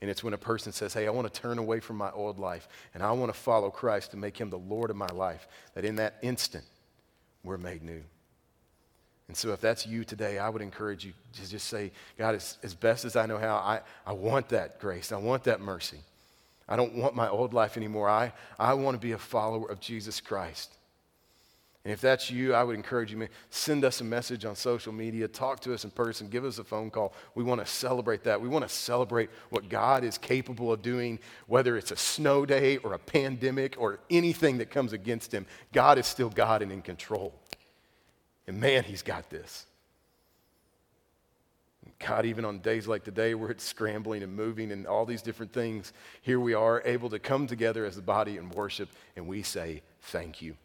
And 0.00 0.10
it's 0.10 0.24
when 0.24 0.34
a 0.34 0.38
person 0.38 0.72
says, 0.72 0.92
Hey, 0.92 1.06
I 1.06 1.10
want 1.10 1.32
to 1.32 1.40
turn 1.40 1.58
away 1.58 1.78
from 1.80 1.96
my 1.96 2.10
old 2.10 2.38
life 2.38 2.68
and 2.94 3.02
I 3.02 3.12
want 3.12 3.32
to 3.32 3.38
follow 3.38 3.70
Christ 3.70 4.10
to 4.10 4.16
make 4.16 4.36
him 4.36 4.50
the 4.50 4.58
Lord 4.58 4.90
of 4.90 4.96
my 4.96 5.08
life, 5.08 5.46
that 5.74 5.84
in 5.84 5.96
that 5.96 6.16
instant, 6.22 6.64
we're 7.44 7.58
made 7.58 7.82
new. 7.82 8.02
And 9.28 9.36
so, 9.36 9.52
if 9.52 9.60
that's 9.60 9.86
you 9.86 10.02
today, 10.04 10.38
I 10.38 10.48
would 10.48 10.62
encourage 10.62 11.04
you 11.04 11.12
to 11.34 11.48
just 11.48 11.68
say, 11.68 11.92
God, 12.18 12.34
as, 12.34 12.58
as 12.64 12.74
best 12.74 13.04
as 13.04 13.14
I 13.14 13.26
know 13.26 13.38
how, 13.38 13.56
I, 13.56 13.80
I 14.04 14.12
want 14.12 14.48
that 14.48 14.80
grace. 14.80 15.12
I 15.12 15.18
want 15.18 15.44
that 15.44 15.60
mercy. 15.60 15.98
I 16.68 16.74
don't 16.74 16.96
want 16.96 17.14
my 17.14 17.28
old 17.28 17.54
life 17.54 17.76
anymore. 17.76 18.08
I, 18.08 18.32
I 18.58 18.74
want 18.74 18.96
to 18.96 19.00
be 19.00 19.12
a 19.12 19.18
follower 19.18 19.70
of 19.70 19.78
Jesus 19.78 20.20
Christ. 20.20 20.74
And 21.84 21.92
if 21.92 22.00
that's 22.02 22.30
you, 22.30 22.52
I 22.52 22.62
would 22.62 22.76
encourage 22.76 23.10
you, 23.10 23.26
send 23.48 23.86
us 23.86 24.02
a 24.02 24.04
message 24.04 24.44
on 24.44 24.54
social 24.54 24.92
media, 24.92 25.26
talk 25.26 25.60
to 25.60 25.72
us 25.72 25.84
in 25.84 25.90
person, 25.90 26.28
give 26.28 26.44
us 26.44 26.58
a 26.58 26.64
phone 26.64 26.90
call. 26.90 27.14
We 27.34 27.42
want 27.42 27.62
to 27.62 27.66
celebrate 27.66 28.24
that. 28.24 28.40
We 28.40 28.48
want 28.48 28.68
to 28.68 28.74
celebrate 28.74 29.30
what 29.48 29.70
God 29.70 30.04
is 30.04 30.18
capable 30.18 30.72
of 30.72 30.82
doing, 30.82 31.18
whether 31.46 31.78
it's 31.78 31.90
a 31.90 31.96
snow 31.96 32.44
day 32.44 32.76
or 32.78 32.92
a 32.92 32.98
pandemic 32.98 33.76
or 33.78 34.00
anything 34.10 34.58
that 34.58 34.70
comes 34.70 34.92
against 34.92 35.32
him. 35.32 35.46
God 35.72 35.96
is 35.96 36.06
still 36.06 36.28
God 36.28 36.60
and 36.60 36.70
in 36.70 36.82
control. 36.82 37.32
And 38.46 38.60
man, 38.60 38.84
he's 38.84 39.02
got 39.02 39.30
this. 39.30 39.64
God, 41.98 42.26
even 42.26 42.44
on 42.44 42.58
days 42.58 42.86
like 42.86 43.04
today 43.04 43.34
where 43.34 43.50
it's 43.50 43.64
scrambling 43.64 44.22
and 44.22 44.34
moving 44.34 44.70
and 44.70 44.86
all 44.86 45.06
these 45.06 45.22
different 45.22 45.52
things, 45.52 45.94
here 46.20 46.40
we 46.40 46.52
are 46.52 46.82
able 46.84 47.08
to 47.10 47.18
come 47.18 47.46
together 47.46 47.86
as 47.86 47.96
a 47.96 48.02
body 48.02 48.36
and 48.36 48.52
worship, 48.52 48.90
and 49.16 49.26
we 49.26 49.42
say, 49.42 49.82
Thank 50.02 50.42
you. 50.42 50.56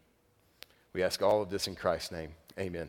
We 0.95 1.03
ask 1.03 1.21
all 1.21 1.41
of 1.41 1.49
this 1.49 1.67
in 1.67 1.75
Christ's 1.75 2.13
name. 2.13 2.29
Amen. 2.57 2.87